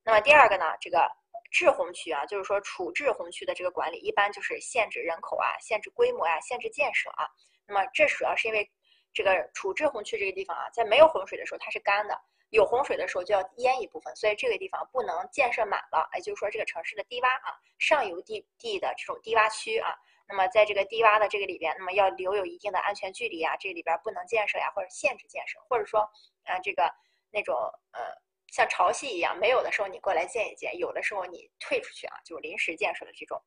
[0.04, 1.10] 那么第二个呢，这个
[1.50, 7.28] 滞洪区啊，就是说处置洪区的这个管理，一般就是限制人口啊，限制规模呀，限制建设啊。
[7.66, 8.70] 那么这主要是因为
[9.12, 12.16] 这个处置洪区这个地方啊，在没有洪水的时候它是干的。
[12.50, 16.08] 有洪水的时候就要淹一部分，所以这个地方不能建设满了。
[16.14, 19.94] 也就是说，这个城市的低洼啊，上游地地的这种低洼区啊，
[20.28, 26.00] 那么在这个低洼的这个里边，那么要留有一定的安全距离啊，这里边不能建设呀，或者限制建设，或者说，
[26.44, 26.92] 啊，这个
[27.30, 27.54] 那种
[27.92, 28.00] 呃，
[28.48, 33.40] 像潮汐一样，没有的时候你过来建一建，有的时候你退出去啊，就临时建设的这种。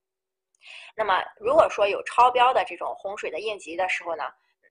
[0.96, 4.24] 那么如果说有超标的这种洪水的应急的时候呢？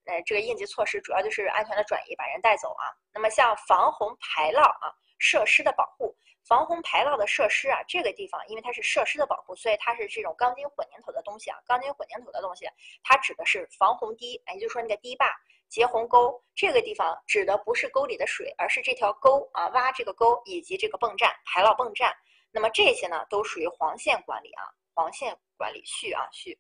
[0.04, 2.90] 呃，这个应急措施主要就是安全的转移，把人带走啊。
[3.12, 6.14] 那么像防洪排涝啊，设施的保护，
[6.44, 11.58] 防洪排涝的设施啊，这个地方因为它是设施的保护，所以它是这种钢筋混凝土的东西啊。
[11.64, 12.68] 钢筋混凝土的东西，
[13.04, 15.32] 它指的是防洪堤，也就是说那个堤坝、
[15.68, 22.12] 截洪沟，这个地方指的不是沟里的水，而是这条沟啊，挖这个沟以及这个泵站、排涝泵站。
[22.50, 24.64] 那么这些呢，都属于黄线管理啊，
[24.94, 26.58] 黄线管理序啊序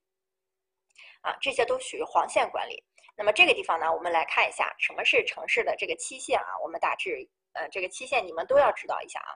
[1.22, 2.82] 啊，这些都属于黄线管理。
[3.22, 6.58] 那么这个地方呢，我们来看一下什么是城市的这个期限啊？
[6.60, 9.30] 我们大致呃这个期限你们都要知道一下啊。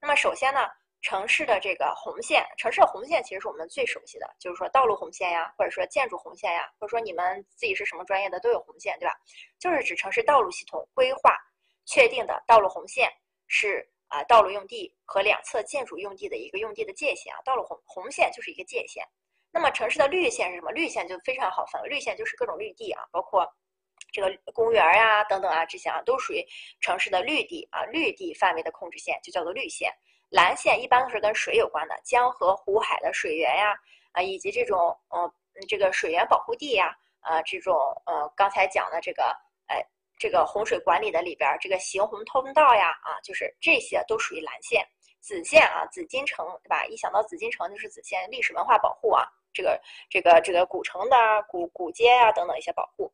[0.00, 0.66] 那么首先呢，
[1.02, 9.14] 城市的这个红线，城市的红线其实是我们最熟悉的，就是说道路红线呀，或者说建筑红线呀，或者说你们自己是什么专业的都有红线，对吧？
[9.58, 11.36] 就是指城市道路系统规划
[11.84, 13.12] 确定的道路红线，
[13.48, 17.38] 是啊道路用地和两侧建筑用地的一个用地的界限啊。
[17.44, 19.06] 道路红红线就是一个界限。
[19.56, 20.70] 那么城市的绿线是什么？
[20.70, 23.50] 绿线就非常好分，绿线就是各种绿地啊，包括
[24.12, 26.44] 这个公园呀等等啊，这些啊都属于
[26.78, 29.90] 城市的绿地啊，绿地范围的控制线就叫做绿线。
[30.28, 33.74] 蓝线一般都是跟水有关的，江河湖海的水源呀
[34.12, 35.32] 啊，以及这种嗯
[35.66, 37.74] 这个水源保护地呀啊，这种
[38.04, 39.34] 呃刚才讲的这个
[39.68, 39.82] 哎
[40.18, 44.86] 这个洪水管理的里边这个行洪通道呀啊，就是这些都属于蓝线。
[45.22, 46.84] 紫线啊，紫禁城对吧？
[46.84, 49.26] 一想到紫禁城就是紫线，历史文化保护啊。
[49.52, 51.16] 这个这个这个古城的
[51.48, 53.12] 古古街啊等等一些保护，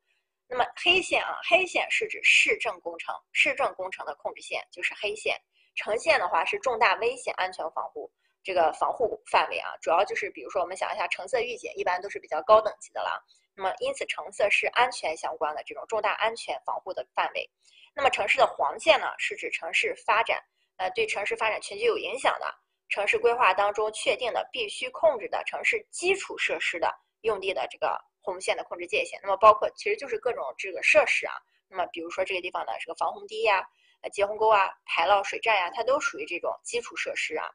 [0.49, 5.41] 那么黑线啊，黑线是指市政工程，市政工程的控制线就是黑线。
[5.75, 8.11] 橙线的话是重大危险安全防护
[8.43, 13.25] 这个防护范围啊，主要就是比如说我们想一下橙色预警，一般都是比较高等级的了。
[13.55, 17.49] 那么因此橙色是安全相关的这种重大安全防护的范围。
[17.95, 20.43] 那么城市的黄线呢，是指城市发展
[20.77, 22.47] 呃对城市发展全局有影响的。
[22.93, 31.33] 城市规划当中确定的必须控制的城市基础设施的用地的这个红线的控制界限，那么包括其实就是各种这个设施啊，
[31.69, 33.65] 那么比如说这个地方的这个防洪堤呀、
[34.03, 37.49] 呃截洪沟啊、排涝水站呀，它都属于这种基础设施啊，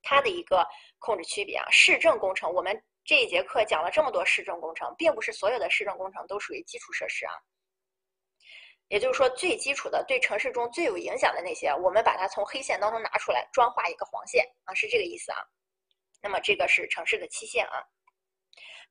[0.00, 0.64] 它的一个
[1.00, 1.66] 控制区别啊。
[1.72, 7.32] 市政工程，我们这一节课讲了这么多市政工程，并不是所有的市政工程都属于基础设施啊。
[8.88, 15.38] 也就是说，最基础的、对城市中最有影响的那些，我们把它从黑线当中拿出来，专画一个黄线啊，是这个意思啊。
[16.22, 17.84] 那么这个是城市的期限啊。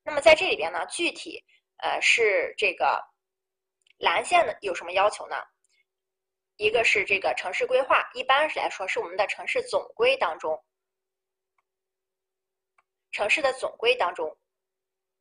[0.04, 1.44] 那么在这里边呢，具体
[1.78, 3.04] 呃是这个
[3.98, 5.36] 蓝线的有什么要求呢？
[6.56, 10.64] 一个是这个城市规划，一般来说是我们的城市总规当中，
[13.10, 14.36] 城市的总规当中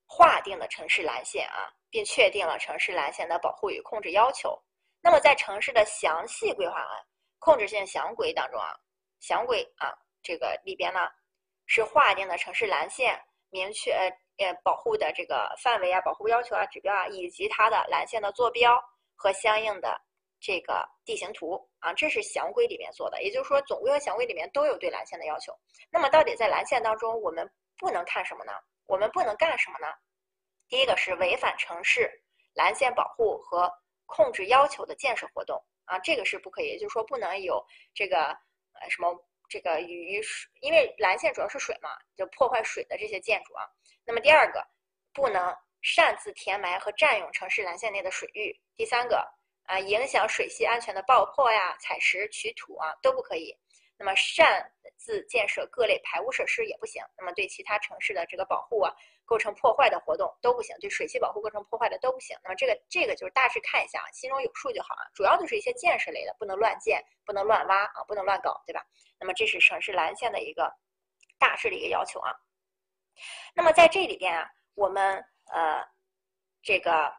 [0.05, 4.63] 划定的城市蓝线啊，并确定了城市蓝线的保护与控制要求。
[5.01, 7.05] 那么在城市的详细规划案、
[7.39, 8.75] 控制性详规当中啊，
[9.19, 11.07] 详规啊这个里边呢
[11.65, 13.19] 是划定的城市蓝线，
[13.49, 13.91] 明确
[14.37, 18.81] 呃保护的这个范围啊、保护要求啊、指标啊，以及它的蓝线的坐标
[19.15, 20.01] 和相应的。
[20.39, 25.51] 这个地形图啊，这是详规里面做的，也就是说总规和详规里面都有对蓝线的要求。
[25.89, 28.51] 那么到底在蓝线当中，我们不能看什么呢？
[28.85, 29.91] 我们不能干什么呢？
[30.69, 32.07] 第一个是违反城市
[32.53, 33.67] 蓝线保护和
[34.07, 37.63] 控制要求的建设活动啊，这个是不可以，就是说不能有
[37.93, 38.35] 这个
[38.73, 39.15] 呃什么
[39.47, 43.63] 这个与水，因为蓝线主要是水嘛，就破坏水的这些建筑啊。
[44.03, 44.65] 那么第二个，
[45.13, 48.59] 不能擅自填埋和占用城市蓝线内的水域。
[48.75, 49.37] 第三个。
[49.67, 53.53] 啊，影响水系安全的爆破呀、采石取土啊都不可以。
[53.97, 57.01] 那么擅自建设各类排污设施也不行。
[57.17, 58.93] 那么对其他城市的这个保护啊，
[59.25, 60.75] 构成破坏的活动都不行。
[60.79, 62.37] 对水系保护构成破坏的都不行。
[62.43, 65.03] 那么这个这个就是大致看一下啊，心中有数就好啊。
[65.13, 68.85] 主要就是一些建设类的，不能乱建，不能乱挖啊，不能乱搞，对吧？
[69.19, 70.71] 那么这是城市蓝线的一个
[71.39, 72.31] 大致的一个要求啊。
[73.55, 75.83] 那么在这里边啊，我们呃
[76.61, 77.13] 这个。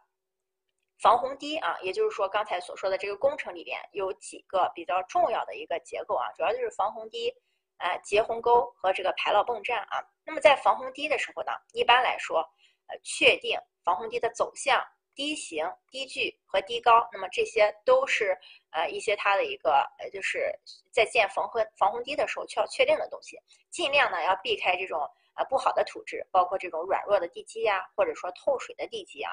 [1.00, 7.30] 防洪堤啊，也就是说刚才所说的这个工程里边有几个比较重要的一个结构啊，主要就是防洪堤、
[7.76, 10.02] 啊截洪沟和这个排涝泵站啊。
[10.24, 12.40] 那么在防洪堤的时候呢，一般来说，
[12.88, 14.84] 呃，确定防洪堤的走向、
[15.14, 18.36] 堤形、堤距和堤高，那么这些都是
[18.70, 20.52] 呃一些它的一个呃就是
[20.90, 23.38] 在建防洪防洪堤的时候需要确定的东西，
[23.70, 24.98] 尽量呢要避开这种
[25.36, 29.30] 呃不好的土质，包括这种软弱的地基呀，或者说透水的地基啊。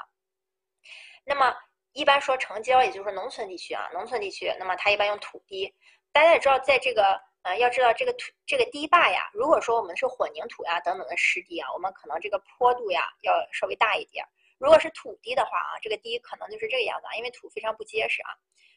[1.26, 1.54] 那么
[1.94, 5.74] 一般说城郊，也就是农村地区啊，农村地区，那么它一般用土堤。
[6.12, 14.26] 大家也知道，在这个呃，要知道这个土这个堤坝呀，如果说我们是混凝土呀等等的湿地啊，我们可能这个坡度呀要稍微大一点。
[14.58, 18.30] 如果是土堤的话啊，这个堤可能就是这个样子，啊，因为土非常不结实啊。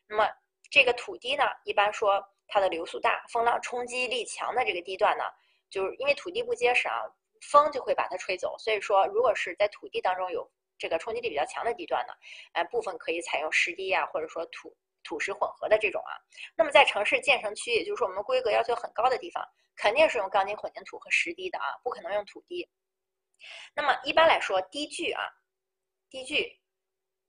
[0.09, 0.29] 那么
[0.70, 5.25] 这个土堤呢，一般说它的流速大，风浪冲击力强的这个地段呢，
[5.70, 7.05] 就是因为土地不结实啊，
[7.41, 8.57] 风就会把它吹走。
[8.59, 12.12] 所以说，如果是在土地当中有这个冲击力比较强的地段呢，
[12.52, 16.12] 呃，部分可以采用石堤啊，或者说土土石混合的这种啊。
[16.56, 19.44] 那么在城市建成区，也就是说我们规格要求很高的地方，
[19.76, 22.68] 肯定是用钢筋混凝土和石堤的啊，不可能用土堤。
[23.74, 25.22] 那么一般来说，堤距啊，
[26.10, 26.60] 堤距，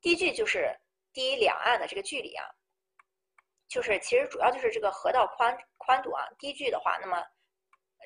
[0.02, 0.76] 堤距就是
[1.14, 2.46] 堤两岸的这个距离啊，
[3.68, 6.28] 就是其实主要就是这个河道宽宽度啊。
[6.40, 7.24] 堤距的话，那么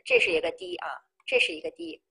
[0.05, 0.89] 这是一个堤啊，
[1.25, 2.01] 这是一个堤。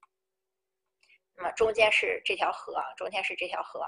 [1.36, 3.86] 那么中间是这条河，中间是这条河。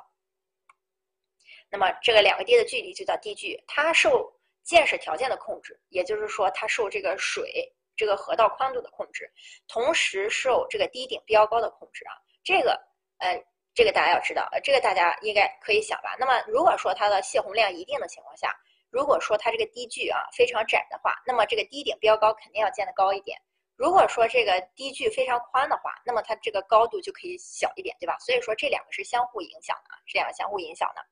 [1.71, 9.31] 那么这个两个堤的距离就叫堤距，它受建设条件的控制，也就是说它受这个水这个河道宽度的控制，
[9.69, 12.13] 同时受这个堤顶标高的控制啊。
[12.43, 12.73] 这个
[13.19, 13.43] 呃，
[13.75, 16.15] 这个大家要知道，呃，这个大家应该可以想吧？
[16.19, 18.55] 那么如果说它的泄洪量一定的情况下，
[18.91, 23.41] 如果说它这个堤距啊非常窄的话，那么这个堤顶标高肯定要建的高一点。
[23.77, 28.17] 如果说这个堤距非常宽的话，那么它这个高度就可以小一点，对吧？
[28.21, 31.03] 所以说这两个是相互影响的，这两个相互影响的。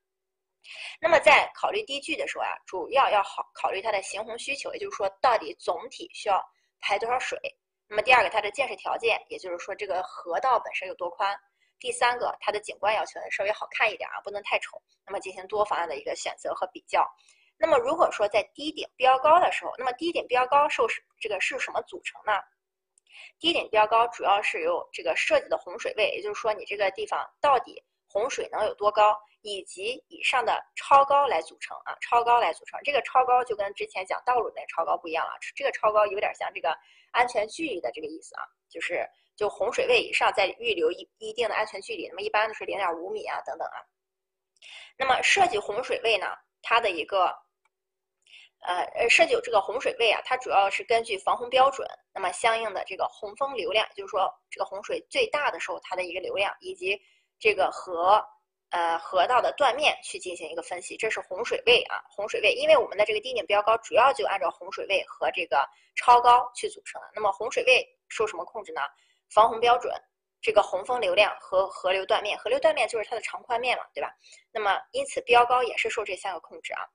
[1.01, 6.40] 那么在考虑堤距的时候啊，主要要好考虑它的行洪需求，也就是说到底总体需要
[6.80, 7.39] 排多少水。
[7.89, 11.36] 那么第二个，它的建设条件，也就是说这个河道本身有多宽。
[11.80, 14.80] 第三个，它的景观要求稍微好看一点啊，不能太丑。
[15.05, 17.05] 那么进行多方案的一个选择和比较。
[17.59, 20.86] 那么如果说在堤顶标高的时候，那么堤顶标高受
[21.20, 22.32] 这个是什么组成呢？
[23.39, 32.80] 低点标高主要是由这个设计的洪水位，也就是说你这个地方到底洪水能有多高，以及以上的超高来组成啊，超高来组成。
[32.84, 36.76] 这个超高就跟之前讲道路那超高不一样了，这个超高有点像这个
[37.10, 43.78] 安全距离的这个意思啊，就是就洪水位以上再预留一一定的安全距离，那么一般都是零点五米啊等等啊。
[44.97, 46.26] 那么设计洪水位呢，
[46.62, 47.34] 它的一个。
[48.62, 57.01] 呃呃，设计有这个洪水位啊，它主要是根据防洪标准，那么相应的这个洪峰流量，就是说这个洪水最大的时候它的一个流量，以及
[57.40, 58.24] 这个河
[58.70, 67.10] 呃河道的断面去进行一个分析，这是洪水位啊，洪水位，因为我们的这个堤顶标高主要就按照洪水位和这个超高去组成的。
[67.14, 68.80] 那么洪水位受什么控制呢？
[69.34, 69.93] 防洪标准、
[70.40, 74.14] 这个洪峰流量和河流断面，河流断面就是它的长宽面嘛，对吧？
[74.52, 76.86] 那么因此标高也是受这三个控制啊。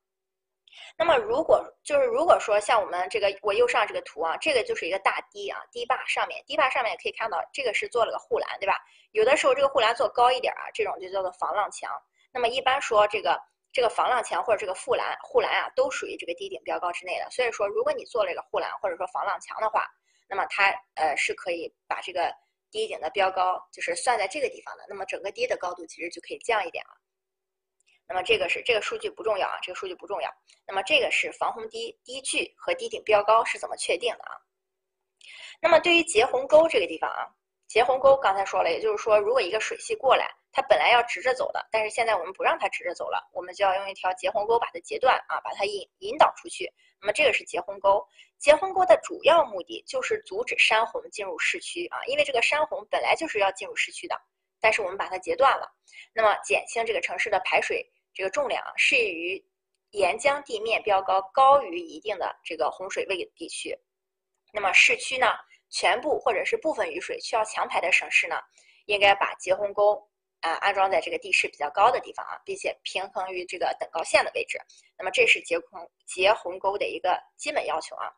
[0.98, 8.78] 那么如果就是如果说像我们这个我右上这个图啊，这个就是一个大堤啊，堤坝上面，堤坝上面也可以看到这个是做了个护栏，对吧？
[9.12, 11.90] 有的时候这个护栏做高一点啊，这种就叫做防浪墙。
[12.32, 13.40] 那么一般说这个
[13.72, 17.30] 这个防浪墙或者这个护栏护栏啊，都属于这个堤顶标高之内的。
[17.32, 19.88] 所以说，如果你做了一个护栏或者说防浪墙的话，
[20.28, 22.34] 那么它呃是可以把这个
[22.70, 24.86] 堤顶的标高就是算在这个地方的。
[24.90, 26.92] 那么整个堤的高度其实就可以降一点了。
[28.08, 30.30] 那么这个是这个数据不重要啊，这个数据不重要。
[30.66, 34.32] 那么这个是防洪堤堤距和堤顶标高是怎么确定的啊？
[35.62, 37.28] 那么对于截洪沟这个地方啊，
[37.68, 46.72] 截洪沟刚才说了，也就是说，如果一个水系过来，它本来要直着走的，但是现在我们不让它直着走了，我们就要用一条截洪沟把它截断啊，把它引引导出去。
[47.02, 48.06] 那么这个是截洪沟。
[48.40, 54.16] 截洪沟的主要目的就是阻止山洪进入市区啊，因为这个山洪本来就是要进入市区的，
[54.62, 55.68] 但是我们把它截断了，
[56.14, 57.86] 那么减轻这个城市的排水。
[58.18, 59.40] 这个重量啊，适于
[59.92, 63.78] 沿江地面标高高于一定的这个洪水位地区。
[64.52, 65.28] 那么市区呢，
[65.70, 68.38] 全部或者是部分雨水需要强排的省市呢，
[68.88, 70.04] 应该把截洪沟
[70.42, 74.60] 啊安装在这个地势比较高的地方啊，并且平衡于这个等高线的位置。
[74.98, 78.12] 那么这是截洪截洪沟的一个基本要求啊。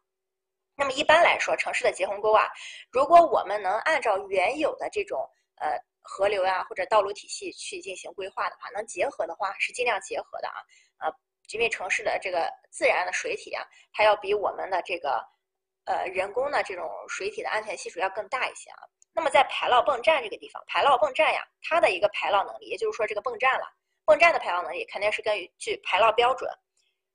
[0.77, 2.47] 那么一般来说，城市的截洪沟啊，
[2.89, 5.77] 如果我们能按照原有的这种呃。
[6.11, 10.55] 河流呀，或者道路体系去进行规划的话，能结合的话是尽量结合的啊。
[11.01, 11.13] 呃，
[11.53, 13.63] 因为城市的这个自然的水体啊，
[13.93, 15.23] 它要比我们的这个
[15.85, 18.79] 呃人工的这种水体的安全系数要更大一些啊。
[19.13, 23.65] 那么在排涝泵站这个地方，排涝泵站呀，它的一个排涝能力，也就是说这个泵站了，
[24.05, 26.49] 泵站的排涝能力肯定是根据排涝标准、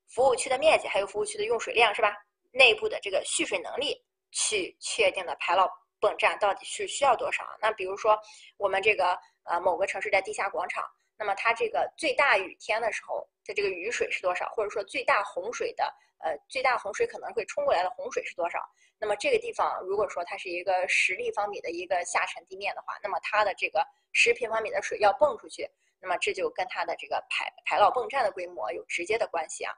[0.09, 2.15] 服务区的面积还有服务区的用水量是吧？
[2.53, 4.01] 内部的这个蓄水能力
[4.31, 5.69] 去确定的排涝。
[6.05, 7.43] 泵站到底是需要多少？
[7.63, 8.19] 那比如说
[8.59, 10.85] 我们这个呃某个城市的地下广场，
[11.17, 14.47] 那么它这个最大雨天的时候的这个雨水是多少？
[14.51, 15.85] 或者说最大洪水的
[16.19, 18.59] 呃最大洪水可能会冲过来的洪水是多少？
[18.99, 23.83] 那么这个地方如果说它是一个十立方米的一个下沉地面的话，那么它的这个
[24.13, 25.67] 十平方米的水要泵出去，
[26.01, 29.73] 那么这就跟它的这个排排涝泵站的规模有直接的关系啊。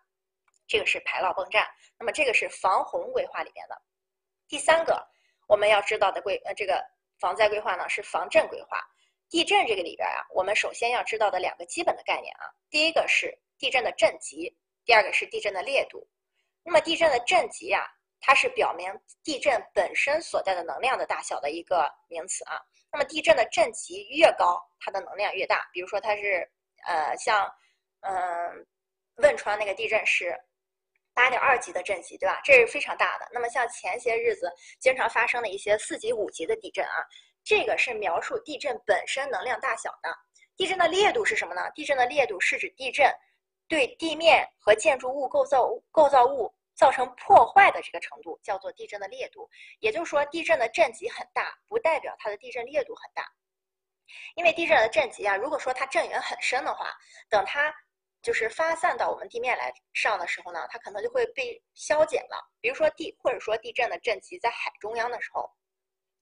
[0.66, 1.64] 这个是排涝泵站，
[1.96, 3.80] 那么这个是防洪规划里边的
[4.48, 5.06] 第三个。
[5.46, 6.84] 我们要知道的规呃这个
[7.18, 8.82] 防灾规划呢是防震规划，
[9.28, 14.54] 地震这个里边啊，我们首先要知道的两个基本的概念啊，第一个是地震的震级，
[14.84, 16.06] 第二个是地震的烈度。
[16.62, 17.86] 那么地震的震级啊，
[18.20, 18.92] 它是表明
[19.22, 22.60] 地震本身所带的能量的大小的一个名词啊。
[22.92, 25.68] 那么地震的震级越高，它的能量越大。
[25.72, 26.50] 比如说它是
[26.86, 27.50] 呃像
[28.00, 28.66] 嗯
[29.16, 30.36] 汶川那个地震是。
[31.16, 32.38] 八点二级的震级，对吧？
[32.44, 33.26] 这是非常大的。
[33.32, 37.02] 那么像前些日子经常发生的一些四级、五级的地震啊，
[37.42, 40.14] 这个是描述地震本身能量大小的。
[40.58, 41.62] 地震的烈度是什么呢？
[41.74, 43.10] 地震的烈度是指地震
[43.66, 49.48] 对地面和建筑物构造构造物造成破坏的这个程度，叫做地震的烈度。
[49.80, 53.26] 也就是说，地震的震级很大，不代表它的地震烈度很大。
[54.34, 56.94] 因为地震的震级啊，如果说它震源很深的话，
[57.30, 57.74] 等它。
[58.26, 62.44] 就是发散到我们地面来上的时候呢，它可能就会被消减了。
[62.60, 65.48] 比如说地或者说地震的震级在海中央的时候，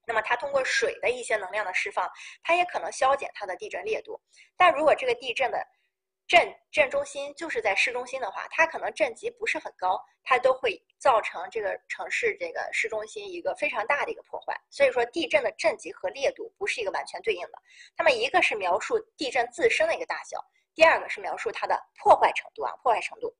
[0.07, 2.07] 那么它通过水的一些能量的释放，
[2.43, 4.21] 它也可能消减它的地震烈度。
[4.55, 5.67] 但如果这个地震的
[6.27, 14.55] 震震中心就是在市中心的话，它可能震级不是很高，它都会造成这个城市这个市中心一个非常大的一个破坏。
[14.69, 17.63] 所以说地震的震级和烈度不是一个完全对应的，
[17.97, 20.39] 它们一个是描述地震自身的一个大小。
[20.75, 23.35] 第二个是描述它的破坏程度啊，破坏程度。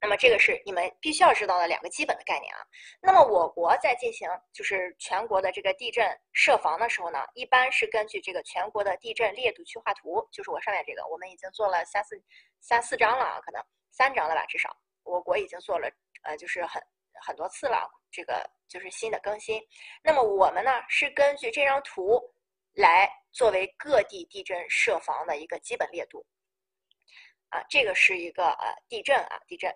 [0.00, 2.60] 那么这个是你们必须要知道的两个基本的概念啊。
[3.02, 12.14] 那么我国在进行就是全国的这个地震设防的时候呢，一般是根据这个全国的地震烈度区划图，就是我上面这个，我们已经做了三四
[12.60, 15.90] 三四张了啊，可能三张了吧，至少我国已经做了
[16.22, 16.80] 呃，就是很
[17.26, 19.60] 很多次了，这个就是新的更新。
[20.04, 22.22] 那么我们呢是根据这张图
[22.74, 23.10] 来。
[23.36, 26.24] 作为各地地震设防的一个基本烈度，
[27.48, 29.74] 啊，这个是一个呃地震啊地震。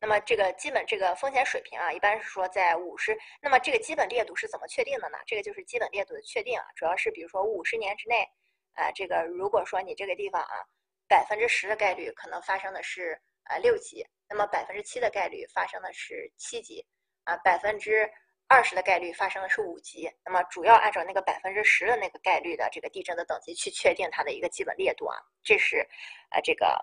[0.00, 3.14] 那么这个基本这个风险水平啊，一般是说在五十。
[3.42, 5.18] 那么这个基本烈度是怎么确定的呢？
[5.26, 8.26] 这个就是基本烈度的确定啊，主要是比如说五十年之内，
[8.72, 10.64] 啊，这个如果说你这个地方啊，
[11.06, 13.20] 百分之十的概率可能发生的是
[13.50, 16.86] 呃六级，那么百分之七的概率发生的是七级，
[17.24, 18.10] 啊，百分之。
[18.52, 25.88] 二十的概率发生的是五级，那么主要按照那个百分之十的那个概率的这个地震的等级去确定它的一个基本烈度啊，这是
[26.32, 26.76] 呃这个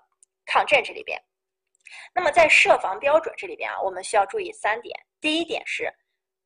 [0.46, 1.22] 抗震这里边。
[2.16, 4.98] 那么在设防标准这里边啊，我们需要注意三点。
[5.20, 5.94] 第一点是，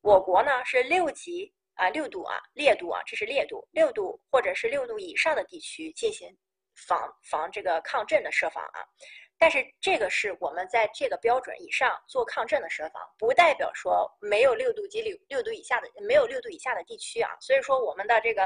[0.00, 6.36] 我国呢是六级啊六度啊烈度啊，这是烈度六度或者是六度以上的地区进行
[6.74, 8.80] 防防这个抗震的设防啊。
[9.42, 17.28] 但是这个是我们在这个标准以上做抗震的设防，不代表说没有六度及六六度以下的没有六度以下的地区啊。
[17.40, 18.44] 所以说我们的这个，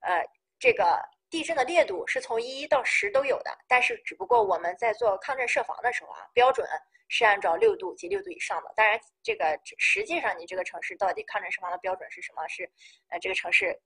[0.00, 0.24] 呃，
[0.58, 0.98] 这个
[1.28, 6.66] 地震的烈度是从一到十都有的，但是只不过我们在做抗震设防的时候啊，标准
[7.08, 8.72] 是按照六度及六度以上的。
[8.74, 12.48] 当然，这个实际上你这个城市到底抗震设防的标准是什么？
[12.48, 12.64] 是
[13.10, 13.78] 呃这个城市。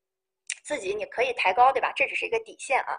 [0.65, 1.93] 自己你可以抬高，对吧？
[1.95, 2.99] 这只是一个底线啊。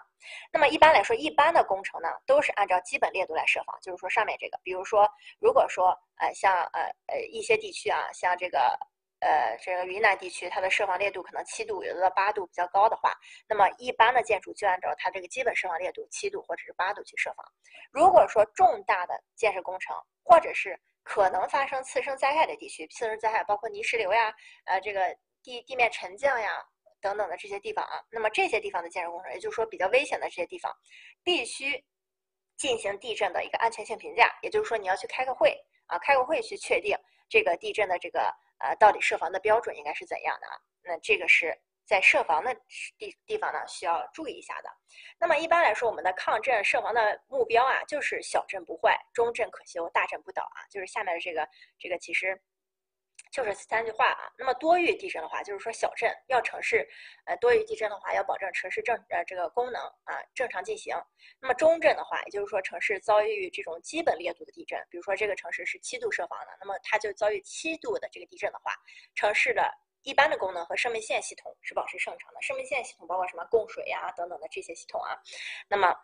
[0.52, 3.76] 那么一般来说，一般的工程呢，都是按照基本烈度来设防。
[3.82, 5.08] 就是说上面这个，比如说，
[5.40, 8.78] 如果说呃像呃呃一些地区啊，像这个
[9.18, 13.12] 呃这个云南地区，它的设防烈度可能七度，有的八度比较高的话，
[13.48, 17.44] 那么一般的建筑就按照它这个基本设防烈度七度或者是八度去设防。
[17.90, 24.32] 如果说重大的建设工程，或者是可能发生次生灾害的地区，次生灾害包括泥石流呀，
[24.66, 26.64] 呃这个地地面沉降呀。
[27.00, 30.74] 等等的这些地方啊，那么这些地方的建设工程，也就是说比较危险的这些地方，
[31.22, 31.84] 必须
[32.56, 34.36] 进行地震的一个安全性评价。
[34.42, 35.56] 也就是说，你要去开个会
[35.86, 36.96] 啊，开个会去确定
[37.28, 40.58] 这个地震的这个呃到底设防的标准应该是怎样的啊？
[40.82, 42.54] 那这个是在设防的
[42.98, 44.70] 地地方呢需要注意一下的。
[45.18, 50.66] 那么一般来说，我们的抗震设防的目标啊，就是小震不坏，中震可修，大震不倒啊。
[50.70, 51.48] 就是下面的这个
[51.78, 52.40] 这个其实。
[53.30, 54.32] 就是三句话啊。
[54.38, 56.88] 那么多域地震的话，就是说小震要城市，
[57.24, 60.96] 呃，多域地震的话要保证城市正呃这个功能啊正常进行。
[61.40, 68.72] 那么中震的话，也就是说城市遭遇这种基本烈度的地震，比如说这个城市是七度设防的，那么它就遭遇七度的这个地震的话，
[69.14, 69.70] 城市的
[70.02, 72.40] 一般的功能和生命线系统是保持正常的。
[72.40, 75.18] 生命线系统包括什么供水呀等等的这些系统啊。
[75.68, 75.94] 那么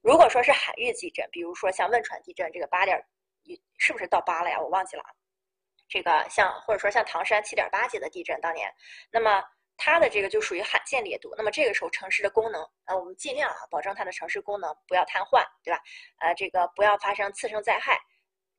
[0.00, 3.04] 如果说是海域地震，比如说像汶川地震这个八点，
[3.78, 4.60] 是不是到八了呀？
[4.60, 5.02] 我忘记了。
[5.88, 8.72] 这个像或者说像唐山七点八级的地震当年，
[9.10, 9.42] 那么
[9.76, 11.32] 它的这个就属于罕见烈度。
[11.36, 15.80] 那么这个时候城市的功能，呃，我们尽量啊保证它的城市功能不要瘫痪，对吧？
[16.18, 17.98] 呃，这个不要发生次生灾害，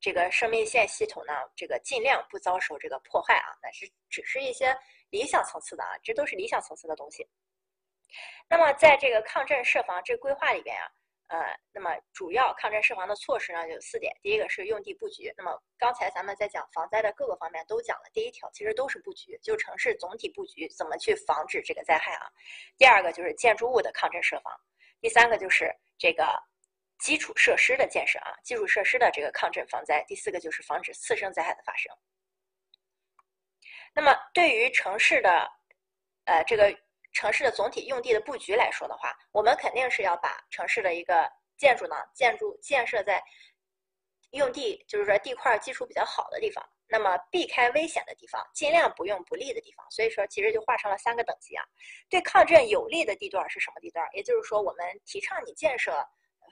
[0.00, 3.54] 这个生命线系统呢，这个尽量不遭受这个破坏啊。
[3.62, 4.76] 但是只是一些
[5.10, 7.28] 理想层次的啊，这都是理想层次的东西。
[8.48, 10.90] 那么在这个抗震设防这规划里边啊。
[11.30, 11.38] 呃，
[11.72, 14.12] 那么主要抗震设防的措施呢，有四点。
[14.20, 15.32] 第一个是用地布局。
[15.36, 22.26] 那么刚才咱们在讲防灾的各个方面都讲了，第一条其实都是布局，就城市总体布局怎么去防止这个灾害啊。
[22.76, 24.52] 第二个就是建筑物的抗震设防。
[25.00, 26.26] 第三个就是这个
[26.98, 30.04] 基础设施的建设啊，基础设施的这个抗震防灾。
[30.08, 31.96] 第四个就是防止次生灾害的发生。
[33.94, 35.48] 那么对于城市的，
[36.24, 36.76] 呃，这个。
[37.12, 43.22] 城市的总体用地的布局来说的话，我们肯定是要把城市的一个建筑呢，建筑建设在
[44.30, 49.84] 用地，就是说地块基础比较好的地方，那么避开危险的地方，尽量不用不利的地方。
[49.90, 51.64] 所以说，其实就划成了三个等级啊。
[52.08, 54.08] 对抗震有利的地段是什么地段？
[54.12, 55.92] 也就是说，我们提倡你建设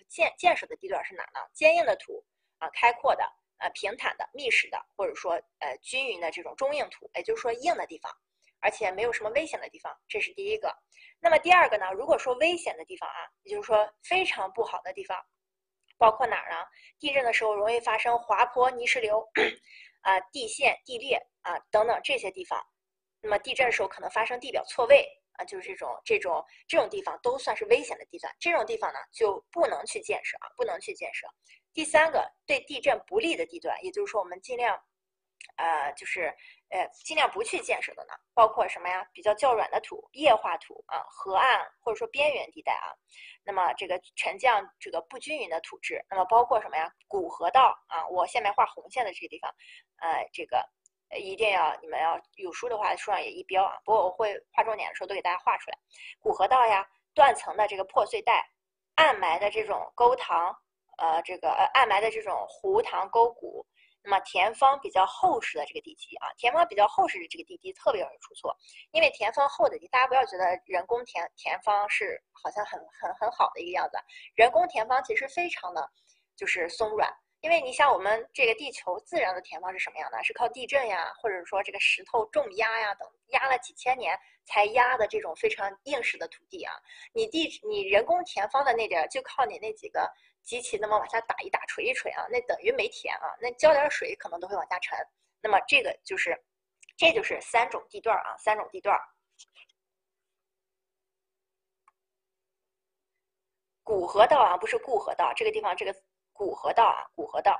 [0.09, 1.40] 建建设的地段是哪呢？
[1.55, 2.24] 坚硬的土
[2.59, 3.24] 啊，开阔的，
[3.59, 8.12] 呃，平坦的、密实的，或者说呃均匀的这种中硬土，也就是说硬的地方。
[8.60, 10.74] 而且没有什么危险的地方，这是第一个。
[11.20, 11.90] 那么第二个呢？
[11.93, 15.18] 如果说危险的地方啊，也就是说非常不好的地方，
[15.97, 16.64] 包括哪儿呢？
[16.98, 19.20] 地震的时候容易发生滑坡、泥石流，
[20.02, 22.64] 啊，地陷、地裂啊等等这些地方。
[23.20, 28.32] 那么地震的时候可能发生地表错位啊，就是这种这种这种地方都算是危险的地段。
[28.39, 31.26] 这种地方呢就不能去建设啊，不能去建设。
[31.74, 34.80] 第三个，对地震不利的地段，也就是说我们尽量。
[35.56, 36.35] 呃，就是
[36.70, 39.08] 呃，尽量不去建设的呢，包括什么呀？
[39.12, 42.92] 比较较软的土、液化土啊，河岸或者说边缘地带啊，
[43.42, 46.92] 那么这个沉降这个不均匀的土质，那么包括什么呀？
[47.06, 49.50] 古河道啊，我下面画红线的这个地方，
[49.96, 50.62] 呃，这个
[51.18, 53.78] 一定要你们要有书的话，书上也一标啊。
[53.84, 55.78] 不过我会画重点的时候都给大家画出来，
[56.20, 58.46] 古河道呀，断层的这个破碎带，
[58.94, 60.54] 暗埋的这种沟塘，
[60.98, 63.66] 呃，这个呃暗埋的这种湖塘沟谷。
[64.02, 68.56] 那么填方比较厚实的这个地基啊，填方比较厚实的这个地基特别容易出错，
[68.92, 73.98] 因为填方厚的地，大家不要觉得人工填填方是好像很很很好的一个样子，
[74.34, 75.90] 人工填方其实非常的
[76.36, 80.22] 就是松软，因为你像我们这个地球自然的填方是什么样的？
[80.24, 86.72] 是靠地震呀，或者说这个石头重压呀等压了几千年才压的这种非常硬实的土地啊，
[87.12, 90.08] 你地你人工填方的那点就靠你那几个。
[90.43, 94.98] 机器那么往下打一打、锤一锤啊，那等于没填啊，那浇点水可能都会往下沉。
[95.40, 96.36] 那么这个就是，
[96.97, 98.98] 这就是三种地段啊，三种地段。
[103.82, 105.94] 古河道啊，不是固河道，这个地方这个
[106.32, 107.59] 古河道啊，古河道。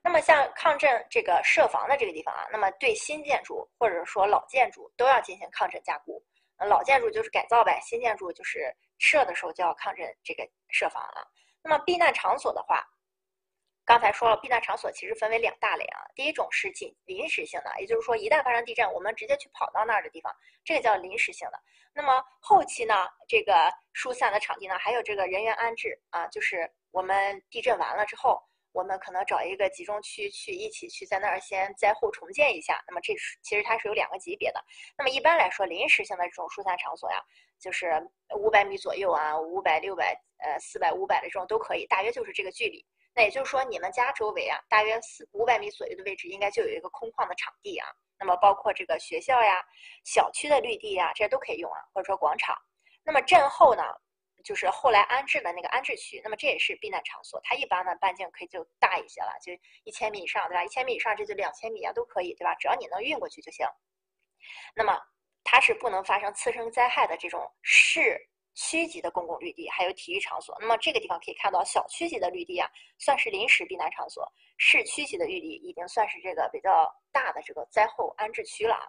[0.00, 6.24] 那么像抗震这个设防的这个地方啊，那么对新建筑或者说老建筑都要进行抗震加固。
[6.66, 11.30] 老建筑就是改造呗，新建筑就是设的时候就要抗震这个设防了。
[11.62, 12.84] 那么避难场所的话，
[13.84, 16.00] 刚才说了，避难场所其实分为两大类啊。
[16.14, 20.34] 第一种是紧临时性的，也就是说一旦发生地震，我们直接去跑到那儿的地方，
[20.64, 21.60] 这个叫临时性的。
[21.94, 22.94] 那么后期呢，
[23.26, 28.42] 这个疏散的场地呢，还有这个人员安置啊，就是我们地震完了之后。
[28.72, 32.80] 我们可能找一个集中区去一起去在那儿先灾后重建一下。
[32.86, 34.62] 那么这是其实它是有两个级别的。
[34.96, 37.20] 那么一般来说，临时性的这种疏散场所呀，
[37.58, 37.90] 就是
[38.36, 42.84] 五百米左右啊，五百、六百、呃四百、五百的这种都可以，大约就是这个距离。
[43.14, 47.88] 那也就是说，你们家周围啊，大约四五百米左右的位置应该就有一个空旷的场地啊。
[48.18, 49.64] 那么包括这个学校呀、
[50.04, 52.56] 小区的绿地呀，这些都可以用啊，或者说广场。
[53.04, 53.82] 那么震后呢？
[54.44, 59.52] 就是后来安置的那个安置区，那么这也是避难场所，它一般呢半径可以就大一些了，就
[59.82, 60.64] 一千米以上，对吧？
[60.64, 62.54] 一千米以上这就两千米啊都可以，对吧？
[62.54, 63.66] 只要你能运过去就行。
[64.76, 64.96] 那么
[65.50, 68.20] 它是不能发生次生灾害的这种市
[68.54, 70.54] 区级的公共绿地，还有体育场所。
[70.60, 72.68] 那么这个地方可以看到，小区级的绿地啊，
[72.98, 74.22] 算是临时避难场所；
[74.58, 78.84] 市区级的绿地已经算是这个比较大的这个灾后安置区了啊。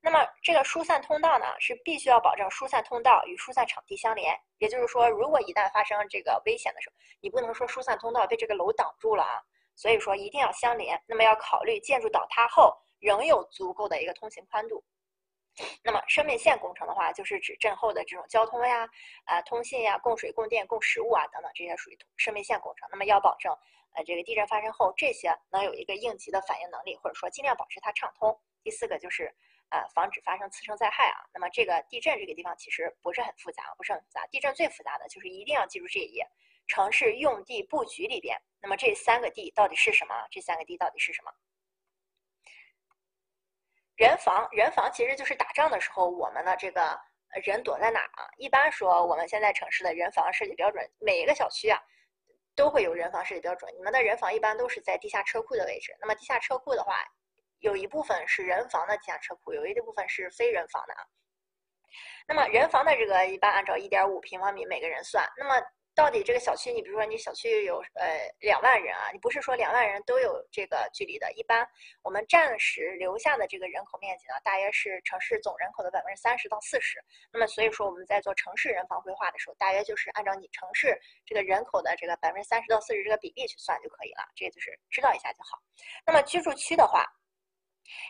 [0.00, 4.34] 那么这个疏散通道呢，是必须要保证疏散通道与疏散场地相连。
[4.60, 9.36] 也就是说，如果一旦发生这个危险的时候，你不能说疏散通道被这个楼挡住了啊。
[9.76, 10.98] 所以说一定要相连。
[11.06, 14.82] 那么要考虑建筑倒塌后仍有足够的一个通行宽度。
[15.82, 18.88] 那么生命线工程的话，就是指震后的这种交通呀、
[19.24, 22.88] 啊通信呀、供水、供电、供食物啊等等这些属于生命线工程。
[22.90, 23.52] 那么要保证
[23.94, 28.38] 呃这个地震发生后这些能有一个应急的反应能力，或者说尽量保持它畅通。
[28.62, 29.34] 第四个就是。
[29.70, 31.20] 呃，防止发生次生灾害啊。
[31.30, 34.26] 那么这个地震这个地方其实不是很复杂，不是很复杂。
[34.28, 36.26] 地震最复杂的就是一定要记住这一页，
[36.66, 40.14] 城市用地布局里边，那么这三个地到底是什么？
[40.30, 41.30] 这三个地到底是什么？
[43.98, 46.98] 人防，人防其实就是打仗的时候我们的这个
[47.44, 48.24] 人躲在哪啊？
[48.38, 51.78] 一般说我们现在城市的人防设计标准，每一个小区啊
[52.56, 53.70] 都会有人防设计标准。
[53.76, 55.94] 你们的人防一般都是在地下车库的位置。
[56.00, 56.94] 那么地下车库的话。
[57.60, 61.02] 有一部分是人防的地下车库，有一部分是非人防的啊。
[62.28, 65.28] 那么人防的这个一般按照一点五平方米每个人算。
[65.36, 65.60] 那么
[65.98, 71.32] 到底这个小区，你比如说你小区有呃两万人啊，你不是说两万人都有这个距离的。
[71.32, 71.68] 一般
[72.04, 77.02] 我们暂时留下的这个人口面积呢，大约是城市总人口的百分之三十到四十。
[77.32, 80.96] 那么所以说我们在做城市人防规划的时候，大约就是按照你城市
[81.26, 84.22] 这个人口的这个百分之三十到四十这个比例去算就可以了。
[84.36, 85.58] 这个就是知道一下就好。
[86.06, 87.04] 那么居住区的话。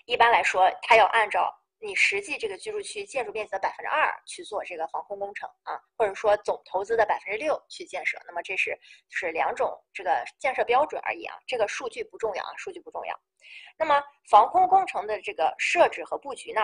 [0.07, 8.19] 一般来说，它要按照你实际这个居住区建筑面积的百分之二去做这个防空工程啊，或者说总投资的百分之六去建设。
[8.27, 8.77] 那么这是
[9.11, 13.17] 是两种这个建设标准而已啊，这个数据不重要啊，数据不重要。
[13.79, 16.63] 那么防空工程的这个设置和布局呢，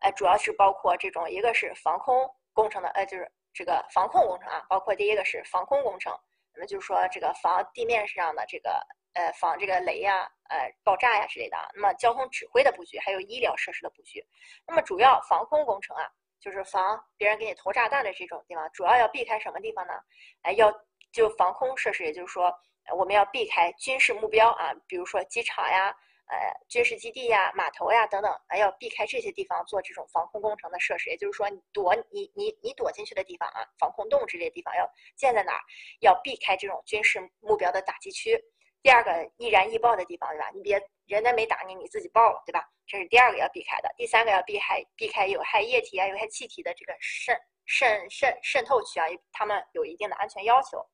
[0.00, 6.12] 呃，主要是包括这种一个是防空工程的，呃，就是这个防控工程啊，包括第一个是防空工程，
[6.52, 8.86] 那么就是说这个防地面上的这个。
[9.16, 11.66] 呃，防这个雷呀、呃爆炸呀之类的啊。
[11.74, 14.22] 那么交通指挥的布局，还有医疗设施的布局。
[14.66, 16.04] 那么主要防空工程啊，
[16.38, 19.94] 就是防别人给你投炸弹的这种地方，主要要避开什么地方呢？
[20.42, 20.70] 哎，要
[21.12, 22.52] 就防空设施，也就是说，
[22.94, 25.88] 我们要避开军事目标啊，比如说机场呀、
[26.28, 26.36] 呃
[26.68, 31.08] 军事基地呀、码头呀等等，哎，要避开这些地方做这种防空工程的设施。
[31.08, 34.86] 也就是说，你躲你你你躲进去的地方啊，防空洞之类的地方要
[35.16, 35.60] 建在哪儿？
[36.00, 38.38] 要避开这种军事目标的打击区。
[38.86, 40.48] 第二个易燃易爆的地方，对吧？
[40.54, 42.64] 你别人家没打你，你自己爆了，对吧？
[42.86, 43.92] 这是第二个要避开的。
[43.96, 50.86] 第三个要避开避开有害液体啊、有害气体的这个渗渗渗渗透区啊，他们有一定的安全要求。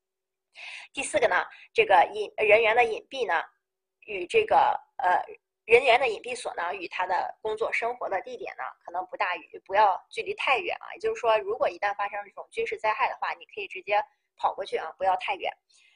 [0.94, 1.44] 第四个呢，
[1.74, 3.44] 这个隐人员的隐蔽呢，
[4.06, 4.56] 与这个
[4.96, 5.22] 呃
[5.66, 10.94] 人员的隐蔽所呢，与他的工作生活的地点呢，可能不大于不要距离太远啊。
[10.94, 14.02] 也就是说，如果一旦发生这种军事灾害的话，你可以直接
[14.38, 15.52] 跑过去啊，不要太远。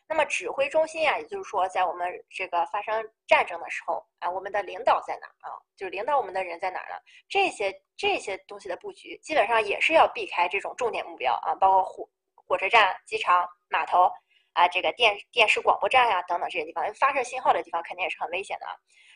[0.09, 2.95] 那么指挥中心啊，也就是说，在我们这个发生
[3.27, 5.51] 战争的时候啊，我们的领导在哪啊？
[5.77, 6.95] 就是领导我们的人在哪呢？
[7.29, 14.09] 这些这些东西的布局，基本上也是要避开这种重点目标啊，包括火火车站、机场、码头
[14.53, 18.67] 啊，这个电电视广播站呀等等这些地方，因为发射信号的地方肯定也是很危险的。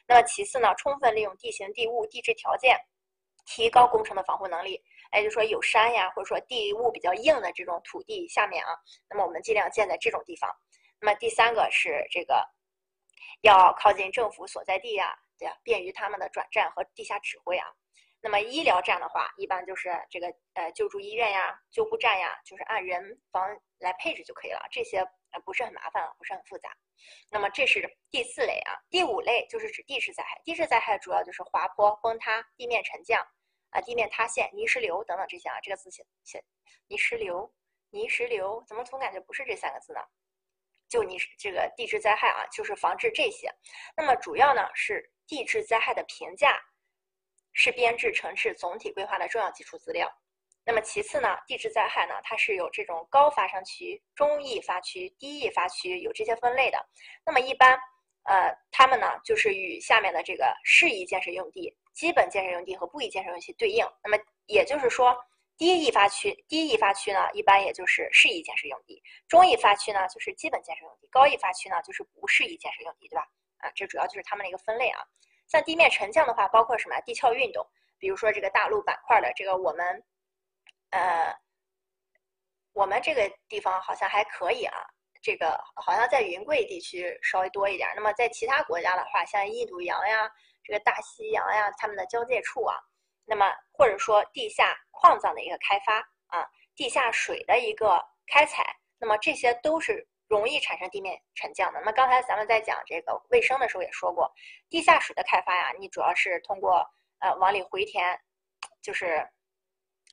[0.08, 2.76] 那么其次呢，充分利用地形地物地质条件，
[3.46, 4.82] 提高工程的防护能力。
[5.12, 8.70] 哎，就说有山呀，或者说地物比较硬的这种土地下面啊，
[9.08, 10.48] 那么我们尽量建在这种地方。
[11.00, 12.46] 那么第三个是这个，
[13.40, 17.66] 要靠近政府所在地呀，对呀，便于他们的转站和地下指挥啊。
[18.22, 24.98] 那么医疗站的话，一般就是这个呃救助医院呀、救护站呀，就是按人房来配置就可以了，这些
[25.30, 26.68] 呃不是很麻烦，不是很复杂。
[27.30, 30.38] 那么这是第四类啊，第五类就是指地质灾害。
[30.44, 33.26] 地质灾害主要就是滑坡、崩塌、地面沉降
[33.70, 35.58] 啊、地面塌陷、泥石流等等这些啊。
[35.62, 36.44] 这个字写写
[36.88, 37.50] 泥石流。
[37.88, 40.00] 泥石流，怎么总感觉不是这三个字呢？
[40.90, 43.48] 就你这个地质灾害啊，就是防治这些。
[43.96, 46.60] 那么主要呢是地质灾害的评价，
[47.52, 50.10] 是编制城市总体规划的重要基础资料。
[50.64, 56.84] 那么其次呢，地质灾害呢，它是有这种高发生区、中易发区、低易发区有这些分类的。
[57.24, 57.78] 那么一般，
[58.24, 63.86] 呃，它们呢就是与下面的这个适宜建设用地、基本建设用地和不宜建设用地对应。
[64.02, 65.16] 那么也就是说。
[65.60, 73.28] 低易发区，低易发区呢，一般也就是适宜建设用地；中易发区呢，就是基本建设用地；高易发区呢，就是不适宜建设用地，对吧？
[73.58, 75.02] 啊，这主要就是它们的一个分类啊。
[75.48, 76.98] 像地面沉降的话，包括什么？
[77.02, 77.62] 地壳运动，
[77.98, 80.02] 比如说这个大陆板块的这个，我们，
[80.92, 81.36] 呃，
[82.72, 84.78] 我们这个地方好像还可以啊，
[85.20, 87.86] 这个好像在云贵地区稍微多一点。
[87.94, 90.26] 那么在其他国家的话，像印度洋呀、
[90.64, 92.74] 这个大西洋呀，它们的交界处啊。
[93.24, 98.64] 那么，或者说地下矿藏的一个开发啊，地下水的一个开采，
[98.98, 101.80] 那么这些都是容易产生地面沉降的。
[101.84, 104.32] 那刚才咱们在讲这个卫生的时候也说过，
[104.68, 106.86] 地下水的开发呀，你主要是通过
[107.18, 108.20] 呃往里回填，
[108.82, 109.28] 就是。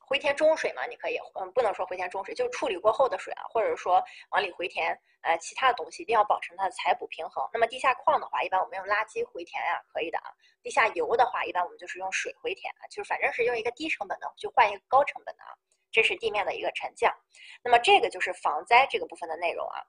[0.07, 7.45] 回填中水嘛，你可以，嗯，不能说回填中水，就是处理过后的水啊，或者说往里回填，呃，其他的东西一定要保持它的采补平衡。
[7.51, 10.31] 那么地下矿的话，一般我们用垃圾回填呀，可以的啊。
[10.63, 15.51] 地下油的话，一般我们就是用水回填啊，就是反正是用一个低成本的去换一个高成本的啊。
[15.91, 17.13] 这是地面的一个沉降。
[17.61, 19.83] 那么这个就是防灾这个部分的内容啊。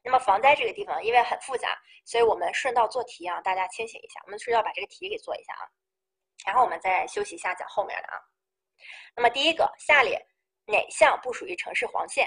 [0.00, 5.66] 那么防灾这个地方因为很复杂，所以我们顺道做题啊，大家清醒一下，我们是要把这个题给做一下啊，
[6.46, 8.22] 然后我们再休息一下讲后面的啊。
[9.14, 10.20] 那么第一个，下列
[10.66, 12.26] 哪项不属于城市黄线？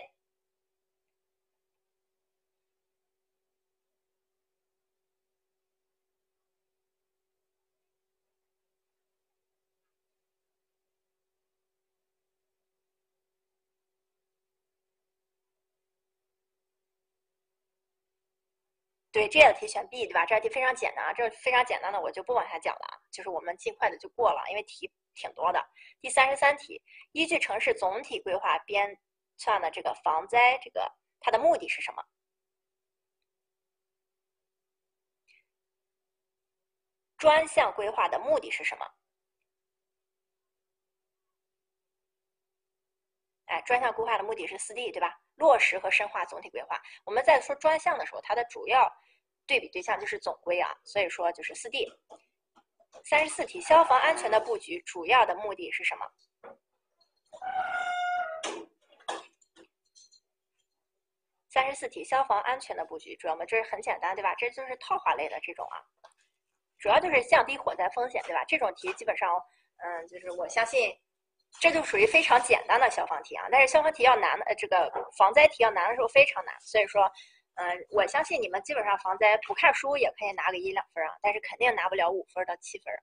[19.20, 20.26] 对，这道题选 B 对吧？
[20.26, 25.62] 这道题非常简单啊，这非常简单的我就不往下讲了啊，就是我们尽快的就过了，因为题挺多的。
[26.00, 26.82] 第三十三题，
[27.12, 28.98] 依据城市总体规划编
[29.36, 30.90] 算的这个防灾，这个
[31.20, 32.02] 它的目的是什么？
[37.18, 38.86] 专项规划的目的是什么？
[43.48, 45.20] 哎，专项规划的目的是四 D 对吧？
[45.36, 46.82] 落实和深化总体规划。
[47.04, 48.90] 我们在说专项的时候，它的主要
[49.50, 51.92] 对比对象就是总规啊，所以说就是四 D。
[53.04, 56.06] 三十四题，消防安全的布局主要的目的是什么？
[61.50, 64.36] 三十四题，消防安全的布局主要嘛，这是很简单对吧？
[64.36, 65.82] 这就是套话类的这种啊，
[66.78, 68.46] 主要就是降低火灾风险对吧？
[68.46, 69.28] 这种题基本上，
[69.78, 70.96] 嗯，就是我相信。
[71.60, 77.12] 这就属于非常简单的消防题啊，但是消防题要难的，呃，这个防灾题要难的时候非常难，所以说，
[77.62, 82.94] 嗯，我相信你们基本上防灾不看书也可以拿个一两分啊，但是肯定拿不了五分到七分。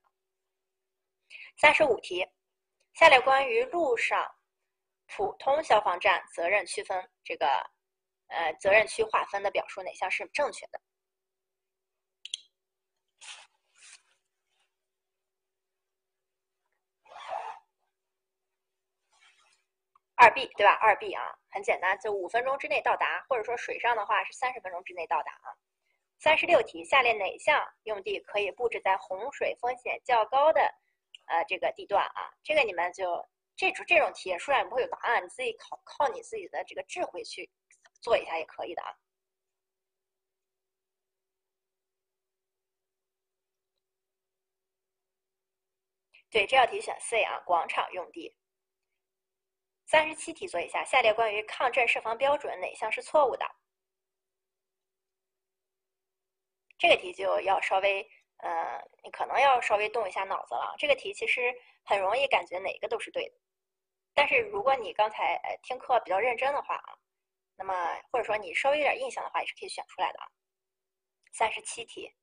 [1.57, 2.25] 三十五题，
[2.95, 4.25] 下列关于路上
[5.05, 7.45] 普通消防站责任区分这个，
[8.29, 10.81] 呃，责任区划分的表述哪项是正确的？
[20.17, 20.73] 二 B 对吧？
[20.73, 21.21] 二 B 啊，
[21.51, 25.53] 很简单，就五分钟之内到达，或者说水上的话是三十分钟之内到达啊。
[26.17, 30.61] 三十六题，下列哪项用地可以布置在洪水风险较高的
[31.27, 32.33] 呃这个地段啊？
[32.43, 33.23] 这个你们就
[33.55, 37.51] 这种这种题书上不会有答案，你自己靠靠你自己的这个智慧去
[38.01, 38.89] 做一下也可以的啊。
[46.31, 48.35] 对，这道题选 C 啊，广场用地。
[49.87, 53.45] 三十七题做一下，下列关于抗震设防标准哪项是错误的？
[56.77, 58.05] 这个题就要稍微，
[58.37, 60.75] 呃，你可能要稍微动一下脑子了。
[60.77, 61.55] 这个题其实
[61.85, 63.35] 很容易感觉哪个都是对的，
[64.13, 66.93] 但是如果你刚才呃听课比较认真的话啊，
[67.55, 67.73] 那么
[68.11, 70.27] 或者说你稍微有点印象的话，也是可以选出来的啊。
[71.31, 72.13] 三十七题，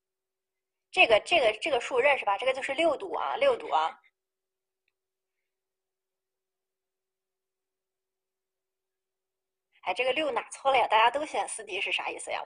[0.91, 2.37] 这个这个这个数认识吧？
[2.37, 3.99] 这个就是六度啊，六度啊。
[9.85, 10.87] 哎，这个六哪错了呀？
[10.89, 12.41] 大家都选四 D 是啥意思呀？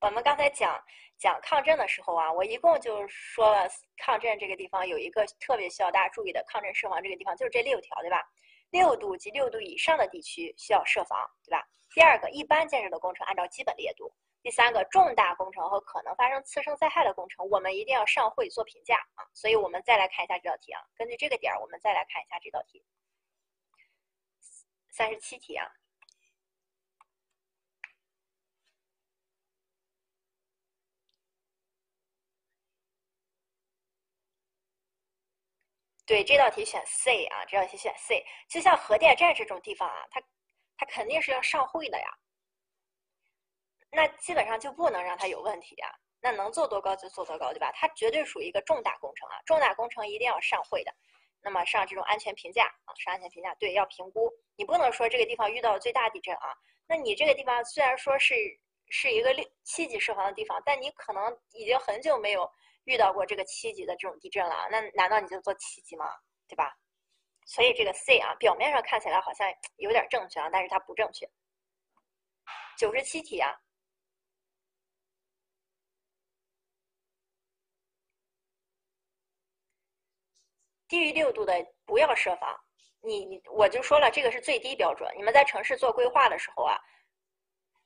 [0.00, 0.82] 我们刚才讲
[1.18, 8.24] 讲抗震的时候啊，我一共就说了抗震这个地方有一个特别需要大家注意的抗震设防这个地方就是这六条，对吧？
[8.70, 11.66] 六度及六度以上的地区需要设防，对吧？
[11.94, 14.06] 第二个，一般建设的工程按照基本烈度；
[14.42, 19.26] 第三个，重大工程和可能发生次生灾害的工程，我们一定要上会做评价啊。
[19.34, 22.84] 所以我们再来看一下这道题啊，根据这个点儿，我们再来看一下这道题，
[24.90, 25.66] 三十七题啊。
[36.08, 38.24] 对，这道题选 C 啊，这道题选 C。
[38.48, 40.18] 就像核电站这种地方啊，它
[40.78, 42.06] 它肯定是要上会的呀，
[43.90, 45.94] 那基本上就不能让它有问题呀。
[46.20, 47.70] 那能做多高就做多高，对吧？
[47.74, 50.90] 它绝对属于一个重大工程啊，重大工程一定要上会的。
[51.42, 54.32] 那么上这种安全评价啊，上安全评价，对，要评估。
[54.56, 56.56] 你不能说这个地方遇到最大地震啊，
[56.86, 58.34] 那你这个地方虽然说是
[58.88, 62.50] 是一个六七级设防的地方，但你可能已经很久没有
[62.88, 66.06] 遇到过这个七级的这种地震了，那难道你就做七级吗？
[66.48, 66.74] 对吧？
[67.44, 69.46] 所以这个 C 啊，表面上看起来好像
[69.76, 71.28] 有点正确啊，但是它不正确。
[72.78, 73.54] 九十七题啊。
[80.88, 81.52] 低于六度的
[81.84, 82.58] 不要设防，
[83.02, 85.12] 你你我就说了，这个是最低标准。
[85.14, 86.78] 你们在城市做规划的时候啊，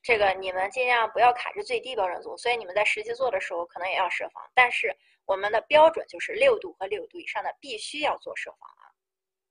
[0.03, 4.43] 这个你们尽量不要卡着最低标准做，所以你们在实际做的时候可能也要设防。
[4.53, 8.91] 但是我们的标准就是六度和六度以上的必须要做设防啊，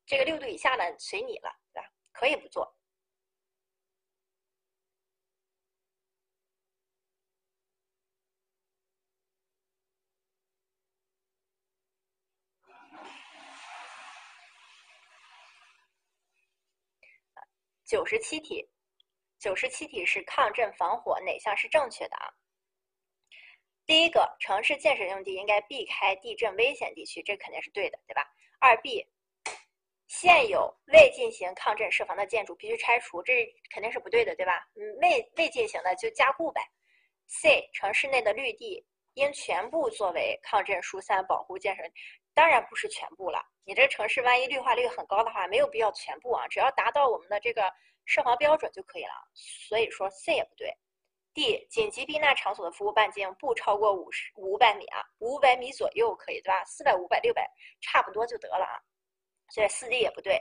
[0.05, 1.89] 这个六度以下的随你了，对吧？
[2.11, 2.75] 可以不做。
[17.85, 18.70] 九十七题，
[19.41, 22.29] 九十七题是抗震防火哪项是正确的啊？
[23.87, 28.23] 第一个，城市建设用地应该避开地震危险地区，这肯定是对的，对吧？
[28.59, 29.03] 二 B，
[30.07, 34.63] 现有未进行抗震设防的建筑必须拆除，这肯定是不对的，对吧？
[34.75, 36.61] 嗯，未未进行的就加固呗。
[37.25, 38.85] C，城市内的绿地
[39.15, 41.81] 应全部作为抗震疏散保护建设。
[42.35, 47.63] 当然不是全部了，你这城市万一绿化率很高的话，没有必要全部啊，只要达到我们的这个
[48.11, 49.13] 设防标准就可以了。
[49.33, 50.75] 所以说 C 也不对。
[51.33, 56.65] D 紧急避难场所的服务半径不超过五十五百米啊，五百米左右可以对吧？
[56.65, 58.75] 四百、五百、六百差不多就得了啊。
[59.49, 60.37] 所以四 D 也不对。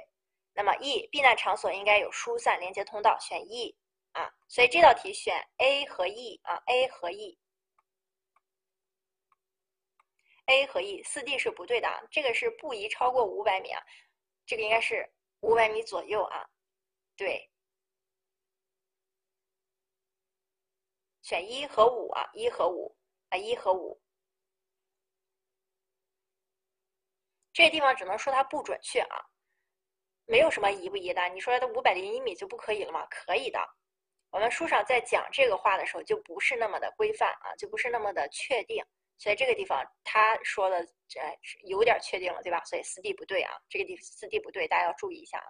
[0.53, 3.77] 那么 E 避难场所应该有疏散连接通道，选 E
[4.13, 4.29] 啊。
[4.49, 7.39] 所以这道题选 A 和 E 啊，A 和 E。
[10.47, 13.81] A 和 E，四 D 是不对的啊，这个是不宜超过五百米啊，
[14.45, 15.09] 这个应该是
[15.43, 16.45] 五百米左右啊，
[17.17, 17.49] 对，
[21.31, 22.93] 选一和五啊，一和五
[23.29, 24.03] 啊，一和五，
[27.53, 29.25] 这个地方只能说它不准确啊，
[30.25, 33.07] 没有什么宜不宜的，你说它五百零一米就不可以了吗？
[33.07, 33.61] 可以的，
[34.31, 38.85] 我们书上在讲这个话的时候就不是那么的规范啊，就不是那么的确定。
[39.17, 41.21] 所以这个地方他说的这
[41.63, 42.61] 有点确定了，对吧？
[42.65, 45.47] 所以四 D 不对啊，这个地四 D 不对，大家要注意一下啊。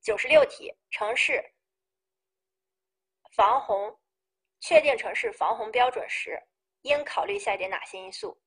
[0.00, 1.42] 九十六题，城市
[3.34, 3.98] 防洪
[4.62, 6.40] 确定城市防洪标准时，
[6.82, 8.38] 应考虑下列哪些因素？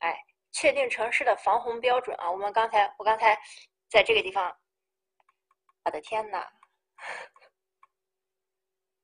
[0.00, 0.16] 哎，
[0.52, 2.30] 确定城市的防洪标准啊！
[2.30, 3.38] 我们刚才，我刚才
[3.88, 4.52] 在这个地方，
[5.84, 6.46] 我的天呐，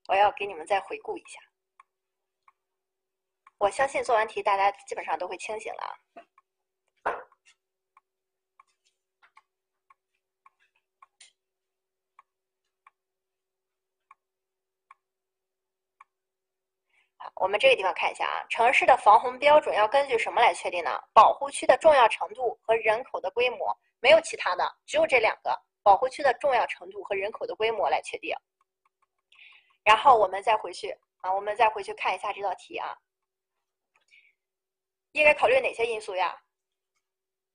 [0.09, 1.41] 我要给你们再回顾一下。
[3.59, 5.99] 我相信做完题，大家基本上都会清醒了。
[17.35, 20.91] 我们这个地方看一下啊，城市的防洪标准要根据什么来确定呢？
[21.13, 28.37] 保护区的重要程度和人口的规模，没有其他的，只有这两个，保护区的重要程度和人口的规模来确定。
[29.83, 32.95] 然后我们再回去啊，我们再回去看一下这道题啊，
[35.13, 36.39] 应该考虑哪些因素呀？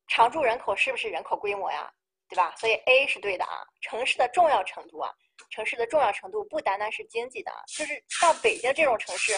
[0.08, 1.94] 常住人口是不是人口规模呀？
[2.28, 2.56] 对吧？
[2.56, 5.12] 所以 A 是对的啊，城市的重要程度啊。
[5.52, 9.34] 城市的重要程度不单单是经济的啊，就是像北京这种城市，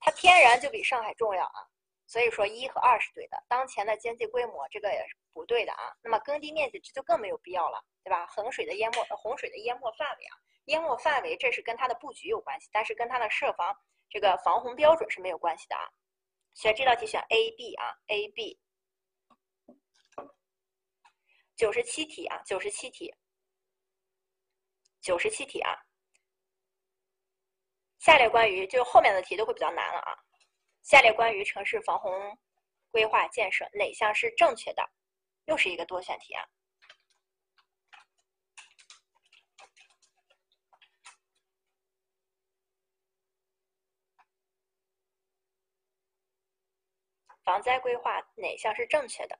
[0.00, 1.62] 它天然就比上海重要啊。
[2.10, 3.40] 所以说一和二是对的。
[3.46, 5.94] 当前的经济规模这个也是不对的啊。
[6.02, 8.26] 那么耕地面积这就更没有必要了，对吧？
[8.26, 10.34] 洪水的淹没，洪水的淹没范围啊，
[10.64, 13.72] 淹没范围这是跟它的布局有关系，但是跟它的设防
[14.08, 15.86] 这个防洪标准是没有关系的啊。
[16.54, 18.58] 所以这道题选 A、B 啊，A、B。
[21.54, 23.14] 九十七题啊，九十七题。
[25.00, 25.78] 九十七题啊，
[28.00, 30.18] 下列关于就后面的题都会比较难了啊。
[30.90, 32.36] 下列关于城市防洪
[32.90, 34.82] 规划建设哪项是正确的？
[35.44, 36.44] 又是一个多选题啊。
[47.44, 49.38] 防灾规划哪项是正确的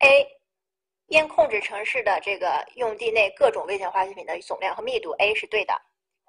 [0.00, 0.41] ？A，
[1.12, 5.78] 应控制城市的这个用地内各种危险化学品的总量和密度，A 是对的。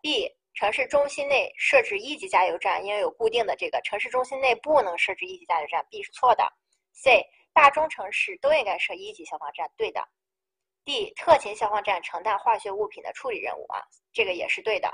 [0.01, 6.45] B，城市中心内设置一级加油站应有固定的这个，城市中心内不能设置一级加油站，B 是错的。
[6.91, 10.05] C，大中城市都应该设一级消防站，对的。
[10.83, 13.79] D，特勤消防站承担化学物品的处理任务啊，
[14.11, 14.93] 这个也是对的。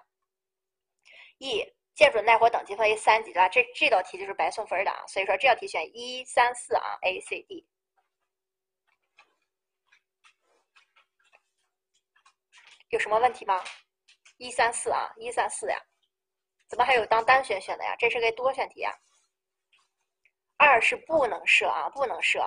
[1.40, 3.50] E，建筑耐火等级分为三级，对吧？
[3.50, 7.66] 这这道题就是白送分的啊，所以说这道题选一三四啊，A、C、D。
[12.90, 13.64] 有什么问题吗？
[14.38, 15.80] 一三四啊，一三四呀，
[16.68, 17.96] 怎么还有当单选选的呀？
[18.00, 18.92] 这是个多选题呀。
[20.58, 22.40] 二是不能设啊，不能设。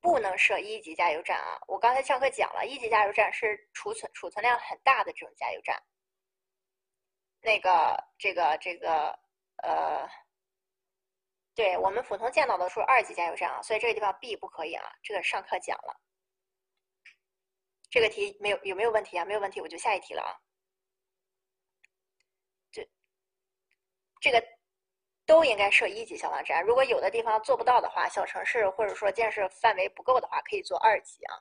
[0.00, 1.58] 不能设一级加油站啊！
[1.66, 5.82] 我刚才上课讲了，一级加油站是储存储存量很大的这种加油站。
[7.48, 9.18] 那个，这个，这个，
[9.62, 10.06] 呃，
[11.54, 14.84] 对我们普通见到的是二级加油站啊，所以这个地方 B 不可以啊。
[15.02, 15.98] 这个上课讲了，
[17.88, 19.24] 这个题没有有没有问题啊？
[19.24, 20.36] 没有问题，我就下一题了啊。
[22.70, 22.86] 这
[24.20, 24.44] 这个
[25.24, 31.32] 都应该设一级消防站，如果有的地方做不到的话，小城市或者说建设范围不够的话，可以做二级啊。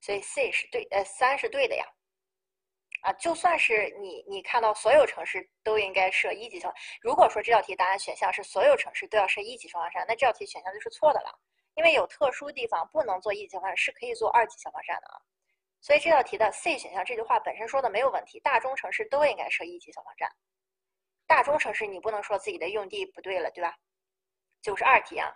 [0.00, 1.86] 所以 C 是对，呃，三是对的呀。
[3.02, 6.76] 啊，就算是你，你看到所有城市都应该设一级消防。
[7.00, 11.38] 如果说这道题答案选项是所有城市都要设一级消防站，那这道题选项就是错的了。
[11.74, 15.20] 因为有特殊地方不能做一级消防站，是可以做二级消防站的啊。
[15.80, 20.30] 所以这道题的 C 选项这句话本身说的没有问题，大中城市都应该设一级消防站。
[21.26, 23.76] 大中城市你不能说自己的用地不对了，对吧？
[24.60, 25.28] 九十二题啊。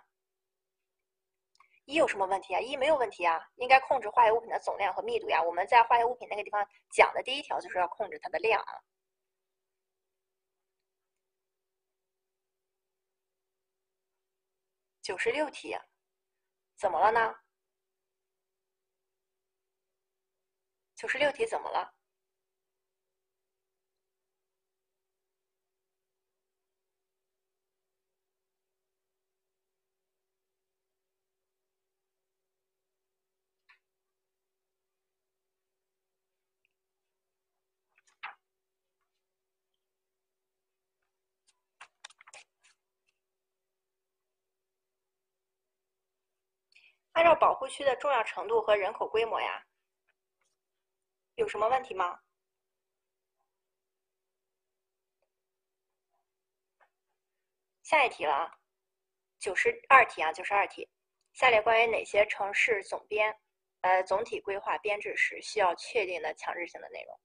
[1.87, 2.59] 一有什么问题啊？
[2.59, 5.41] 一没有问题啊，应该控制化学物品的总量和密度呀。
[5.41, 8.73] 我们在化学物品那个地方讲的第一条就是要控制它的量啊。
[15.01, 15.77] 九十六题，
[16.75, 17.35] 怎么了呢？
[20.93, 21.96] 九十六题怎么了？
[47.17, 49.65] 按照保护区的重要程度和人口规模呀，
[51.33, 52.19] 有什么问题吗？
[57.81, 58.59] 下一题了啊，
[59.39, 60.87] 九十二题啊，九十二题，
[61.33, 63.35] 下列关于哪些城市总编
[63.81, 67.19] 呃总体规划编制时需要确定的强制性的内容？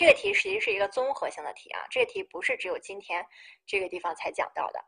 [0.00, 3.22] 这个题实际是一个综合性的题啊，这个题不是只有今天
[3.66, 4.82] 这个地方才讲到的。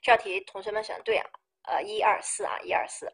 [0.00, 1.28] 这道题同学们选对啊，
[1.62, 3.12] 呃，一二四啊，一二四。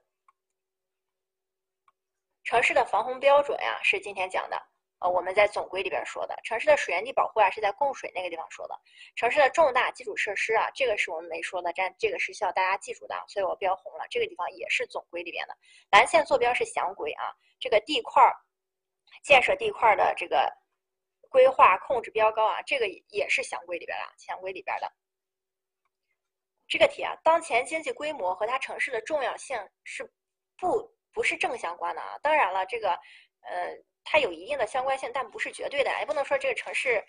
[2.45, 4.70] 城市的防洪标准呀，是今天讲的。
[5.01, 8.79] 呃，我们在总规里边说的城市的水源地保护啊，是在供水那个地方说的。
[9.17, 14.07] 城市的重大基础设施啊，这个是我们没说的，但这个是需要大家记住的，所以我标红了。
[14.11, 15.57] 这个地方也是总规里边的，
[15.91, 17.33] 蓝线坐标是详规啊。
[17.59, 18.37] 这个地块儿
[19.23, 20.53] 建设地块的这个
[21.31, 24.93] 规划控制标高啊，这个也是详规里边的，详规里边的。
[26.69, 30.05] 这个题啊，当前经济规模和它城市的重要性是
[30.59, 32.19] 不不是正相关的啊。
[32.19, 32.91] 当然了，这个
[33.41, 33.83] 呃。
[34.13, 37.01] 它有一定的相关性，但不是绝对的，也不能说这个城市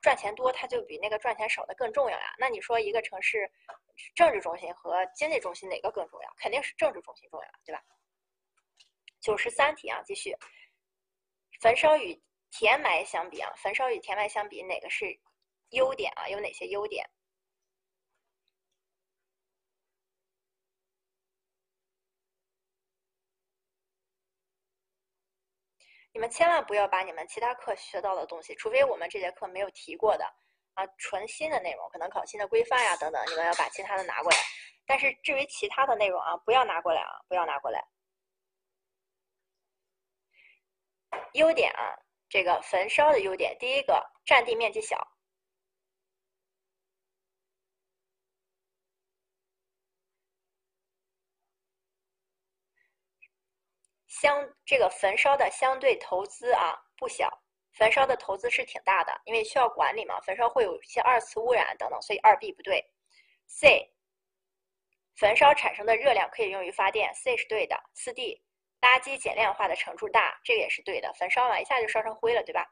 [0.00, 2.34] 赚钱多，它就比那个赚钱少的更重要呀。
[2.38, 3.48] 那你说一个城市
[4.16, 6.34] 政治中心和经济中心哪个更重要？
[6.38, 7.80] 肯定是政治中心重要，对吧？
[9.20, 10.36] 九十三题啊，继续，
[11.60, 12.20] 焚烧与
[12.50, 15.06] 填埋相比啊，焚烧与填埋相比，哪个是
[15.68, 16.28] 优点啊？
[16.28, 17.08] 有哪些优点？
[26.20, 30.24] 你们千万不要把你们其他课学到的东西，除非我们这节课没有提过的，
[30.74, 34.36] 啊，纯新的内容，可能考新的规范呀等等，你们要把其他的拿过来。
[34.84, 37.82] 但是至于其他的内容啊，不要拿过来啊，不要拿过来。
[41.32, 41.96] 优点啊，
[42.28, 44.98] 这个焚烧的优点，第一个占地面积小，
[54.20, 57.30] 相这个焚烧的相对投资啊不小。
[57.72, 62.84] 焚烧的投资是挺大的，因为需要管理嘛，焚烧会有一些二次污染等等，所以二 B 不对。
[63.46, 63.88] C，
[65.14, 67.80] 焚烧产生的热量可以用于发电，C 是对的。
[67.94, 68.42] 四 D，
[68.80, 71.12] 垃圾减量化的程度大，这个也是对的。
[71.14, 72.66] 焚烧完一下就烧成灰了，对吧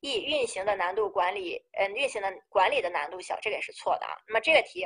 [0.00, 4.18] ？E，运行的难度管理，嗯，运行的管理的难度小，这个也是错的啊。
[4.26, 4.84] 那么这个题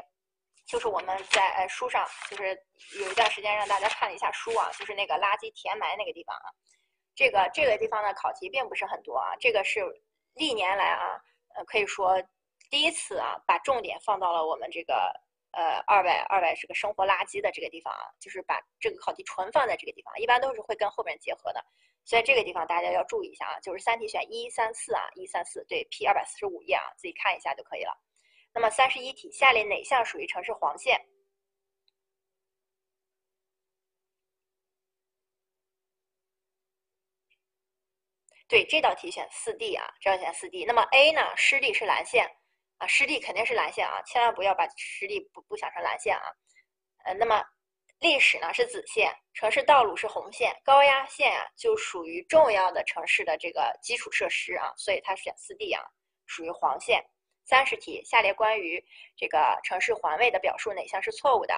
[0.71, 2.57] 就是我们在呃书上就是
[3.01, 6.47] 有一段时间让大家看了一下书啊，就是那个垃圾填埋那个地方啊。
[7.17, 9.81] 这个这个地方的考题并不是很多啊，这个是
[10.35, 11.21] 历年来啊，
[11.57, 12.23] 呃，可以说
[12.71, 15.13] 第一次啊，把重点放到了我们这个
[15.51, 21.61] 呃二百二百这个生活垃圾的这个地方啊，就是把这个考题纯放在这个地方，一般都是会跟后面结合的，
[22.05, 27.93] 所以这个地方大家要注意一下啊，就是三题选一三四啊，一三四对 P 二百四十五页啊，自己看一下就可以了。
[28.53, 31.01] 那么三十一题，下列哪项属于城市黄线？
[38.49, 40.65] 对这道题选四 D 啊，这道题选四 D。
[40.65, 41.21] 那么 A 呢？
[41.37, 42.27] 湿地是蓝线
[42.79, 46.23] 啊，湿地肯定是蓝线啊，千万不要把湿地不不想成蓝线啊。
[47.05, 47.45] 呃，那么
[48.01, 55.83] 历史呢是紫线，城市道路是红线，高压线啊就属于重要的城市的这个基础设施啊，所以它选四 D 啊，
[56.27, 57.09] 属于黄线。
[57.51, 58.85] 三十题，下列关于
[59.17, 61.55] 这个城市环卫的表述哪项是错误的？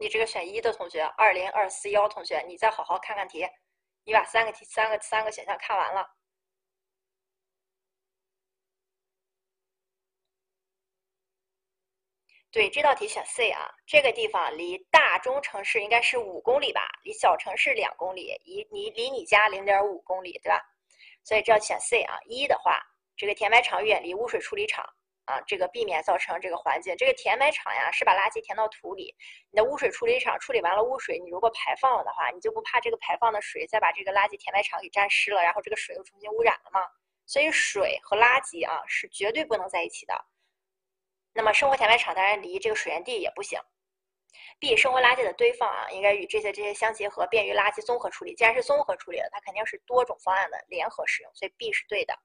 [0.00, 3.44] 你这个选一的同学，二零二四幺同学，你再好好看看题，
[4.08, 6.08] 你把三个题、三个三个选项看完了。
[12.50, 20.58] 对，这道题选 C 啊，这个地方离大中城市应该是五公里吧，离小城市两公里，离你离你家零点五公里，对吧？
[21.22, 22.18] 所以这道选 C 啊。
[22.24, 22.80] 一的话，
[23.14, 24.82] 这个填埋场远离污水处理厂。
[25.28, 26.96] 啊，这个避免造成这个环境。
[26.96, 29.14] 这个填埋场呀，是把垃圾填到土里。
[29.50, 36.80] 你的污水处理厂处理完了污水，你如果排放了的话，你就不怕这个排放的水再把这个垃圾填埋场给沾湿了，然后这个水又重新污染了吗？
[37.26, 40.14] 所以水和垃圾啊是绝对不能在一起的。
[41.34, 43.60] 那么生活填埋场当然离这个水源地也不行。
[44.58, 48.34] B 生活垃圾的堆放啊，应该与这些这些相结合，便于垃圾综合处理。
[48.34, 52.18] 既然是综合处理的，它肯定是多种方案的联合使用，所以 B 是对的。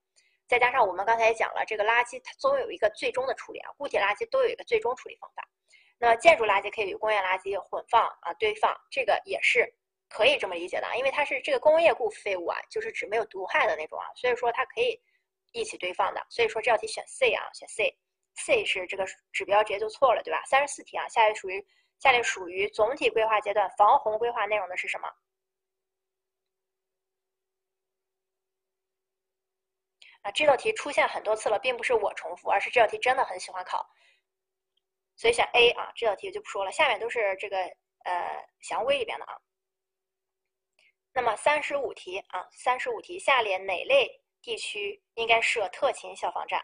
[0.47, 5.47] 再加上我们刚才也讲了，这个垃圾它总有一个最终的处理啊，固体垃圾都有一个最终处理方法。
[5.97, 9.73] 那建筑垃圾可以与工业垃圾混放啊堆放，这个也是
[10.09, 15.01] 可以这么理解的，因为它是这个工业固废物啊，就是指没有毒害的那种啊，所以说它可以
[15.53, 16.21] 一起堆放的。
[16.29, 20.43] 所以说这道题选 C 啊，选 C，C 是这个指标直接就错了，对吧？
[20.45, 21.65] 三十四题啊，下列属于
[21.99, 25.07] 下列属于总体规划阶段防洪规划内容的是什么？
[30.23, 33.85] 啊，这道题出现很多次了，并不是我重复，而是这道题真的很喜欢考，
[35.15, 35.91] 所以选 A 啊。
[35.95, 37.57] 这道题就不说了，下面都是这个
[38.05, 39.37] 呃详规里边的啊。
[41.13, 44.09] 那么三十五题啊，三十五题，下列哪类
[44.41, 46.59] 地区应该设特勤消防站？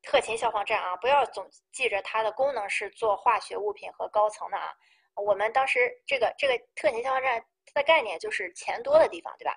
[0.00, 4.74] 特勤消防站啊，不要总记着它的功能是做化学物品和高层的啊。
[5.14, 9.56] 我们当时这个这个特勤消防站它的概念就是钱多的地方，对吧？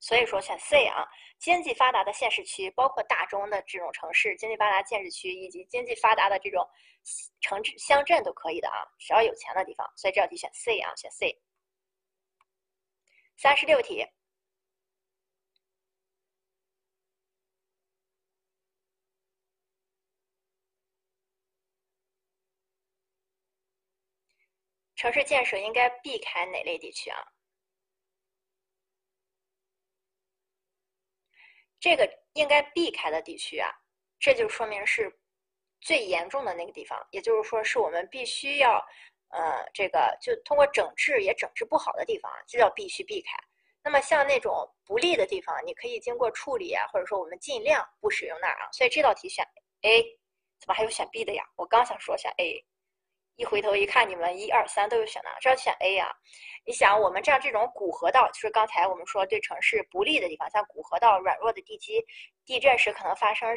[0.00, 1.06] 所以说选 C 啊，
[1.38, 6.68] 经济发达的县市区，包括大中的这种城市，经济发达县市区以及经济发达的这种
[7.40, 9.90] 城镇乡镇都可以的啊，只要有钱的地方。
[9.96, 11.40] 所以这道题选 C 啊，选 C。
[13.36, 14.04] 三十六题，
[24.96, 27.18] 城市建设应该避开哪类地区啊？
[31.80, 33.70] 这个应该避开的地区啊，
[34.18, 35.12] 这就说明是
[35.80, 38.84] 最严重的那个地方，也就是说是我们必须要，
[39.28, 43.30] 呃，这个就通过整治也整治不好的地方，就要必须避开。
[43.84, 48.68] 那么像那种不利的地方，你可以经过处理啊，或者说我们尽量不使用那儿啊。
[48.72, 49.46] 所以这道题选
[49.82, 50.02] A，
[50.58, 51.44] 怎么还有选 B 的呀？
[51.56, 52.66] 我刚想说选 A，
[53.38, 56.10] 一回头一看，你们一二三都有选的，这要选 A 啊！
[56.66, 62.04] 你想，我们这样这种古河道，就是刚才我们说对城市不利的地方，像古河道软弱的地基，
[62.44, 63.48] 地震时可能发生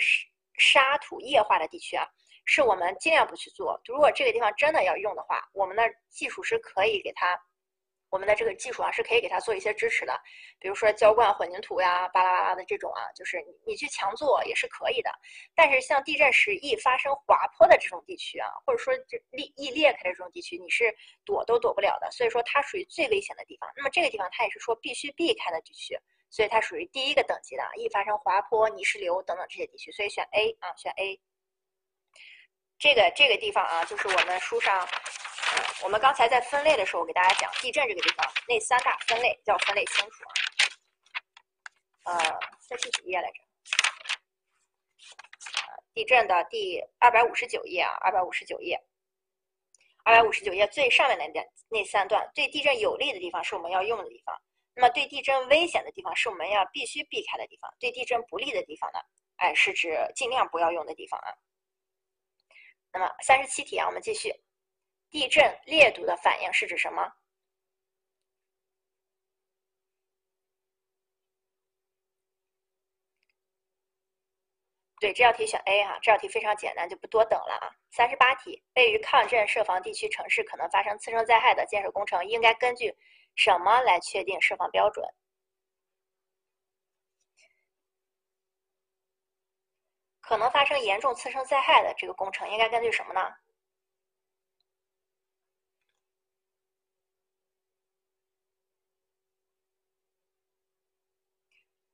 [0.56, 2.06] 沙土液化的地区啊，
[2.46, 3.82] 是我们尽量不去做。
[3.86, 7.36] 如果这个地方真的要用的话，我们的技术是可以给它。
[8.12, 10.14] 我们的这个技术啊，是可以给它做一些支持的，
[10.60, 15.10] 比如说浇灌混凝土呀，巴拉巴拉的这种啊，就是你你去强做也是可以的。
[15.56, 20.94] 但是像地震时易发生滑坡的这种地区啊，或者说这裂易裂开的这种地区，你是
[21.24, 22.12] 躲都躲不了的。
[22.12, 23.72] 所以说它属于最危险的地方。
[23.78, 25.98] 那么这个地方它也是说必须避开的地区，
[26.30, 31.18] 所以它属于第一个等级的，易发生滑坡、泥石流等等这些地区，所以选 A 啊，选 A。
[32.78, 34.86] 这个这个地方啊，就是我们书上。
[35.84, 40.34] 我们刚才在分类的时候，我给大家讲地震这个地方那三大分类要分类清楚啊。
[42.06, 43.40] 呃，在第几页来着？
[45.94, 48.80] 地震的第二百五十九页啊，二百五十九页，
[50.04, 54.40] 二百五十九页最上面那点那三段，对地震有利的地方是我们要用的地方，
[54.74, 59.00] 那么对地震危险的地方是我们要必须避开的地方，对地震不利的地方呢，
[59.38, 61.34] 哎，是指尽量不要用的地方啊。
[62.94, 64.34] 那么三十七题啊，我们继续。
[65.12, 67.12] 地震烈度的反应是指什么？
[75.00, 77.76] 对，这道题选 A 哈，这道题非常简单，就不多等了啊。
[77.92, 82.96] 三十八题，位于抗震设防地区城市可能发生次生灾害的建设工程，应该根据
[83.36, 85.04] 什么来确定设防标准？
[90.22, 93.22] 可能发生严重次生灾害的这个工程，应该根据什么呢？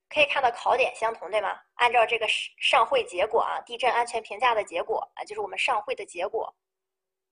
[0.08, 1.60] 可以看到考点相同，对吗？
[1.74, 6.54] 按照这个上会结果啊，地震安全评价的结果啊，就是我们上会的结果。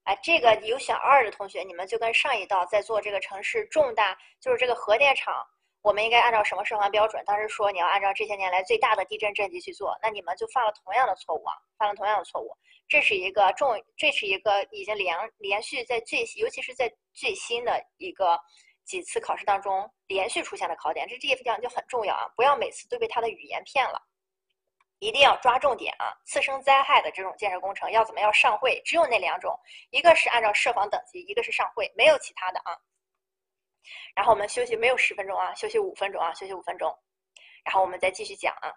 [0.04, 5.34] 哎，这个有选二的同学，你们就跟上一道在做这个城市重大，就是这个核电厂，
[5.80, 7.24] 我们应该按照什么设防标准？
[7.24, 12.56] 当时说你要按照这些年来最大的地震震级去做，那你们就犯了同样的错误啊，犯了同样的错误。
[12.86, 18.38] 这是一个重，这是一个已经连连续在最，尤其是在最新的一个。
[18.86, 22.26] 几次考试当中连续出现的考点，这这些地方就很重要啊！
[22.36, 24.00] 不要每次都被他的语言骗了，
[25.00, 26.14] 一定要抓重点啊！
[26.24, 28.80] 次生灾害的这种建设工程要怎么要上会？
[28.84, 29.58] 只有那两种，
[29.90, 32.78] 一个是按照设防等级，一个是上会，没有其他的啊。
[34.14, 36.96] 然后我们休息没有十分钟啊，休息五分钟啊，休息五分钟，
[37.64, 38.72] 然后我们再继续讲啊。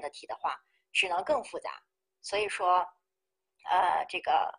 [0.00, 0.56] 的题的话，
[0.92, 1.82] 只能更复杂。
[2.22, 2.78] 所以说，
[3.70, 4.52] 呃，这个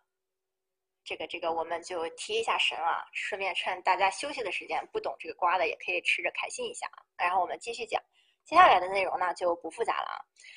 [1.04, 7.04] 这个这个，我们就提一下神啊，顺便趁大家休息的时间，不懂这个瓜的也可以吃着开心一下啊。
[7.16, 8.02] 然后我们继续讲。
[8.44, 10.16] 接下来的内容呢就不复杂了啊。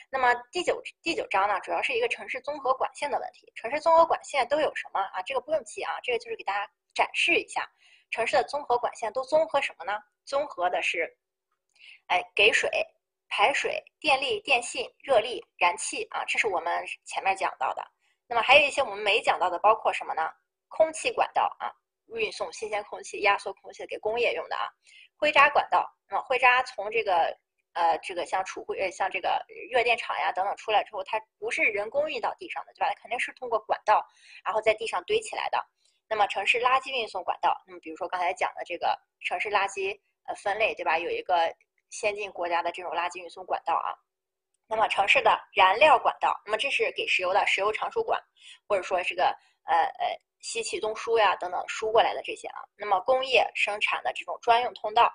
[0.10, 3.52] 那么第九第九章呢，主要是一个城市综合管线的问题。
[3.54, 5.22] 城市综合管线都有什么啊？
[5.24, 7.70] 这个不用记啊，这个就是给大家展示一下
[8.10, 10.00] 城市的综合管线都综合什么呢？
[10.24, 11.18] 综合的是，
[12.08, 12.70] 哎，给水、
[13.32, 17.84] 排水、电力、电信、热力、燃气啊，这是我们前面讲到的。
[18.28, 20.30] 那么还有一些我们没讲到的，包括什么呢？
[20.68, 21.74] 空气管道啊，
[22.14, 24.70] 运送新鲜空气、压缩空气给工业用的啊。
[25.16, 27.36] 灰渣管道，那么灰渣从这个。
[27.74, 29.42] 呃，这个像储灰，呃，像这个
[29.72, 32.90] 热电厂呀等等出来之后，它不是人工运到地上的，对吧？
[32.90, 34.06] 它肯定是通过管道，
[34.44, 35.66] 然后在地上堆起来的。
[36.10, 41.00] 那么城市垃圾运送管道，那么比如说刚才讲的这个城市垃圾呃分类，对吧？
[41.00, 41.48] 有一个
[41.92, 43.94] 先进国家的这种垃圾运送管道啊。
[44.68, 48.20] 那么城市的燃料管道，那么这是给石油的石油长输管，
[48.68, 49.26] 或者说这个
[49.66, 52.64] 呃呃西气东输呀等等输过来的这些啊。
[52.76, 55.14] 那么工业生产的这种专用通道。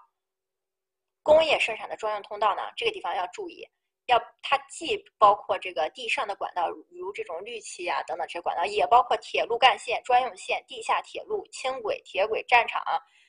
[1.22, 3.66] 工业生产的专用通道呢，这个地方要注意，
[4.04, 12.80] 要它既包括这个地上的管道，如这种氯气啊等等这些管道，也包括铁路干线、专用线、地下铁路、轻轨、铁轨、战场、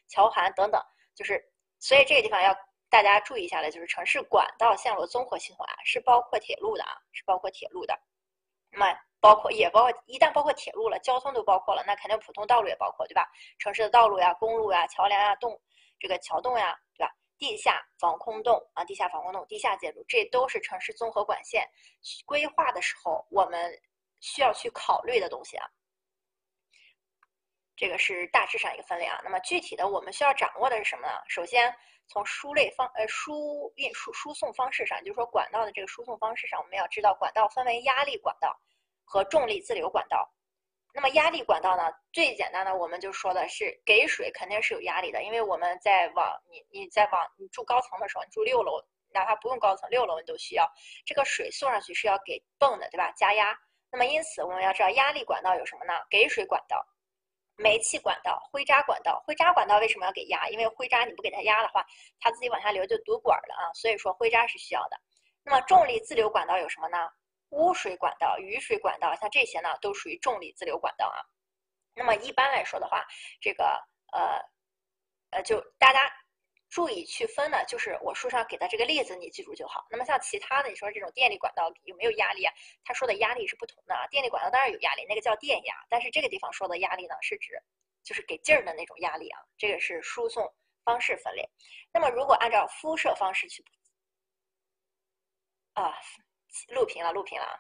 [0.10, 0.80] 桥涵等等，
[1.16, 1.44] 就是
[1.80, 2.56] 所以这个地方要
[2.90, 8.00] 大家注意一下的，就是城市管道线路综合系统啊，是包括铁路的啊，是包括铁路的，
[8.72, 13.30] 那么包括也包括一旦包括铁路了，交通都包括了，那肯定普通道路也包括，对吧？
[13.60, 15.60] 城市的道路呀、公路呀、桥梁呀、洞
[16.00, 17.14] 这个桥洞呀，对吧？
[17.38, 21.68] 地下防空洞啊，地下防空洞、地下建筑，这都是城市综合管线
[22.26, 23.72] 规划的时候我们
[24.22, 25.68] 需要去考虑的东西啊。
[27.78, 29.22] 这个是大致上一个分类啊。
[29.24, 31.14] 那么具体的我们需要掌握的是什么呢？
[31.30, 31.74] 首先
[32.10, 38.60] 从输类方呃输运输输送方式上，就是说管道的这个输送方式上，我们要知道管道分为压力管道
[39.06, 40.30] 和重力自流管道。
[40.94, 41.92] 那么压力管道呢？
[42.12, 48.82] 最简单的，我们就说的是给水肯定是有压力的，因为我们在往你你在往你住高层的时候，你住六楼，
[49.14, 50.68] 哪怕不用高层，六楼你都需要
[51.06, 53.12] 这个水送上去是要给泵的，对吧？
[53.12, 53.56] 加压。
[53.92, 55.94] 那么因此我们要知道压力管道有什么呢？
[56.10, 56.84] 给水管道、
[57.58, 59.22] 煤气管道、灰渣管道。
[59.26, 60.48] 灰渣管道为什么要给压？
[60.50, 61.86] 因为灰渣你不给它压的话，
[62.20, 63.74] 它自己往下流就堵管了啊。
[63.74, 64.98] 所以说灰渣是需要的。
[65.44, 67.10] 那么重力自流管道有什么呢？
[67.50, 71.24] 污水管道、雨水管道，像这些呢，都属于重力自流管道啊。
[71.96, 73.06] 那么一般来说的话，
[73.40, 73.64] 这个
[74.12, 74.38] 呃
[75.32, 76.00] 呃，就大家
[76.70, 79.86] 注意区分呢，就是我书上给的这个例子，你记住就好。
[79.90, 82.54] 那么像其他的，你说这种电力管道有没有压力啊？
[82.84, 84.06] 他说的压力是不同的啊。
[84.08, 87.54] 电力管道当然有压力，那个叫电压，但是这个地方说的压力呢，是指
[88.04, 89.40] 就是给劲儿的那种压力啊。
[89.58, 90.54] 这个是输送
[90.84, 91.50] 方式分类。
[91.94, 93.64] 那么如果按照辐射方式去
[95.74, 95.94] 啊。
[96.70, 97.60] 录屏了，录屏了啊！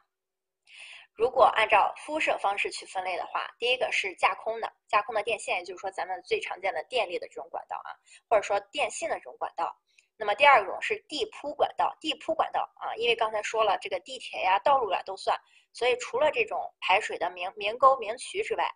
[1.17, 7.89] 如果按照铺设方式去分类的话，第一个是架空的，架空的电线，也就是说咱们最常见的电力的这种管道啊，
[8.29, 9.75] 或者说电信的这种管道。
[10.15, 15.35] 那么第二种是地铺管道，地铺管道啊，因为刚才说了，这个地铁呀、道路呀都算，
[15.73, 18.69] 所以除了这种排水的明明沟、明渠之外。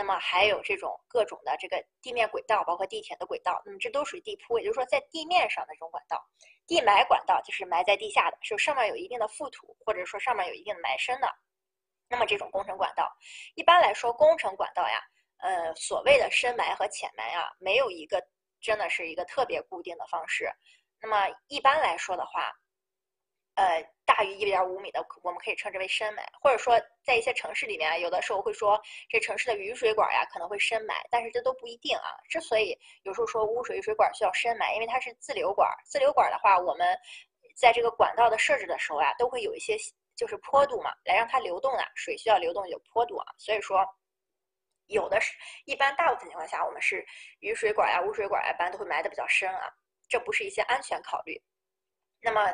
[0.00, 6.24] 那么还有这种各种的这个地面轨道，包括地铁的轨道，那么这都属于地铺，也就是说在地面上的这种管道。
[6.68, 11.28] 地埋管道就是埋在地下的，是上面有一定的覆土，或者说上面有一定的埋深的。
[12.08, 13.10] 那么这种工程管道，
[13.54, 15.02] 一般来说工程管道呀，
[15.38, 18.22] 呃，所谓的深埋和浅埋啊，没有一个
[18.60, 20.50] 真的是一个特别固定的方式。
[21.00, 22.52] 那么一般来说的话。
[23.58, 32.14] 呃，大于一点五米的，我们可以称之为深埋，或者说在一些城市里面，有的时候会说这城市的雨水管呀可能会深埋，但是这都不一定啊。
[32.28, 36.96] 之所以有时候说污水雨水管需要深埋，因为它是自流管，自流管的话，我们
[37.56, 39.76] 在这个管道的设置的时候呀，都会有一些
[40.18, 43.86] 就是坡度嘛，来让它流动啊，水需要流动有坡度啊，所以说
[44.88, 45.32] 有的是
[45.64, 47.06] 一般大部分情况下，我们是
[47.38, 49.72] 雨水管呀、污水管呀，一般都会埋的比较深啊，
[50.08, 51.40] 这不是一些安全考虑，
[52.20, 52.52] 那么。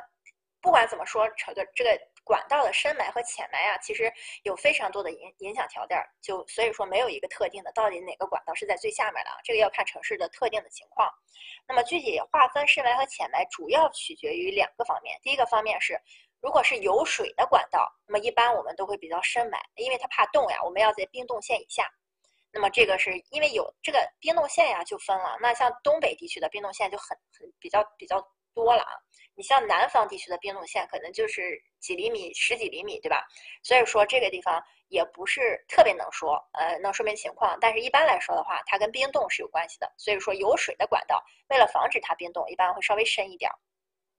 [0.64, 1.90] 不管怎么说，这个这个
[2.24, 4.10] 管道的深埋和浅埋啊，其实
[4.44, 9.36] 有非常多的影影响条件，就所以说没有一个特定的，到底哪个管道是在最下面的啊？
[9.44, 11.06] 这个要看城市的特定的情况。
[11.68, 15.20] 那么具体划分深埋和浅埋，主要取决于两个方面。
[15.22, 16.00] 第一个方面是，
[16.44, 21.90] 如果是有水的管道，那么一般我们都会比较深埋，因为它怕冻呀，我们要在冰冻线以下。
[22.52, 25.38] 那么这个是因为有这个冰冻线呀，就分了。
[25.40, 28.22] 那像东北地区的冰冻线就很很比较比较。
[28.54, 28.92] 多了啊。
[29.34, 33.26] 你像南方地区的冰冻线，可能就是几厘米、十几厘米，对吧？
[33.64, 37.58] 所以说这个地方也不是特别能说，呃，能说明情况。
[37.60, 39.92] 但是一般来说的话，它跟冰冻是有关系的。
[39.98, 43.50] 所以说有水的管道，为了防止它冰冻，一般会稍微深一点。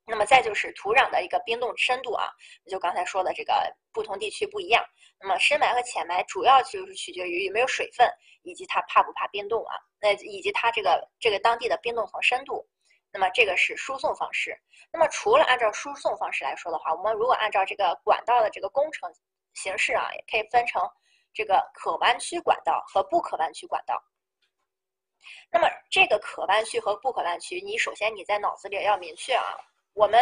[0.08, 2.30] 那么再就是土壤的一个冰冻深度啊，
[2.70, 3.54] 就刚才说的这个
[3.92, 4.86] 不同地区不一样。
[5.20, 8.08] 那么深埋和浅埋主要就是取决于有没有水分，
[8.44, 12.68] 以及它怕不怕冰冻啊，那以及它这个这个当地的冰冻层深度。
[13.12, 14.56] 那么这个是输送方式。
[14.92, 19.10] 那么除了按照输送方式来说的话，我们如果按照这个管道的这个工程
[19.54, 20.82] 形式啊，也可以分成
[21.34, 24.04] 这个可弯曲管道和不可弯曲管道。
[25.50, 29.56] 那么这个可弯曲和不可弯曲，你首先你在脑子里要明确啊，
[29.96, 30.22] 我们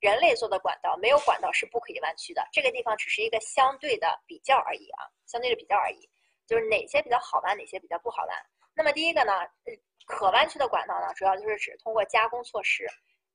[0.00, 6.10] 人类做的管道没有管道是不可以弯曲的，这个地方只是一个相对的比较而已啊，相对的比较而已，
[6.46, 8.36] 就是哪些比较好弯，哪些比较不好弯。
[8.74, 9.32] 那么第一个呢？
[10.04, 12.84] 可弯曲的管道呢，主要就是指通过加工措施，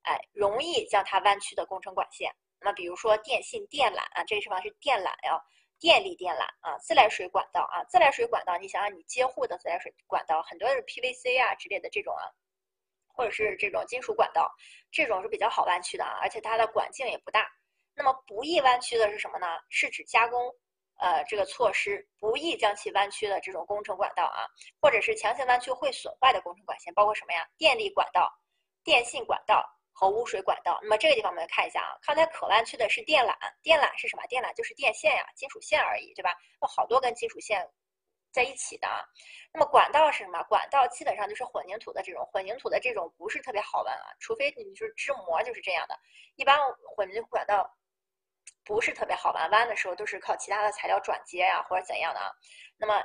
[0.01, 2.29] 哎，容易将它弯曲的工程管线。
[2.59, 5.41] 那么，比如说电信电缆啊，这个地方是电缆呀，
[5.79, 12.27] 电力电缆啊，自来水管道啊，自来水管道，你想想，你接户的自来水管道很多是 PVC 啊之类的这种啊，
[13.17, 14.49] 或者是这种金属管道，
[14.91, 17.45] 这种是比较好弯曲的啊，而且它的管径也不大。
[17.95, 19.47] 那么不易弯曲的是什么呢？
[19.69, 20.53] 是指加工。
[20.99, 24.47] 呃，这个措施不易将其弯曲的这种工程管道啊，
[24.81, 27.47] 或者是强行弯曲会损坏的工程管线，包括什么呀？
[27.55, 28.27] 电力管道、
[28.83, 29.63] 电信管道
[29.93, 30.79] 和污水管道。
[30.81, 34.25] 那么这个地方我们来看一下啊，刚才可弯曲的是电缆，电缆是什么？
[34.25, 36.33] 电缆就是电线呀，金属线而已，对吧？
[36.63, 37.63] 有好多根金属线
[38.37, 39.01] 在一起的啊。
[39.51, 40.43] 那么管道是什么？
[40.43, 45.97] 管道基本上就是混凝土的这种，混凝土的这种不是特别好弯啊，除非你就是支模就是这样的，
[46.35, 46.57] 一般
[46.95, 47.67] 混凝土管道。
[48.63, 52.29] 不是特别好弯，弯的时候都是靠其他的材料转接呀，或者怎样的啊。
[52.77, 53.01] 那么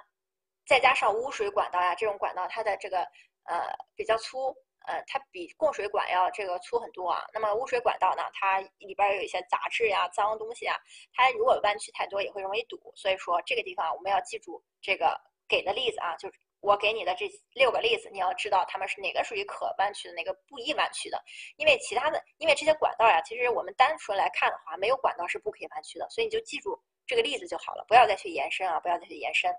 [0.66, 2.98] 再加上污水管道呀，这种管道它的这个
[3.44, 4.52] 呃比较粗，
[4.86, 7.24] 呃，它比供水管要这个粗很多啊。
[7.32, 10.76] 那么污水管道呢，它里边有一些杂质呀、脏东西啊，
[11.12, 12.92] 它如果弯曲太多也会容易堵。
[12.96, 16.38] 所以说这个地方我们要记住这个给的例子啊，就是。
[16.62, 21.20] 我给你的这六个例子，你要知道它们是哪个属于可弯曲的，哪个不易弯曲的。
[21.56, 26.08] 因为其他的，因为这些管道呀，其实我们单纯来看的话，没有管道是不可以弯曲的。
[26.08, 29.52] 所以你就记住这个例子就好了，不要再去延伸啊，不要再去延伸。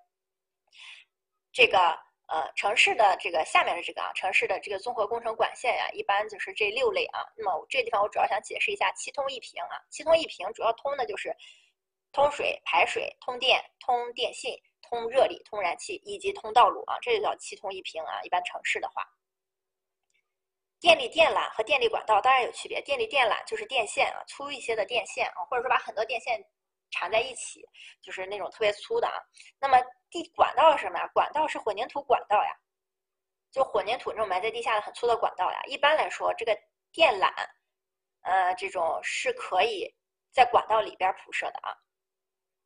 [1.52, 1.78] 这个
[2.28, 7.20] 呃，城市的这个下面的这个啊，城市的这个综合工程管线呀，一般就是这六类啊。
[7.36, 11.36] 那么这个地方我主要想解释一下七通一平啊，七通一平主要通的就是
[12.12, 14.58] 通水、排水、通电、通电信。
[14.86, 18.22] 通热力、通燃气以及通道路啊，这就叫七通一平啊。
[18.22, 19.04] 一般城市的话，
[20.80, 22.80] 电力电缆和电力管道当然有区别。
[22.82, 26.38] 电力电缆就是电线啊，粗一些的电线啊，或者说把很多电线
[26.94, 27.68] 缠在一起，
[28.02, 29.18] 就是那种特别粗的啊。
[29.60, 29.78] 那么
[30.12, 31.08] 地管道是什么呀？
[31.14, 32.56] 管道是混凝土管道呀，
[33.52, 35.60] 就混凝土那种埋在地下的很粗的管道呀。
[35.66, 36.56] 一般来说，这个
[36.92, 37.34] 电缆，
[38.22, 39.92] 呃，这种是可以
[40.32, 41.76] 在管道里边铺设的啊，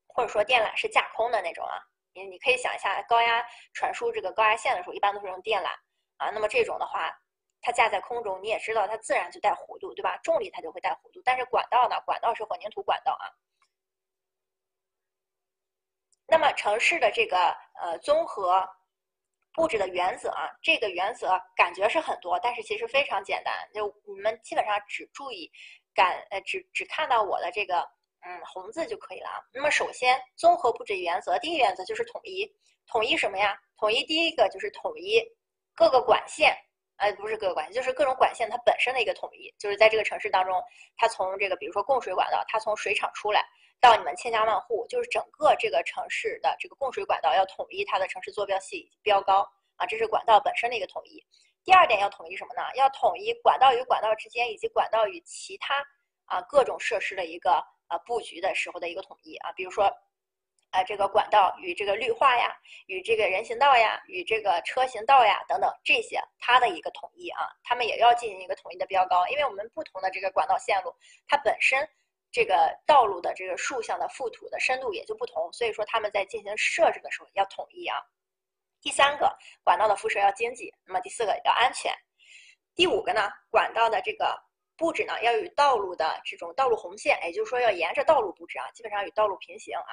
[0.07, 1.81] 或者说电缆是架空的那种啊。
[2.13, 5.67] 你你可以想一下，高压传输这个高压线的时候，一般都是用电缆
[6.17, 6.29] 啊。
[6.31, 7.15] 那么这种的话，
[7.61, 10.17] 它架在空中，你也知道它自然就带弧度，对吧？
[10.23, 11.21] 重力它就会带弧度。
[11.23, 12.01] 但是管道呢？
[12.05, 13.29] 管道是混凝土管道啊。
[16.27, 18.67] 那么城市的这个呃综合
[19.53, 25.51] 布置的原则啊，这个原则感觉是很多，但是其实非常简单，就你们基本上只注意
[25.93, 27.87] 感呃只只看到我的这个。
[28.25, 29.39] 嗯，红字就可以了啊。
[29.53, 32.51] 那么首先，综合布置原则，第一原则就是统一。
[32.87, 33.57] 统一什么呀？
[33.77, 35.21] 统一第一个就是统一
[35.75, 36.53] 各个管线，
[36.97, 39.53] 呃，不是各个管线，就是各种管线它本身的一个统一。
[39.59, 40.61] 就是在这个城市当中，
[40.97, 43.45] 它从这个比如说供水管道，它从水厂出来
[43.79, 51.25] 到你们千家万户，就是整个这个城市的这个供水管道要统一它的城市坐标系标高啊，这是管道本身的一个统一。
[51.63, 52.61] 第二点要统一什么呢？
[52.75, 55.75] 要统一管道与管道之间以及管道与其他
[56.25, 57.63] 啊各种设施的一个。
[57.89, 59.85] 啊，布局的时候的一个统一啊，比如说，
[60.71, 62.53] 啊，这个管道与这个绿化呀，
[62.87, 70.93] 与这个人行道呀，与这个车行道呀等等这些，它的一个统一啊，他们也要进行一个统一的标高，因为我们不同的这个管道线路，
[71.29, 71.79] 它本身
[72.31, 77.97] 这个道路的这个竖向的覆土的深度也就不同，所以说他们在进行设置的时候要统一啊。
[78.81, 81.93] 第三个，管道的辐射要经济，那么第四个要安全，
[82.75, 84.47] 第五个呢，管道的这个。
[84.79, 89.89] 布置呢要与道路的这种道路红线，也就是说要沿着道路布置啊，基本上与道路平行啊。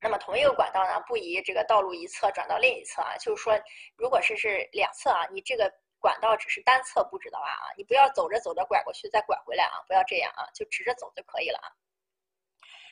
[0.00, 3.56] 那么同一个管道呢，不宜这个道路一侧转到另一侧啊，就是说，
[3.96, 11.68] 如果是是两侧啊，你这个管道只是单侧布置的话啊，你不要走着走着拐过去再拐回来啊，不要这样啊，就直着走就可以了啊。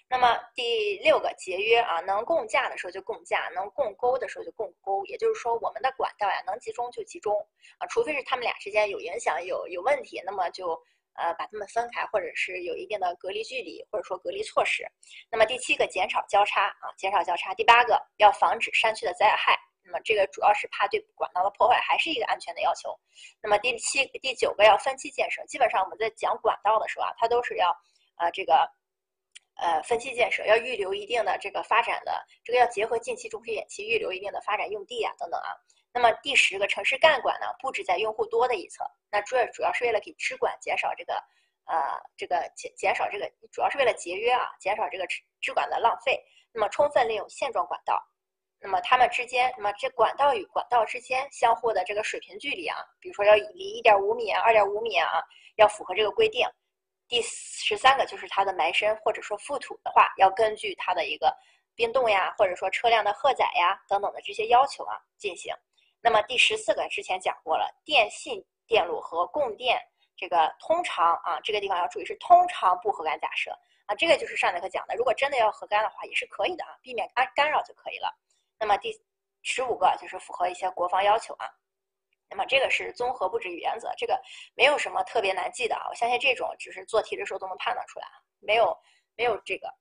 [0.09, 5.05] 那么第六个节约啊，能共架的时候就共架，能共沟的时候就共沟。
[5.07, 7.35] 也就是说，我们的管道呀，能集中就集中
[7.79, 10.81] 啊，除非是他们俩之间有影响、有有问题，那么就
[11.19, 14.87] 呃把它们分开，或者是有一定的隔离距离，或者说隔离措施。
[15.31, 17.55] 那么第七个减少交叉啊，减少交叉。
[17.55, 19.59] 第八个要防止山区的灾害。
[19.89, 22.91] 那么这个主要是怕对管道的破坏，还是一个安全的要求。
[23.41, 25.45] 那么第七、第九个要分期建设。
[25.47, 27.71] 基本上我们在讲管道的时候啊，它都是要
[28.17, 28.69] 呃这个
[29.55, 32.13] 呃分期建设，要预留一定的这个发展的
[32.45, 35.55] 这个要结合近期、中期、远期预留一定的发展用地啊等等啊。
[35.97, 38.85] 那么第十个城市干管呢，布置在用户多的一侧。
[39.11, 41.15] 那主要主要是为了给支管减少这个
[41.65, 41.75] 呃
[42.19, 46.23] 这个减减少这个，主要是为了节约啊，减少这个支支管的浪费。
[46.53, 47.99] 那么充分利用现状管道。
[48.61, 55.09] 那么它们之间，那么这管道与管道之间相互的这个水平距离啊，比如说要离一点五米啊、二点五米啊，
[55.57, 56.47] 要符合这个规定。
[57.09, 61.35] 第十三个就是它的埋深或者说覆土的话，要根据它的一个
[61.75, 65.55] 冰冻呀，或者说车辆的荷载呀等等的这些要求啊进行。
[66.01, 69.81] 那么第十四个之前讲过了，电信电路和供电
[70.17, 73.51] 这个通常啊，这个地方要注意是通常不核干假设。
[73.87, 78.13] 啊，这个就是上节课讲的，如果真的要核干的话也是可以的啊，避免干干扰就可以了。
[78.59, 78.93] 那么第
[79.43, 81.47] 十五个就是符合一些国防要求啊，
[82.29, 84.21] 那么这个是综合布置原则，这个
[84.57, 88.77] 没有什么特别难记的啊，我相信这种只是做题的时候都能判断出来啊，没有
[89.15, 89.73] 没有这个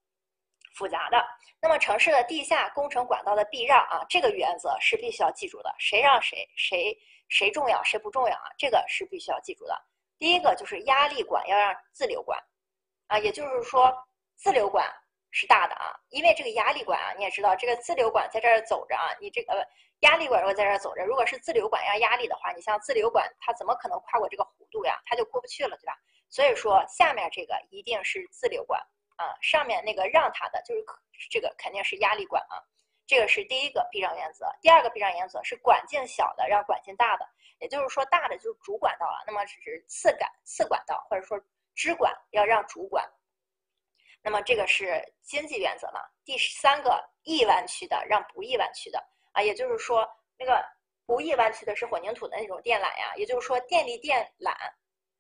[0.76, 1.26] 复杂的。
[1.60, 6.96] 那么城市的地下工程管道的避让啊，这个原则是必须要记住的，谁让谁谁
[7.30, 9.76] 谁重要谁不重要啊，这个是必须要记住的。
[10.20, 12.40] 第一个就是压力管要让自流管
[13.08, 13.92] 啊，也就是说
[14.36, 14.86] 自流管。
[15.38, 19.68] 是大的啊，因为这个压力管啊，你也知道，这个自流管在这儿走着啊，你这个
[20.00, 24.98] 压力管如果在这儿走着，如果是自流管要压力的话，你像自流管它怎么可能跨过这个弧度呀？
[25.06, 25.94] 它就过不去了，对吧？
[26.30, 28.82] 所以说下面这个一定是自流管
[29.16, 30.84] 啊，上面那个让它的就是
[31.30, 32.62] 这个肯定是压力管啊，
[33.08, 34.48] 这个是第一个避让原则。
[34.62, 37.28] 第二个避让原则是管径小的让管径大的，
[37.60, 41.40] 也就是说大的就是主管道了，那么只是次感次管道或者说
[41.74, 43.10] 支管要让主管。
[44.22, 46.02] 那么这个是经济原则嘛？
[46.24, 49.00] 第三个易弯曲的让不易弯曲的
[49.34, 50.66] 啊，也就是说那个
[51.06, 54.52] 不易弯曲的是混凝土的那种电缆呀，也就是说电力电缆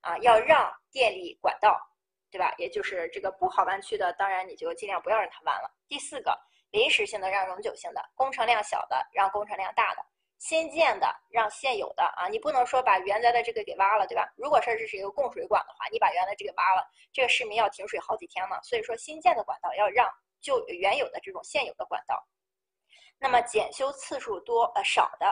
[0.01, 1.79] 啊要让电力管道，
[2.35, 2.53] 对吧？
[2.57, 5.71] 也就是这个不好弯曲的，当然你就尽量不要让它弯了。
[5.87, 6.37] 第四个
[6.71, 10.05] 临时性的让永久性的，工程量小的让工程量大的。
[10.37, 14.29] 新建的让现有的啊，你不能说把原来的这个给挖了，对吧？
[14.35, 18.59] 如果说这是一个供水管的话，你把原来这个挖了，这个市民要停水好几天呢。
[18.61, 22.21] 所以说新建的管道要让就原有的这种现有的管道，
[23.17, 25.25] 那么检修次数多呃少的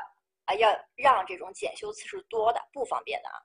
[0.45, 3.35] 啊，要让这种检修次数多的不方便的啊。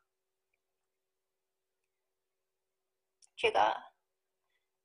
[3.38, 3.74] 这个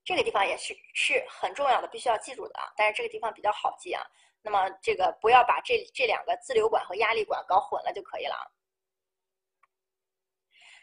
[0.06, 2.72] 这个地方也是是很重要的，必须要记住的啊。
[2.78, 4.06] 但是这个地方比较好记啊。
[4.44, 8.46] 那么这个不要把这这两个自流管和压力管搞混了就可以了啊。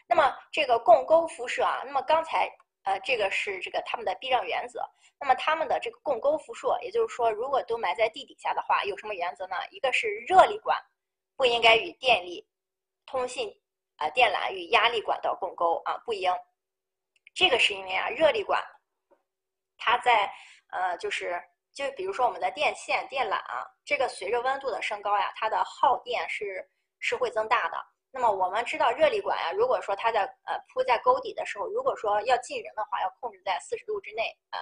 [0.05, 2.49] 那么这个共沟辐射啊，那么刚才
[2.83, 4.83] 呃这个是这个他们的避让原则。
[5.19, 9.55] 那么他们的这个共沟辐射，也就是说如果都埋在地底下的话，有什么原则呢？
[9.69, 10.77] 一个是热力管
[11.37, 12.45] 不应该与电力、
[13.05, 13.55] 通信
[13.97, 16.33] 啊电缆与压力管道共沟啊，不应。
[17.33, 18.61] 这个是因为啊热力管
[19.77, 20.31] 它在
[20.71, 21.41] 呃就是。
[21.73, 27.77] 就比如说我们的电线、电缆啊，这个随着温度的升高呀，它的耗电是是会增大的。
[28.11, 34.59] 那么我们知道热力管呀，如果说它在呃铺在沟底的时候，如果说要进人的话，要控制在四十度之内呃，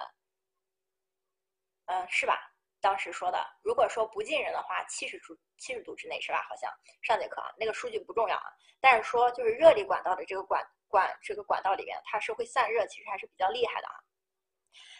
[1.95, 2.37] 嗯，是吧？
[2.79, 6.45] 当时说的，如果说不进人的话，七十度七十度之内是吧？
[6.47, 6.71] 好像
[7.01, 13.95] 上节课啊，那个数据不重要啊，但是说就是热力管道的这个管管这个管道里面，它是会散热，其实还是比较厉害的啊。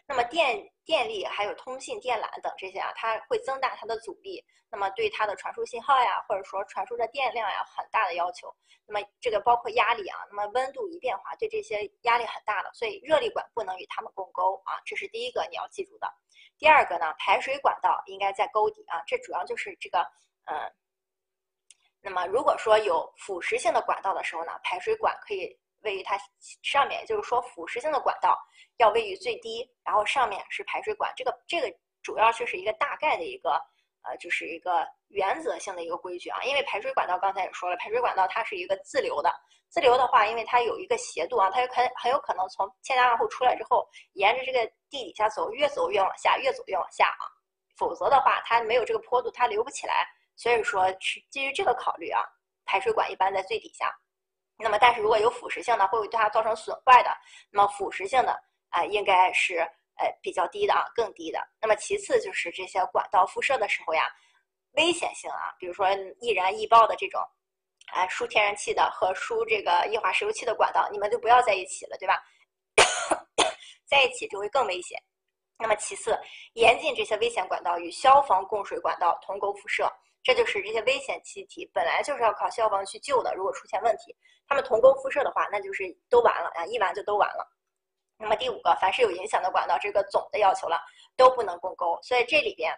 [0.08, 8.52] 那么电电力还有通信电缆等这些啊，它会增大它的阻力，那么对它的传输信号呀，或者说传输的电量呀，很大的要求。
[8.88, 16.12] 那么这个包括压力啊，那么温度一变化，对这些压力很大的，所以热力管不能与它们共沟啊，这是第一个你要记住的。
[16.58, 20.00] 第二个呢，排水管道应该在沟底啊，这主要就是这个
[20.46, 20.58] 嗯。
[22.02, 25.56] 那么如果说有腐蚀性的管道的时候呢，排水管可以。
[25.82, 26.18] 位于它
[26.64, 28.38] 上面，就是说腐蚀性的管道
[28.78, 31.12] 要位于最低，然后上面是排水管。
[31.16, 33.52] 这个这个主要就是一个大概的一个
[34.04, 36.42] 呃，就是一个原则性的一个规矩啊。
[36.44, 39.30] 因为排水管道刚才也说了，排水管道它是一个自流的，
[39.70, 47.24] 自流的话，因为它有一个斜度啊，它有可很有可能从千家万户出来之后，沿着这个地底下走，越走越往下，越走越往下啊。
[47.78, 50.06] 否则的话，它没有这个坡度，它流不起来。
[50.36, 52.24] 所以说是基于这个考虑啊，
[52.66, 53.94] 排水管一般在最底下。
[54.62, 57.10] 那么，但是如果有腐蚀性的，会对它造成损坏的。
[57.50, 58.38] 那么腐蚀性的
[58.70, 59.60] 啊，应该是
[59.96, 61.40] 呃比较低的啊，更低的。
[61.62, 64.04] 那么其次就是这些管道辐射的时候呀，
[64.74, 65.88] 危险性啊，比如说
[66.20, 67.22] 易燃易爆的这种
[67.94, 72.22] 啊输天然气的和输这个液化石油气的管道，你们就不要在一起了，对吧？
[73.88, 75.02] 在一起就会更危险。
[75.58, 76.18] 那么其次，
[76.54, 79.92] 严禁这些危险管道与消防供水管道同沟辐射，
[80.22, 84.16] 这就是这些危险气体本来就是要靠消防去救的，如果出现问题，
[84.48, 87.48] 它们同沟辐射的话，那就是都完了啊，一完就都完了。
[88.18, 90.78] 那么第五个，凡是有影响的管道，这个总的要求了，
[91.16, 91.98] 都不能共沟。
[92.04, 92.78] 所以这里边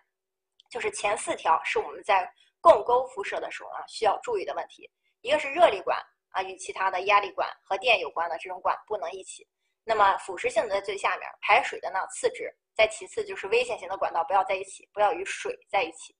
[0.70, 2.32] 就是前四条是我们在
[2.62, 4.90] 共沟辐射的时候啊需要注意的问题。
[5.22, 6.00] 一个是热力管
[6.30, 9.48] 啊，与其他的压力管和电有关的这种管不能一起。
[9.84, 12.56] 那么腐蚀性的在最下面，排水的呢次之。
[12.74, 16.16] 再其次就是危险型的管道不要在一起，不要与水在一起。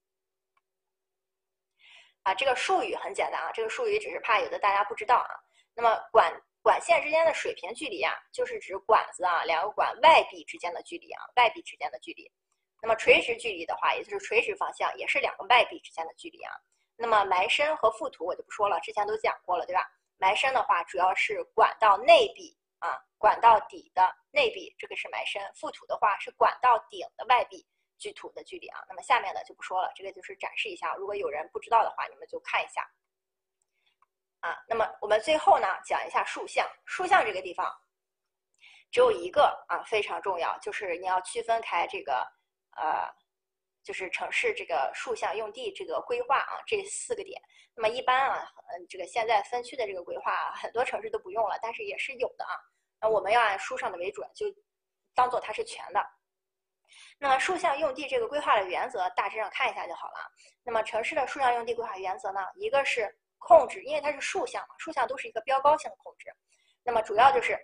[2.24, 5.30] 啊，这个术语很简单啊，这个术语只是怕有的大家不知道啊。
[5.76, 12.32] 那么管管线之间的水平距离啊，就是指管子啊两个管外壁之间的距离啊，外壁之间的距离。
[12.82, 16.54] 那么垂直距离的话，也就是垂直方向，也是两个外壁之间的距离啊。
[16.96, 19.88] 那么埋深和覆土我就不说了，之前都讲过了，对吧？
[20.18, 22.58] 埋深的话，主要是管道内壁。
[22.82, 24.02] 啊，管道底的
[24.32, 27.64] 内壁这个是埋深，覆土的话是管道顶的外壁
[28.02, 28.84] 距土的距离啊。
[28.90, 32.82] 那么下面的就不说了，这个就是展示一下，如果有人不知道的话，你们就看一下。
[34.42, 37.72] 啊，那么我们最后呢讲一下竖向，竖向这个地方
[38.92, 42.28] 只有一个啊，非常重要，就是你要区分开这个
[42.76, 43.08] 呃，
[43.84, 47.40] 就是城市这个竖向用地这个规划啊，这四个点。
[47.76, 52.58] 那么一般啊，嗯，这个现在分区的这个规划，很多城市都不用了，但是也是有的啊。
[53.00, 54.48] 那我们要按书上的为准，就
[55.14, 56.04] 当做它是全的。
[57.24, 60.18] 那么竖向用地这个规划的原则，大致上看一下就好了。
[60.64, 66.34] 那么城市的竖向用地规划原则呢，一个是控制，因为它是竖向嘛，竖向都是一个标高性的控制。
[66.84, 67.56] 那么主要就是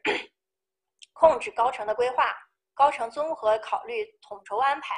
[1.12, 2.36] 控制高层的规划，
[2.76, 4.96] 高层综合考虑统筹安排，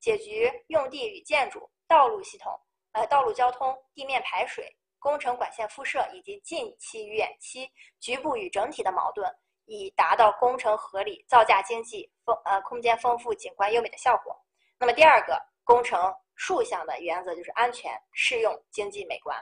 [0.00, 2.58] 解决用地与建筑、道路系统、
[2.92, 7.70] 呃道路交通、地面排水、工程管线敷设以及近期、远期、
[8.00, 9.30] 局部与整体的矛盾。
[9.68, 14.34] 以达到工程合理、造价经济、丰呃空间丰富、景观优美的效果。
[14.78, 19.36] 那么第二个工程竖向的原则就是安全、适用、经济、美观。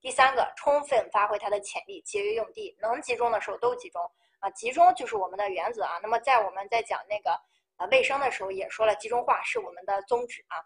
[0.00, 4.00] 第三个，充分发挥它的潜力，节约用地，能集中的时候都集中
[4.38, 5.98] 啊，集中就是我们的原则啊。
[6.02, 7.40] 那么在我们在讲那个
[7.78, 10.60] 呃卫生的时候也说了，集中化是我们的宗旨啊，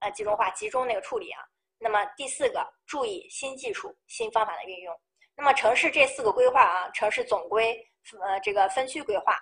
[0.00, 1.40] 呃集中化、集中那个处理啊。
[1.78, 4.98] 那么第四个，注意新技术、新方法的运用。
[5.36, 7.88] 那么城市这四个规划啊，城市总规。
[8.20, 9.38] 呃，这个分区规划，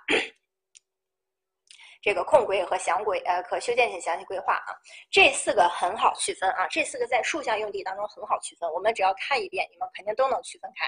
[2.02, 4.72] 这个控规和详规，呃，可修建性详细规划啊，
[5.10, 10.86] 这四个很好区分啊，这四个在竖向用地当中很好区分，我们只要看一遍，你们肯定都能区分开。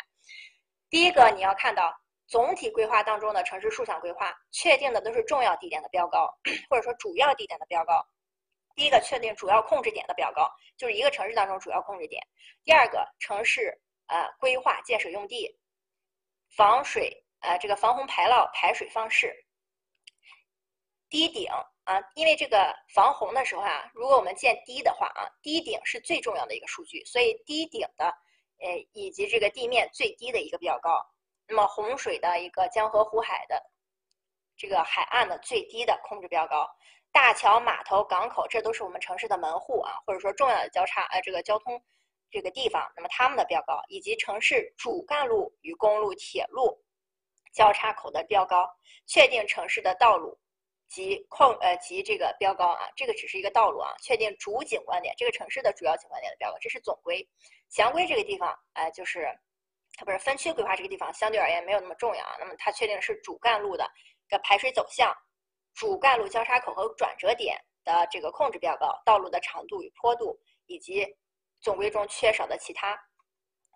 [0.91, 1.93] 第一个，你要看到
[2.27, 6.33] 总体规划当中的城市竖向规划，确定的都是重要地点的标高，
[6.71, 8.05] 或者说主要地点的标高。
[8.75, 12.23] 第一个，确定主要控制点的标高，就是一个城市当中主要控制点。
[12.65, 15.59] 第二个，城市呃规划建设用地，
[16.57, 17.22] 防水。
[17.43, 19.35] 呃，这个防洪排涝排水方式，
[21.11, 21.49] 低顶
[21.85, 28.07] 啊，因为这个防洪的时候啊，如果我们建低的话啊，低顶是最重要的一个数据，所以低顶的
[28.61, 31.05] 呃以及这个地面最低的一个比较高，
[31.49, 33.61] 那么洪水的一个江河湖海的
[34.57, 36.71] 这个海岸的最低的控制标高，
[37.11, 41.83] 大桥码头港口这都是我们城市的门户啊，或者说重要的交叉呃这个交通
[42.31, 43.83] 这个地方，那么它们的标高。
[43.89, 46.81] 以及城市主干路与公路铁路。
[47.53, 48.67] 交叉口的标高，
[49.07, 50.39] 确定城市的道路
[50.89, 57.27] 及控呃及这个标高啊，这个只是一个道路啊，确定主景观点，这个城市的主要景观点的标高，这是总规。
[57.69, 59.29] 详规这个地方，哎，就是
[59.97, 62.37] 它不是分区规划这个地方相对而言没有那么重要啊。
[62.39, 63.91] 那么它确定是主干路的
[64.29, 65.15] 个排水走向，
[65.75, 71.07] 主干路交叉口和转折点的这个控制标高，道路的长度与坡度，以及
[71.61, 72.99] 总规中缺少的其他。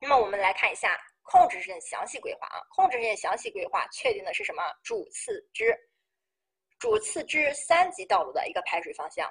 [0.01, 0.99] 那么我们来看一下。
[1.27, 4.63] 控制性详细规划啊，控制性详细规划确定的是什么？
[4.83, 5.77] 主次支，
[6.79, 9.29] 主次支三级道路的一个排水方向。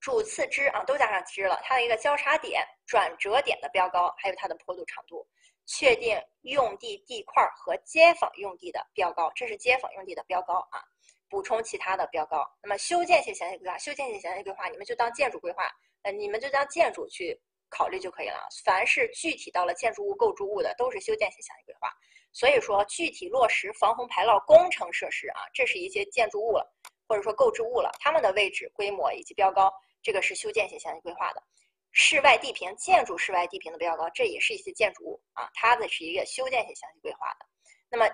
[0.00, 5.26] 主次支啊，都加上支了，它的一个交叉点、转折点的标高，还有它的坡度长度，
[5.66, 10.80] 确定用地地块和街坊用地的标高，这是街坊用地的标高啊。
[11.28, 12.48] 补充其他的标高。
[12.62, 15.70] 那么修建性详细规划，修建性详细规划，你们就当建筑规划，
[16.02, 17.38] 呃，你们就当建筑去。
[17.68, 18.48] 考虑就可以了。
[18.64, 21.90] 凡是具体到了建筑物、构筑物的，都是修建性详细规划。
[22.32, 26.66] 所以说，具体落实防洪排涝工程设施啊，这是一些建筑物了，
[27.08, 29.72] 或者说构筑物了，它们的位置、规模以及标高，
[30.02, 31.42] 这个是修建性详细规划的。
[31.90, 37.46] 室外地平、建筑室外地平的标高，这也是一些建筑物啊，它的是一个修建性详细规划的。
[37.88, 38.06] 那么，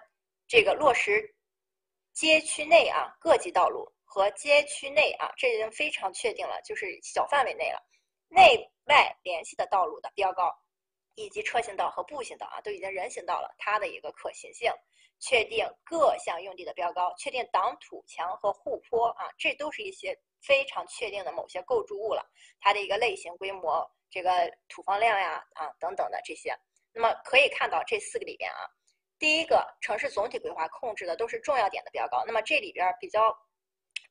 [0.47, 1.34] 这个落实
[2.12, 7.83] 街区内啊各级道路和街区内啊，这已经非常确定了，就是小范围内了。
[8.28, 8.57] 内
[8.87, 10.55] 外联系的道路的标高，
[11.15, 14.71] 以及车行道和步行道啊，都已经人行道了，它的一个可行性，
[15.21, 22.23] 确定各项用地的标高，确定挡土墙和护坡啊，这都是一些非常确定的某些构筑物了，
[22.61, 24.31] 它的一个类型、规模、这个
[24.69, 26.55] 土方量呀啊等等的这些。
[26.93, 28.59] 那么可以看到这四个里边啊，
[29.19, 33.35] 第一个城市总体规划控制的都是重要点的标高，那么这里边比较。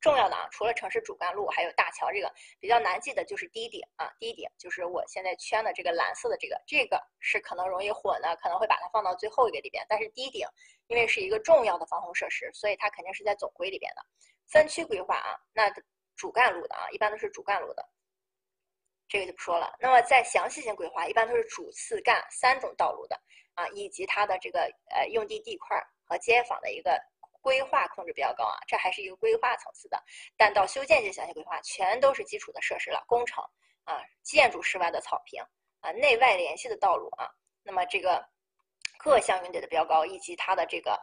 [0.03, 9.85] 重要的啊，除了城市主干路，还有大桥，这个比较难记的就是低顶啊，低顶就是我现在圈的这个蓝色的这个，这个是可能容易混的，可能会把它放到最后一个里边。
[9.87, 10.45] 但是低顶
[10.87, 14.05] 因为是一个重要的防洪设施，所以它肯定是在总规里边的。
[14.45, 15.73] 分区规划啊，那
[16.17, 17.87] 主干路的啊，一般都是主干路的，
[19.07, 19.73] 这个就不说了。
[19.79, 23.17] 那么在详细性规划，一般都是主次干三种道路的
[23.53, 27.01] 啊，以及它的这个呃用地地块和街坊的一个。
[27.43, 30.01] 规划控制比较高啊，这还是一个规划层次的，
[30.37, 33.43] 但到修建级详细规划，全都是基础的设施了，工程
[33.83, 35.43] 啊，建筑室外的草坪
[35.81, 37.29] 啊，内外联系的道路啊，
[37.61, 38.25] 那么这个
[38.97, 40.97] 各项用地的标高以及它的这个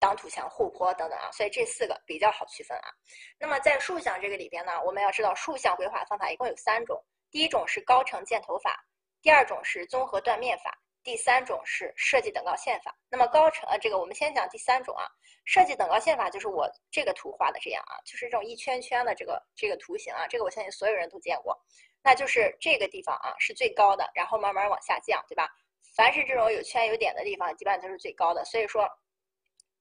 [0.00, 2.90] 挡土墙、护坡等等啊，所以这四个比较好区分啊。
[3.38, 7.00] 那么在竖向这个里边呢，我们要知道竖向规划方法一共有三种，
[7.30, 8.84] 第一种是高程箭头法，
[9.22, 10.76] 第二种是综合断面法。
[11.02, 12.94] 第三种是设计等高线法。
[13.08, 15.06] 那么高程呃，这个我们先讲第三种啊。
[15.46, 20.26] 设计等高线法就是我这个图画的这样啊，就是这种一圈圈的这个这个图形啊。
[20.28, 21.58] 这个我相信所有人都见过。
[22.02, 25.48] 那就是这个地方啊是最高的，然后慢慢往下降，对吧？
[25.96, 28.44] 凡是这种有圈有点的地方，基本上都是最高的。
[28.44, 28.88] 所以说，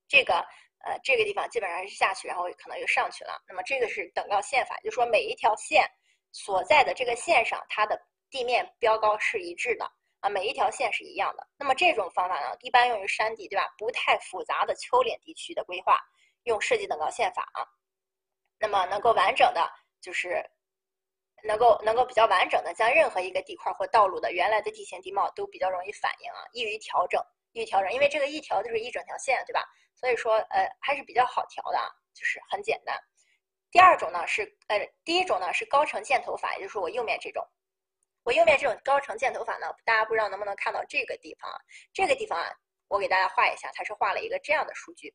[0.07, 0.35] 这个
[0.83, 3.41] 呃这个地方基本上是下去，然后可能又上去了。
[3.47, 5.85] 那么这个是等高线法，就说每一条线
[6.31, 9.89] 所在的这个线上，它的地面标高是一致的。
[10.21, 11.47] 啊，每一条线是一样的。
[11.57, 13.73] 那么这种方法呢，一般用于山地，对吧？
[13.77, 15.97] 不太复杂的丘陵地区的规划，
[16.43, 17.65] 用设计等高线法啊。
[18.59, 19.65] 那么能够完整的，
[20.01, 20.43] 就是
[21.43, 27.23] 能够能够比较完整的将任何一个地块或道路的原来的地形地貌都比较容易反映啊，易于调整，
[27.53, 27.89] 易于调整。
[27.93, 29.63] 因为这个一条就是一整条线，对吧？
[29.95, 32.97] 所以说呃还是比较好调的啊，就是很简单。
[33.71, 37.47] 第二种呢是呃，第一种呢是高程箭头法，也就是我右面这种。
[38.29, 41.57] 我右面这种高程箭头法呢，大家不知道能不能看到这个地方啊？
[41.91, 42.47] 这个地方啊，
[42.87, 45.11] 我给大家画一下，它是画了一个这样的数据，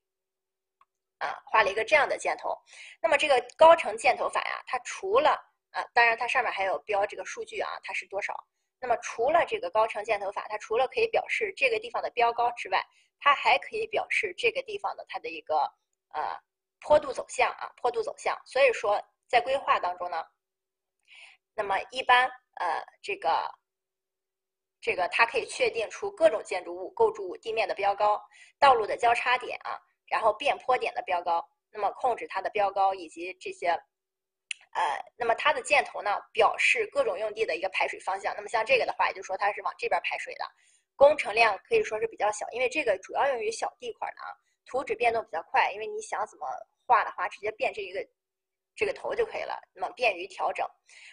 [1.19, 2.59] 啊，画了一个这样的箭头。
[3.01, 5.31] 那么这个高程箭头法呀，它除了
[5.71, 8.35] 啊，当然它上面还有标这个数据啊，它是多少？
[8.81, 12.85] 那么除了这个高程箭头法，它除了可以表示这个地方的标高之外，
[13.21, 15.59] 它还可以表示这个地方的它的一个
[16.09, 16.37] 呃
[16.81, 18.37] 坡度走向啊，坡度走向。
[18.45, 20.27] 所以说在规划当中呢，
[21.55, 22.31] 那么一般。
[22.57, 23.51] 呃，这个，
[24.81, 28.17] 这个它可以确定出各种建筑物、构筑物地面的标高、
[28.61, 29.77] 道路的交叉点啊，
[30.07, 38.33] 然后变坡点的标高，那么控制它的标高以及这些，呃，那么它的箭头呢，表示各种用地的一个排水方向。
[38.37, 40.45] 那么像这个的话，也就说它是往这边排水的，
[40.95, 44.31] 工程量可以说是比较小，因为这个主要用于小地块的啊，
[44.65, 46.47] 图纸变动比较快，因为你想怎么
[46.87, 47.99] 画的话，直接变这一个。
[48.77, 50.67] 这个头就可以了，那么便于调整，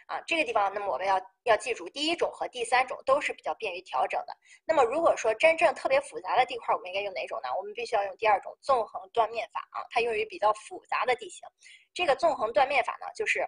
[0.08, 4.36] 啊，这个地方，那么我们要要记住，第一种和第三种都是比较便于调整的。
[4.66, 7.50] 那么如果说真正特别复杂的地块，我们应该用哪种呢？
[7.58, 11.48] 我们必须要用第二种纵横断面法啊，它用于比较复杂的地形。
[11.94, 13.48] 这个纵横断面法呢，就是，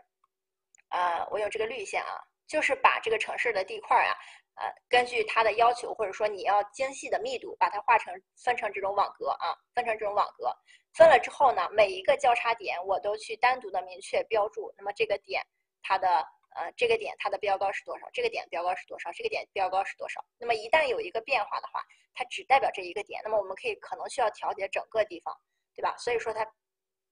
[0.89, 4.13] 呃，我用这个绿线啊，就是把这个城市的地块啊。
[4.55, 10.55] 呃，根据它的要求，或者说你要精细的密度，把它画成分成这种网格啊，分成这种网格。
[10.93, 14.71] 分了之后呢，每一个交叉点我都去单独的明确标注。
[14.77, 15.41] 那么这个点
[15.81, 16.07] 它的
[16.55, 18.07] 呃这个点它的标高是多少？
[18.13, 19.11] 这个点标高是多少？
[19.11, 20.23] 这个点标高是多少？
[20.37, 21.83] 那么一旦有一个变化的话，
[22.13, 23.19] 它只代表这一个点。
[23.23, 25.35] 那么我们可以可能需要调节整个地方，
[25.75, 25.95] 对吧？
[25.97, 26.45] 所以说它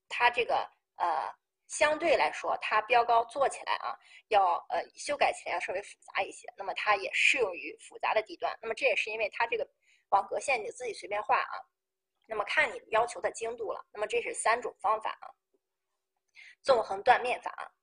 [0.09, 0.55] 它这个
[0.97, 1.33] 呃。
[1.71, 6.45] 相对来说，它标高做起来啊，要呃修改起来要稍微复杂一些。
[6.57, 8.53] 那么它也适用于复杂的地段。
[8.61, 9.65] 那么这也是因为它这个
[10.09, 11.55] 网格线你自己随便画啊，
[12.25, 13.87] 那么看你要求的精度了。
[13.93, 15.31] 那么这是三种方法啊，
[16.61, 17.73] 纵横断面法。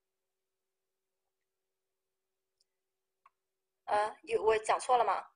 [3.87, 5.27] 呃，有我讲错了吗？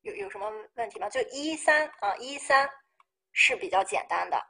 [0.00, 1.08] 有有什么问题吗？
[1.08, 2.68] 就一三啊，一三
[3.30, 4.49] 是比较简单的。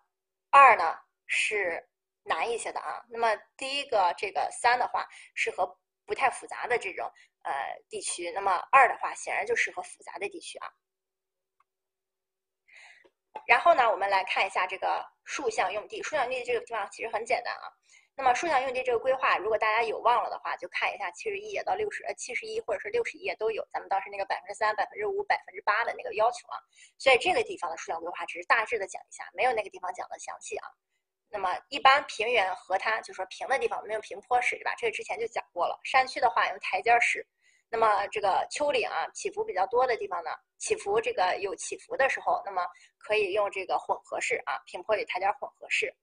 [0.51, 1.89] 二呢是
[2.25, 7.11] 难一些的啊，那么第一个这个三的话适合不太复杂的这种
[7.43, 7.53] 呃
[7.89, 10.69] 地区，那么二的话显然就适合复杂的地区啊。
[13.47, 17.80] 然后呢，我们来看一下这个竖向用地，竖向用地这个地方其实很简单啊。
[18.17, 26.61] 那么竖向用地这个规划，如果大家有忘了的话，就看一下七十一页到六十呃七十一或者是六十页都有，咱们当时那个百分之三、百分之五、百分之八的那个要求啊。
[26.99, 30.69] 所以这个地方的竖向规划只是大致的讲一下，没有那个地方讲的详细啊。
[31.31, 34.75] 那么一般平原河滩，就说平的地方，没有平坡式，对吧？
[34.77, 35.81] 这个之前就讲过了。
[35.85, 37.27] 山区的话用台阶式，
[37.71, 42.67] 那么这个丘陵啊起伏比较多的地方呢，起伏这个有起伏的时候，那么
[42.99, 45.95] 可以用这个混合式啊，平坡与台阶混合式。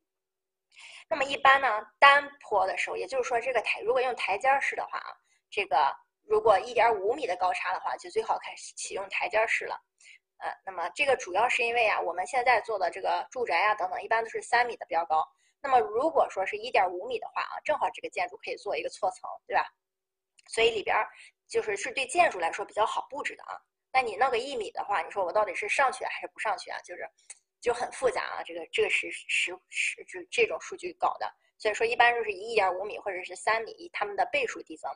[1.10, 1.68] 那么一般呢
[2.00, 5.16] 单坡的时候，也就是说这个台如果用台阶式的话啊，
[5.50, 9.80] 这个如果一点五米的高差的话，就最好开始启用台阶式了。
[10.40, 15.28] 呃，那么这个主要是因为啊，我们现在做的这个住宅啊等等，一般都是三米的标高。
[15.62, 19.66] 那么如果说是一点五米的话啊，正好这个建筑可以做一个错层，对吧？
[20.48, 20.96] 所以里边
[21.48, 23.60] 就是是对建筑来说比较好布置的啊。
[23.92, 26.80] 那你弄个一米的话，你说我到底是上去还是不上去啊？
[26.82, 27.10] 就是
[27.62, 28.44] 就很复杂啊。
[28.44, 31.32] 这个这个是实实就这种数据搞的。
[31.60, 34.92] 所以说，一般就是一点五米或者是三米，以它们的倍数递增。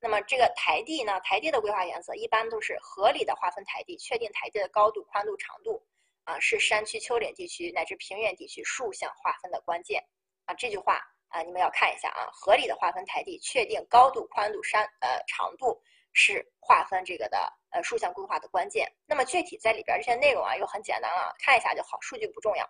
[0.00, 1.20] 那么这个台地呢？
[1.20, 5.86] 台地的规划原则一般都是合理的划分台地，确定台地的高度、宽度、长度，
[6.24, 10.02] 啊，是山区、丘陵地区乃至平原地区竖向划分的关键。
[10.46, 15.78] 啊，这句话啊，你们要看一下啊，合理的划分台地，确定高度、宽度、山呃长度，
[16.18, 17.38] 是划分这个的
[17.70, 18.90] 呃竖向规划的关键。
[19.06, 22.66] 那么具体在里边这些内容啊，又很简单了，看一下就好，数据不重要。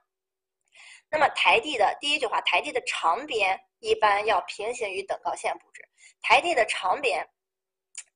[1.09, 5.89] 那么台地的第一句话，台地的长边一般要平行于等高线布置。
[6.21, 7.25] 台地的长边，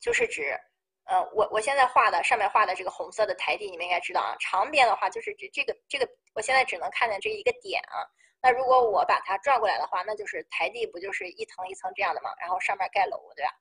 [0.01, 0.59] 就是指，
[1.05, 4.35] 呃，我我现在画的上面画的这个红色的台地，你们应该知道啊。
[4.41, 8.03] 长边的话，就是指这个这个，我现在只能看见这一个点啊。
[8.43, 12.35] 那如果我把它转过来的话，那就是台地不就是一层一层这样的吗？
[12.41, 13.53] 然后上面盖楼，对吧？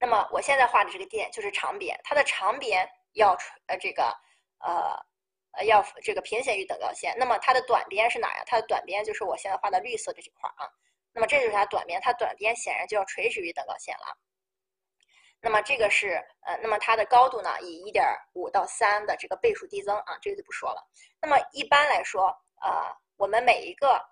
[0.00, 4.04] 那么我现在画的这个点就是长边，它的长边要垂呃这个
[4.60, 4.96] 呃。
[5.52, 8.44] 呃，要这个平行于等高线，那么它的短边是哪呀？
[8.46, 10.68] 它的短边就是我现在画的绿色的这块啊。
[11.10, 14.14] 那么这就是它短边，它短边显然就要垂直于等高线了。
[15.40, 20.86] 那么这个是呃，那么它的高度呢，以一点五到三的这个倍数递增啊，这个就不说了。
[21.18, 22.26] 那么一般来说，
[22.60, 24.04] 呃，我们每一个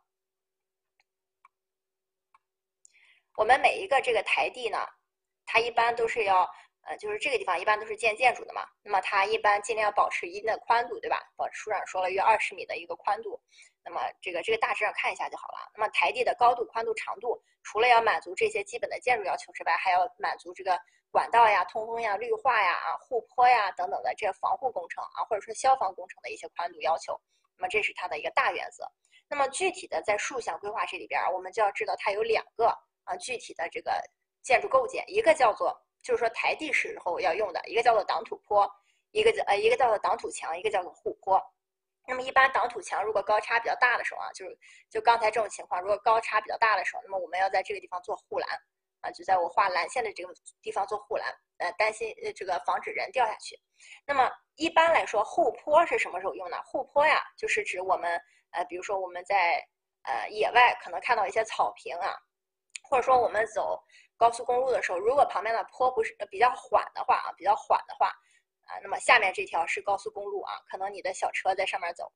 [3.37, 4.79] 我们每一个这个台地呢，
[5.47, 6.47] 它一般都是要。
[6.89, 11.21] 呃，就是这个地方一般都是建建筑的嘛，那么它一般尽量保持一定的宽度，对吧？
[11.35, 13.41] 保书上说了约二十米的一个宽度，
[13.85, 15.69] 那么这个这个大致上看一下就好了。
[15.75, 20.79] 那么台地的高度、宽度、长度，除了要满足这些基本的建筑要求之外，还要满足这个
[21.11, 27.21] 管道呀、通风呀、绿化呀、啊护坡呀等等的这防护工程啊，或者说消防工程的一些宽度要求。
[27.57, 28.89] 那么这是它的一个大原则。
[29.29, 32.69] 那么具体的在竖向规划这里边，我们就要知道它有两个
[33.03, 34.01] 啊具体的这个
[34.47, 35.77] 建筑构件，一个叫做。
[36.03, 38.71] 就是说台地时候要用的一个叫做挡土坡，
[39.11, 41.43] 一个叫呃一个叫做挡土墙，一个叫做护坡。
[42.07, 44.57] 那么一般挡土墙如果高差比较大的时候啊，就是
[44.89, 48.49] 就刚才这种情况，如果高差比较大的时候，那么我们要在这个地方做护栏
[49.01, 51.27] 啊，就在我画蓝线的这个地方做护栏，
[51.59, 53.59] 呃，担心呃这个防止人掉下去。
[54.07, 56.57] 那么一般来说护坡是什么时候用呢？
[56.65, 59.61] 护坡呀，就是指我们呃比如说我们在
[60.05, 62.15] 呃野外可能看到一些草坪啊，
[62.89, 63.83] 或者说我们走。
[64.17, 68.09] 高速公路的时候，如果旁边的坡不是比较缓的话啊，比较缓的话，
[68.67, 72.11] 啊，那么下面这条是高速公路啊，可能你的小车在上面走。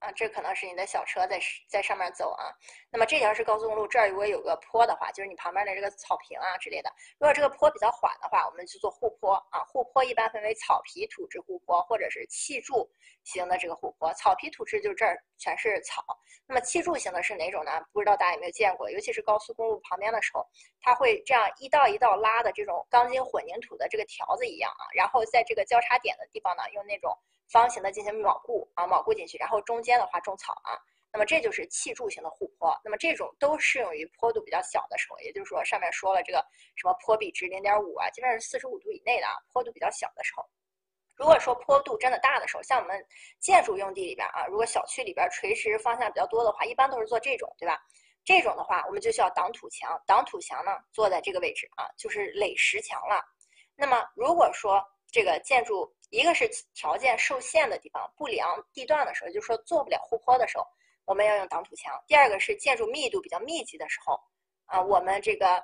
[0.00, 2.54] 啊，这可能是你的小车在在上面走啊。
[2.90, 6.90] 那么这条是高速公路，这儿如果有个坡的话，就是你旁边的这个草坪啊之类的。
[7.18, 9.64] 如果这个坡比较缓的话，我们就做护坡啊。
[9.64, 12.88] 护坡一般分为草皮土质护坡，或者是砌筑
[13.24, 14.12] 型的这个护坡。
[14.14, 16.04] 草皮土质就是这儿全是草。
[16.46, 17.72] 那么砌筑型的是哪种呢？
[17.92, 18.90] 不知道大家有没有见过？
[18.90, 20.46] 尤其是高速公路旁边的时候，
[20.80, 24.86] 它会这样一道一道拉的这种钢筋混凝土的这个条子一样啊。
[24.94, 27.18] 然后在这个交叉点的地方呢，用那种。
[27.50, 30.76] 方形的进行锚固啊，锚固进去，然后中间的话种草啊，
[31.12, 32.78] 那么这就是砌筑型的护坡。
[32.84, 36.44] 那么这种都适用于坡度比较小的时候，也就是说上面说了这个
[36.76, 40.44] 什么坡比值零点五啊，基本上是四十五度以内的啊，坡度比较小的时候。
[41.16, 43.04] 如果说坡度真的大的时候，像我们
[43.40, 47.76] 建筑用地里边啊，如果小区里边垂直方向比较多的话，一般都是做这种，对吧？
[48.24, 50.00] 这种的话，我们就需要挡土墙。
[50.06, 53.24] 挡土墙呢，坐在这个位置啊，就是垒石墙了。
[53.74, 60.66] 那么如果说这个建筑，一个是条件受限的地方，不良地段的时候，就是说做不了护坡的时候，
[61.06, 64.20] 我们要用挡土墙；第二个是建筑密度比较密集的时候，
[64.66, 65.62] 啊，我们这个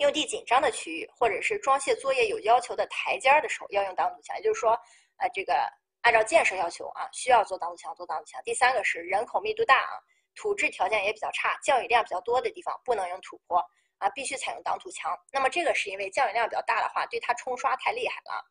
[0.00, 4.36] 用地紧张的区域，或者是装卸作业有要求的台阶儿的时候，要用挡土墙。
[4.36, 4.78] 也就是说，
[5.16, 5.54] 呃，这个
[6.02, 8.42] 按照建设要求啊，需要做挡土墙，做挡土墙。
[8.44, 9.96] 第三个是人口密度大啊，
[10.34, 13.58] 土质条件也比较差，降雨量比较多的地方，不能用土坡
[13.98, 15.16] 啊，必须采用挡土墙。
[15.32, 18.44] 那么这个是因为降雨量比较大的话，对它冲刷太厉害了。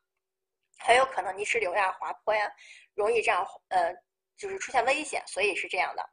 [0.78, 2.50] 很有可能泥石流呀、滑坡呀，
[2.94, 3.94] 容易这样呃，
[4.36, 6.06] 就是出现危险，所以是这样的。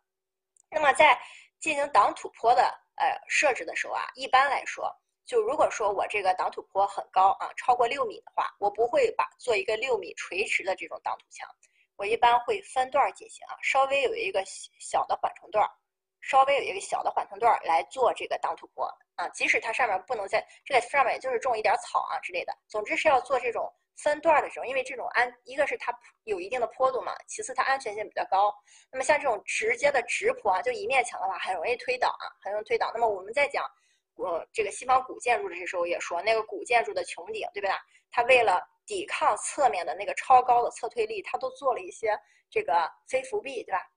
[0.69, 1.19] 那么在
[1.59, 2.63] 进行挡土坡的
[2.95, 4.89] 呃设置的时候啊，一般来说
[5.25, 11.49] 就如果说我这个挡土坡很高啊，超过六米的话，我不会把做一个六米垂直的这种挡土墙，
[11.97, 15.67] 我一般会分段进行啊，稍微有一个小的缓冲段，
[16.21, 23.71] 稍微有一个小的缓冲段来做这个挡土坡啊，即使它上面不能在这个上面，就是种一点草啊之类的，总之是要做这种。
[24.03, 28.53] 分段的时候，因为这种安，一个是它有一定的坡度嘛，其次它安全性比较高。
[28.91, 32.91] 那么像这种直接的直坡啊，就一面墙的话，很容易推倒啊，很容易推倒。
[32.93, 33.63] 那么我们在讲，
[34.15, 37.79] 呃，这个西方古建筑的时候也说，那个古建筑的穹顶，对吧？
[38.09, 42.17] 它为了抵抗侧面的那个超高的侧推力，它都做了一些
[42.49, 43.87] 这个飞浮壁，对吧？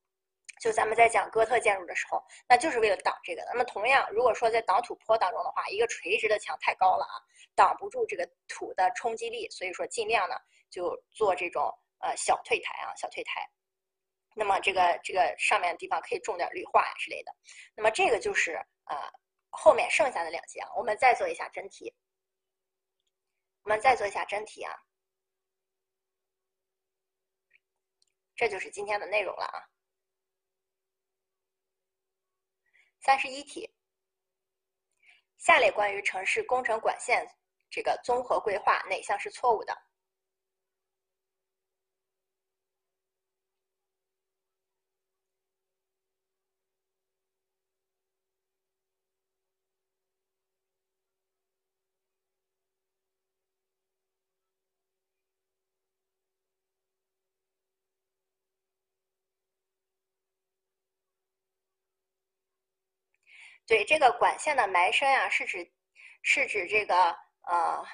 [0.60, 3.42] 就咱们在讲哥特建筑的时候，那就是为了挡这个。
[3.52, 7.18] 那么同样，如果说在挡土坡当中的话，一个垂直的墙太高了啊，
[7.54, 10.36] 挡不住这个土的冲击力，所以说尽量呢
[10.70, 13.48] 就做这种呃小退台啊，小退台。
[14.34, 17.32] 那么这个这个上面的地方可以种点绿化之类的。
[17.74, 18.96] 那么这个就是呃
[19.50, 21.94] 后面剩下的两节啊，我们再做一下真题。
[23.62, 24.74] 我们再做一下真题啊，
[28.36, 29.64] 这就是今天的内容了啊。
[33.00, 33.74] 三十一题，
[35.38, 37.26] 下列关于城市工程管线
[37.74, 39.76] 这个综合规划哪项是错误的？
[63.68, 65.66] 对这个管线的埋深呀，是指
[66.22, 67.16] 是指这个
[67.46, 67.84] 呃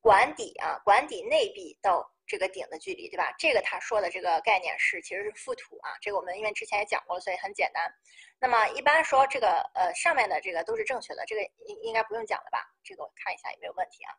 [0.00, 3.34] 管底啊，管底内壁到这个顶的距离，对吧？
[3.38, 7.92] 这个他说的这个概念是其实是覆土啊，这个我们因为之前也讲过，所以很简单。
[8.38, 12.64] 那么一般说这个呃上面的这个都是正确的，这个应应该不用讲了吧？
[12.82, 14.14] 这个我看一下有没有问题啊？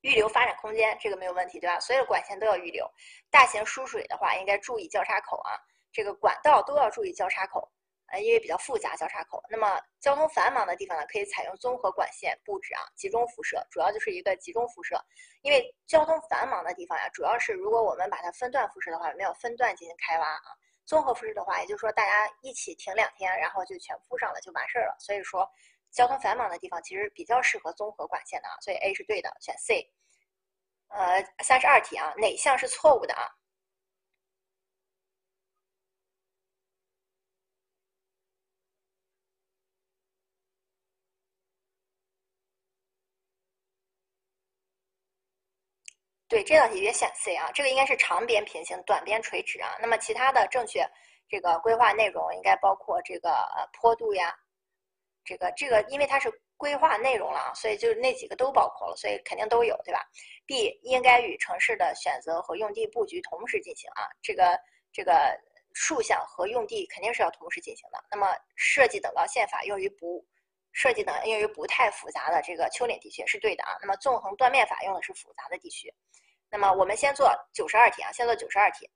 [0.00, 1.78] 预留发展空间，这个没有问题，对吧？
[1.78, 2.90] 所有管线都要预留。
[3.30, 5.60] 大型输水的话，应该注意交叉口啊，
[5.92, 7.70] 这个管道都要注意交叉口。
[8.10, 15.00] 呃，因为比较复杂交叉口，那么交通繁忙的地方呢，可以采用综合管线布置啊，集中辐射，主要就是一个集中辐射。
[15.42, 20.50] 因为交通繁忙的地方呀，主要是如果我们把它分段辐射的话，我们要分段进行开挖啊。
[20.84, 24.96] 综合辐射的话，也就是说大家一起停两天，然后就全铺上了就完事儿了。
[24.98, 25.48] 所以说，
[25.92, 29.88] 交通繁忙的地方其实比较适合综合管线的啊，所以 A 是对的，选 C。
[30.88, 33.22] 呃，三十二题啊，哪项是错误的啊？
[46.30, 49.76] 对这道题也选 C 啊，这个应该是长边平行，短边垂直啊。
[49.80, 50.88] 那么其他的正确
[51.28, 54.32] 这个规划内容应该包括这个呃坡度呀，
[55.24, 60.00] 这个这个因为它是规划内容了啊，所以就那几个都包括了，所以肯定都有，对吧
[60.46, 64.56] ？B 应该与城市的选择和用地布局同时进行啊，这个
[64.92, 65.36] 这个
[65.74, 67.98] 竖向和用地肯定是要同时进行的。
[68.08, 70.24] 那么设计等高线法用于不
[70.72, 73.76] 设计等用于不太复杂的这个丘陵地区是对的啊。
[73.80, 75.92] 那么纵横断面法用的是复杂的地区。
[76.48, 78.90] 那么我们先做九十二题啊，先做九十二题。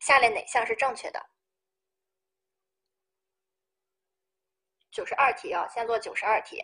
[0.00, 1.24] 下列哪项是正确的？
[4.90, 6.60] 九十二题啊，先做九十二题。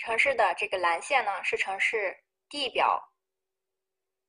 [0.00, 2.16] 城市的这个蓝线呢，是城市
[2.48, 3.00] 地表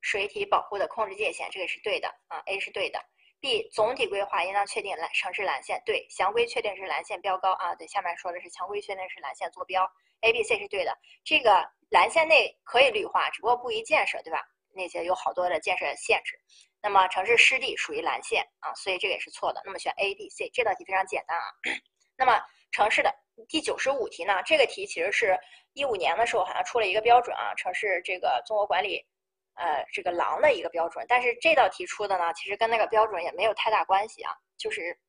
[0.01, 3.01] 水体保护的控制界限，这个是对的啊，A 是对的。
[3.39, 9.89] B 总体规划应当确定蓝城市蓝线，对，详规确定是蓝线标高啊，对，下面说的是强规确定是蓝线坐标
[10.21, 10.95] ，A、B、C 是对的。
[11.23, 14.43] 这个蓝线内可以绿化，只不过不宜建设，对吧？
[14.73, 16.37] 那些有好多的建设限制。
[16.81, 19.61] 那么城市湿地属于蓝线啊，所以这个也是错的。
[19.65, 21.45] 那么选 A、B、C 这道题非常简单啊。
[22.21, 22.39] 那么
[22.71, 23.11] 城市的
[23.49, 25.35] 第九十五题呢，这个题其实是。
[25.73, 29.01] 一五年的时候，好像出了一个标准啊，城市这个综合管理，
[29.55, 31.05] 呃，这个廊的一个标准。
[31.07, 34.99] 但是这道题出的呢，其实跟那个标准也没有太大关系啊，就是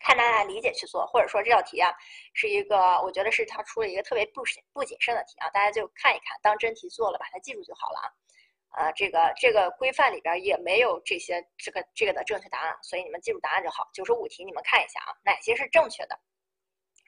[0.00, 1.94] 看大家理解去做，或者说这道题啊，
[2.34, 8.10] 是一个我觉得是他出了一个特别不不谨慎的题啊，大家就看一看，当真题做了，把它记住就好了啊。
[8.78, 13.88] 呃，这个这个规范里边也没有这些这个这个的正确答案，所以你们记住答案就好。
[13.92, 16.18] 九十五题你们看一下啊，哪些是正确的？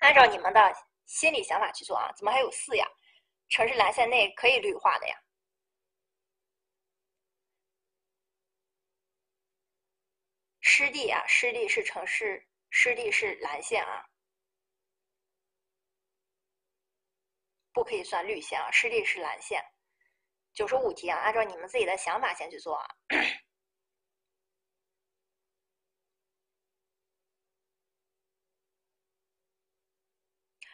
[0.02, 0.60] 按照你们的。
[1.04, 2.10] 心理想法去做啊？
[2.16, 2.86] 怎么还有四呀？
[3.50, 5.14] 城市蓝线内可以绿化的呀。
[10.60, 14.08] 湿地啊，湿地是城市，湿地是蓝线啊，
[17.72, 19.62] 不可以算绿线啊，湿地是蓝线。
[20.54, 22.88] 九十五题啊，按照你们自己的想法先去做啊。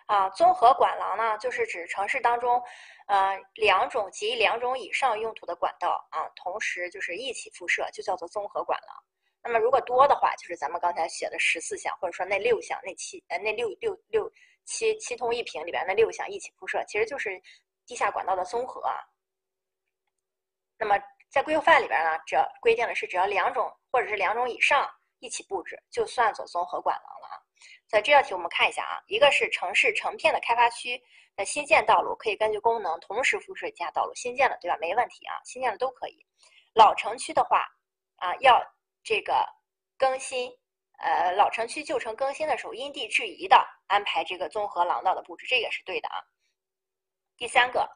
[0.08, 2.62] 啊，综合管廊呢，就是指城市当中，
[3.08, 9.04] 呃，两种及两种以上用途的管道啊，同时就是一起辐射，就叫做综合管廊。
[9.42, 14.32] 那么如果多的话，就是咱们刚才写的十四项，或者说那六项、那七呃那六六六
[14.64, 17.38] 七七通一平里边那六项一起铺设，其实就是
[17.86, 18.80] 地下管道的综合。
[18.88, 18.96] 啊。
[20.78, 20.98] 那么
[21.30, 24.88] 在规范里边呢，只要规定的是只要两种或者是两种以上
[25.18, 27.17] 一起布置，就算作综合管廊。
[27.88, 31.02] 在这道题我们看一下啊，一个是城市成片的开发区
[31.34, 34.76] 的新建道路，可以根据功能同时辐射其他道路，新建的对吧？
[34.78, 36.26] 没问题啊，新建的都可以。
[36.74, 37.66] 老城区的话
[38.16, 38.62] 啊，要
[39.02, 39.42] 这个
[39.96, 40.52] 更新，
[40.98, 46.20] 呃，老城区旧城更新的时候，因地制宜的安排这个综合廊道的布置，这也是对的啊。
[47.38, 47.88] 第三个，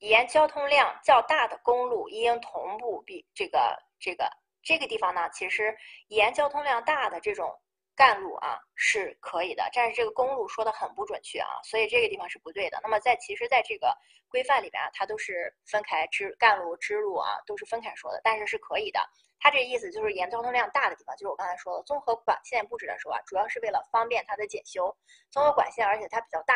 [0.00, 4.30] 沿交通量较大的公路应同步比这个这个
[4.62, 5.74] 这个地方呢，其实
[6.08, 7.58] 沿交通量大的这种。
[7.98, 12.78] 干路啊是可以的，但是这个公路说的很不准确啊，所以这个地方是不对的。
[12.80, 13.92] 那么在其实，在这个
[14.28, 19.00] 规范里边啊，它都是分开支干路、支路啊，都是分开说的，但是是可以的。
[19.40, 24.96] 它这意思就是沿交通量大的地方，就是我刚才说的综合管线布置的时候啊，主要是为了方便它的检修。
[25.32, 26.54] 综合管线而且它比较大，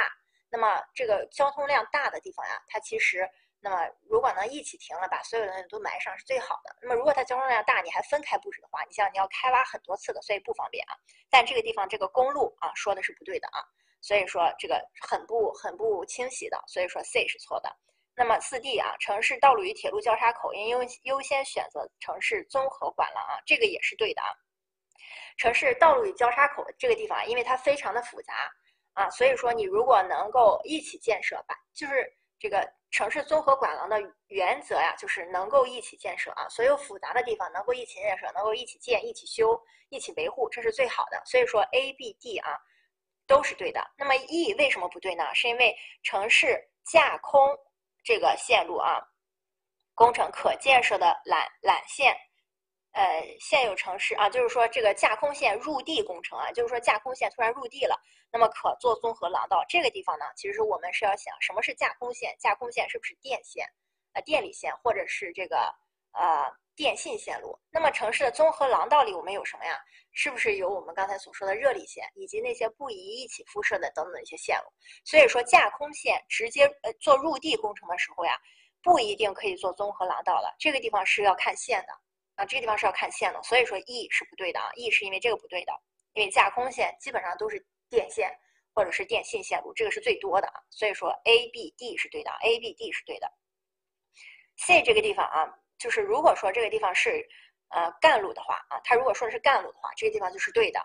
[0.48, 3.28] 那么这个交通量大的地方呀，它其实。
[3.64, 6.76] 那么，如果能一起停了，把所有的东西都埋上是最好的。
[6.82, 10.98] 那么，如果它交通量大，你还分开布置的话，你像你要开挖很多次的，所以不方便啊。
[11.30, 13.62] 但这个地方这个公路啊，说的是不对的啊，
[14.00, 17.70] 所以说这个很不很不清晰的，所以说 C 是错的。
[18.16, 24.28] 那么四 D 啊，城市道路与铁路交叉口应优优先选择城市综合管廊啊，这个也是对的啊。
[25.36, 28.34] 城市道路与交叉口这个地方，因为它非常的复杂
[28.94, 32.68] 啊，所以说你如果能够一起建设吧，就是这个。
[32.92, 33.98] 城市综合管廊的
[34.28, 41.20] 原则呀，就是能够一起建设啊，所有复杂的地方能够一起建设，能够一起建、一起修、一起维护，这是最好的。
[41.24, 42.56] 所以说 A、B、D 啊
[43.26, 43.82] 都是对的。
[43.96, 45.34] 那么 E 为什么不对呢？
[45.34, 47.40] 是因为城市架空
[48.04, 49.00] 这个线路啊，
[49.94, 52.14] 工程可建设的缆缆线。
[52.92, 57.98] 呃，现有城市啊，就是说这个架空线入地工程啊，就是说架空线突然入地了，
[58.32, 59.62] 那么可做综合廊道。
[59.68, 62.34] 这个地方呢，其实我们是要想什么是架空线？
[62.38, 63.64] 架空线是不是电线？
[64.14, 65.72] 呃，电力线或者是这个
[66.12, 67.58] 呃电信线路？
[67.70, 69.78] 那么城市的综合廊道里我们有什么呀？
[70.12, 74.64] 是不是有我们刚才所说的热力线以及那些不宜一起辐射的等等一些线路？
[75.04, 78.38] 所以说架空线直接呃做入地工程的时候呀，
[78.82, 80.54] 不一定可以做综合廊道了。
[80.58, 81.92] 这个地方是要看线的。
[82.34, 85.72] 啊，这个地方是要看线的，所以说 E 是不对的啊，E 是因为这个不对的，
[86.14, 87.62] 因为架空线基本上都是
[87.92, 88.34] 电线
[88.74, 93.30] 或者是电信线路，这个是最多的啊，所以说 A、B、D 是对的，A、B、D 是对的。
[94.56, 95.44] C 这个地方啊，
[95.78, 97.28] 就是如果说这个地方是
[97.68, 100.80] 呃干路的话啊，它如果说的是干路的话，这个地方就是对的。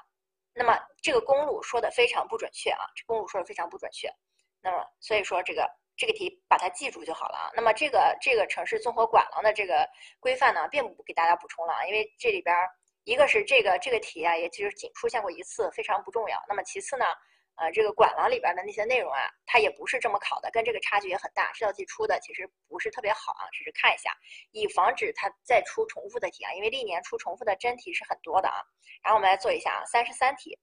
[0.53, 4.09] 那么这个公路说的非常不准确啊，这公路说的非常不准确。
[4.61, 5.65] 那么所以说这个。
[5.99, 7.49] 这个题把它记住就好了啊。
[7.55, 9.83] 那么这个这个城市综合管廊的这个
[10.19, 12.55] 规范呢，并不给大家补充了啊，因为这里边
[13.07, 16.43] 一个是这个这个题啊，也就是仅出现过一次，非常不重要。
[16.45, 17.05] 那么其次呢，
[17.55, 21.49] 呃，这个管廊里边的那些内容啊，它也不是这么考的，跟这个差距也很大。
[21.55, 24.11] 这道题出的其实不是特别好啊，只是看一下，
[24.51, 28.59] 以防止它再出重复的题啊，因为历年出重复的真题是很多的啊。
[29.01, 30.59] 然后我们来做一下啊，三十三题。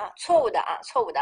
[0.00, 1.20] 啊，错误的啊，错误的，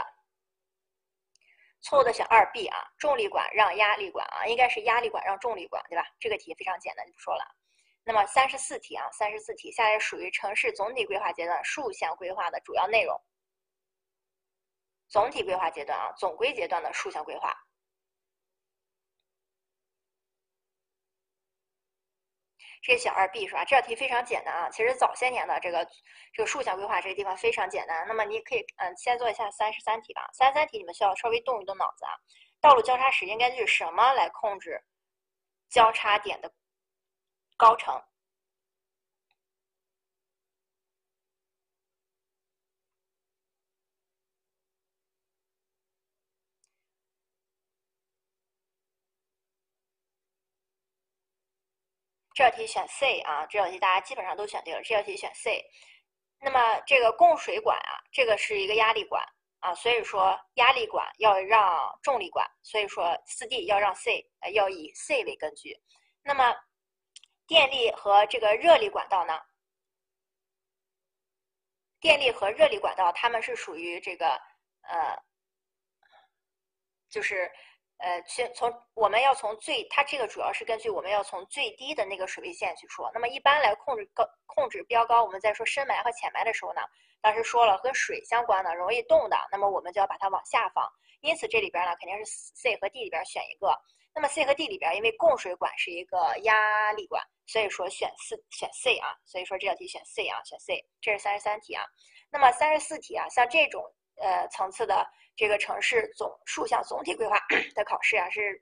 [1.81, 6.07] 错误的选二 B 啊，重力管让压力管啊，应该是压力管让重力管，对吧？
[6.21, 7.45] 这个题非常简单，就不说了。
[8.05, 13.21] 那么三十四题啊，三十四题，下列属于城市总体规划阶段竖向规划的主要内容。
[15.09, 17.53] 总体规划阶段啊，总规阶段的竖向规划。
[22.83, 23.65] 这小二 B 是吧？
[23.65, 24.69] 这道题非常简单啊。
[24.71, 25.87] 其实早些年的这个
[26.33, 28.07] 这个竖向规划这个地方非常简单。
[28.07, 30.29] 那么你可以嗯先做一下三十三题吧。
[30.33, 32.13] 三十三题你们需要稍微动一动脑子啊。
[32.61, 34.83] 道路交叉时应该根据什么来控制
[35.71, 36.51] 交叉点的
[37.57, 38.03] 高程？
[52.39, 54.81] 这道题选 C 啊，这道题大家基本上都选对了。
[54.84, 55.60] 这道题选 C，
[56.39, 59.26] 那么这个供水管啊，这个是一个压力管
[59.58, 65.76] 啊，所以说压力管要让重力管，所以说四 D 要让 C，呃，要以 C 为根据。
[66.23, 66.55] 那么
[67.49, 69.36] 电力和这个热力管道呢？
[71.99, 74.28] 电力和热力管道，它们是属于这个
[74.83, 75.20] 呃，
[77.10, 77.50] 就是。
[77.99, 83.10] 呃，先从我们要从最，它这个主要是根据我们要从最低的那个水位线去说。
[83.12, 86.81] 那么一般来控制高控制标高，我们在说深埋和浅埋的时候呢，
[87.20, 90.89] 当时说了跟水相关的容易动的，那么我们就要把它往下放。
[91.20, 93.77] 因此这里边呢肯定是 C 和 D 里边选一个。
[94.15, 99.15] 那么 C 和 D 里边，因为供水管是一个压力管，所以说选四选 C 啊。
[99.25, 100.85] 所以说这道题选 C 啊，选 C。
[101.01, 101.85] 这是三十三题啊。
[102.31, 103.85] 那么三十四题啊，像这种
[104.21, 105.07] 呃层次的。
[105.39, 107.39] 这个城市总数项总体规划
[107.73, 108.61] 的考试啊，是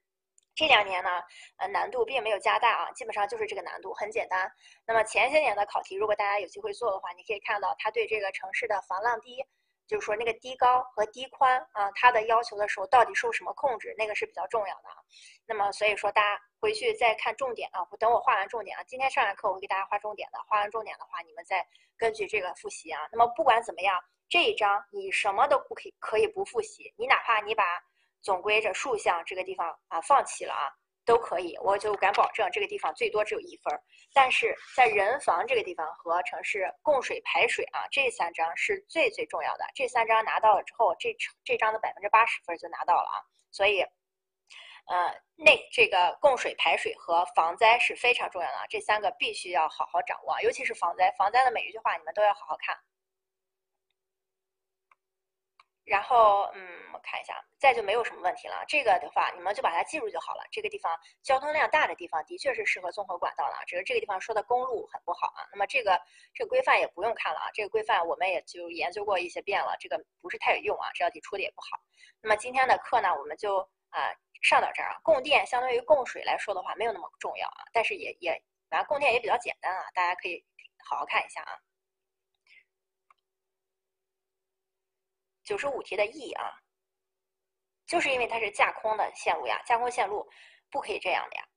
[0.54, 1.08] 这两年呢，
[1.56, 4.52] 呃，难度并没有加大啊，基本上就是这个难度很简单。
[4.84, 9.42] 那么前些年的考题，如果大家有机会做的话，你可以看到它对这个城市的防浪堤，
[9.86, 14.96] 就是说那个堤高和堤宽啊，它的要求的时候到底受什么控制，那个是比较重要的啊。
[15.46, 23.00] 那么所以说大家回去再看重点啊，等我画完重点啊，今天上完课我会给大家画重点的，画完重点的话，你们再根据这个复习啊。
[23.10, 23.98] 那么不管怎么样。
[24.28, 26.92] 这一章你什么都不可以，可以不复习。
[26.96, 27.64] 你哪怕你把
[28.22, 30.66] 总归这数项这个地方啊放弃了啊，
[31.04, 31.56] 都可以。
[31.62, 33.72] 我就敢保证这个地方最多只有一分。
[34.12, 39.64] 但是在人防这个地方和城市供水排水啊这三章是最最重要的。
[39.74, 41.14] 这三章拿到了之后，这
[41.44, 43.22] 这章的百分之八十分就拿到了啊。
[43.52, 43.80] 所以，
[44.86, 51.14] 呃，那这个供水排水和防灾是非常重要的，这三个必须要好好掌握，尤其是防灾。
[51.16, 52.76] 防灾的每一句话你们都要好好看。
[55.86, 58.64] 然后，嗯，我看一下，再就没有什么问题了。
[58.66, 60.44] 这个的话，你们就把它记住就好了。
[60.50, 63.62] 这个地方交通量大的地方，的确是适合综合管道了。
[63.68, 65.46] 只是这个地方说的公路很不好啊。
[65.52, 65.96] 那么这个
[66.34, 67.50] 这个规范也不用看了啊。
[67.54, 70.90] 这个规范我们也就研究过一些遍了，这个不是太有用啊。
[70.92, 71.80] 这道题出的也不好。
[72.20, 74.10] 那么今天的课呢，我们就啊
[74.42, 74.98] 上到这儿啊。
[75.04, 77.62] 供电相对于供水来说的话，没有那么重要啊。
[77.72, 79.84] 但是也也，反正供电也比较简单啊。
[79.94, 80.44] 大家可以
[80.84, 81.56] 好好看一下啊。
[85.46, 86.52] 九十五题的 E 啊，
[87.86, 90.28] 就是因为它是架空的线路呀，架空线路
[90.70, 91.48] 不可以这样的呀。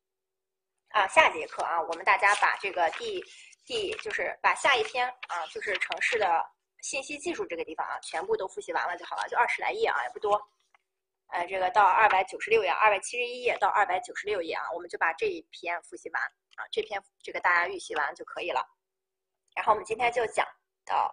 [0.90, 3.20] 啊，下节课啊，我们大家把这个第
[3.66, 6.46] 第就是把下一篇啊，就是城市的
[6.82, 10.40] 信息技术这个地方啊，全部都复习完了就好了，就二十来页啊，也不多。
[11.30, 16.22] 呃，这个到二百九十六页，二百七十一页到二百九十六页啊，我们就把这一篇复习完
[16.58, 18.64] 啊，这篇这个大家预习完就可以了。
[19.56, 20.48] 然后我们今天就讲。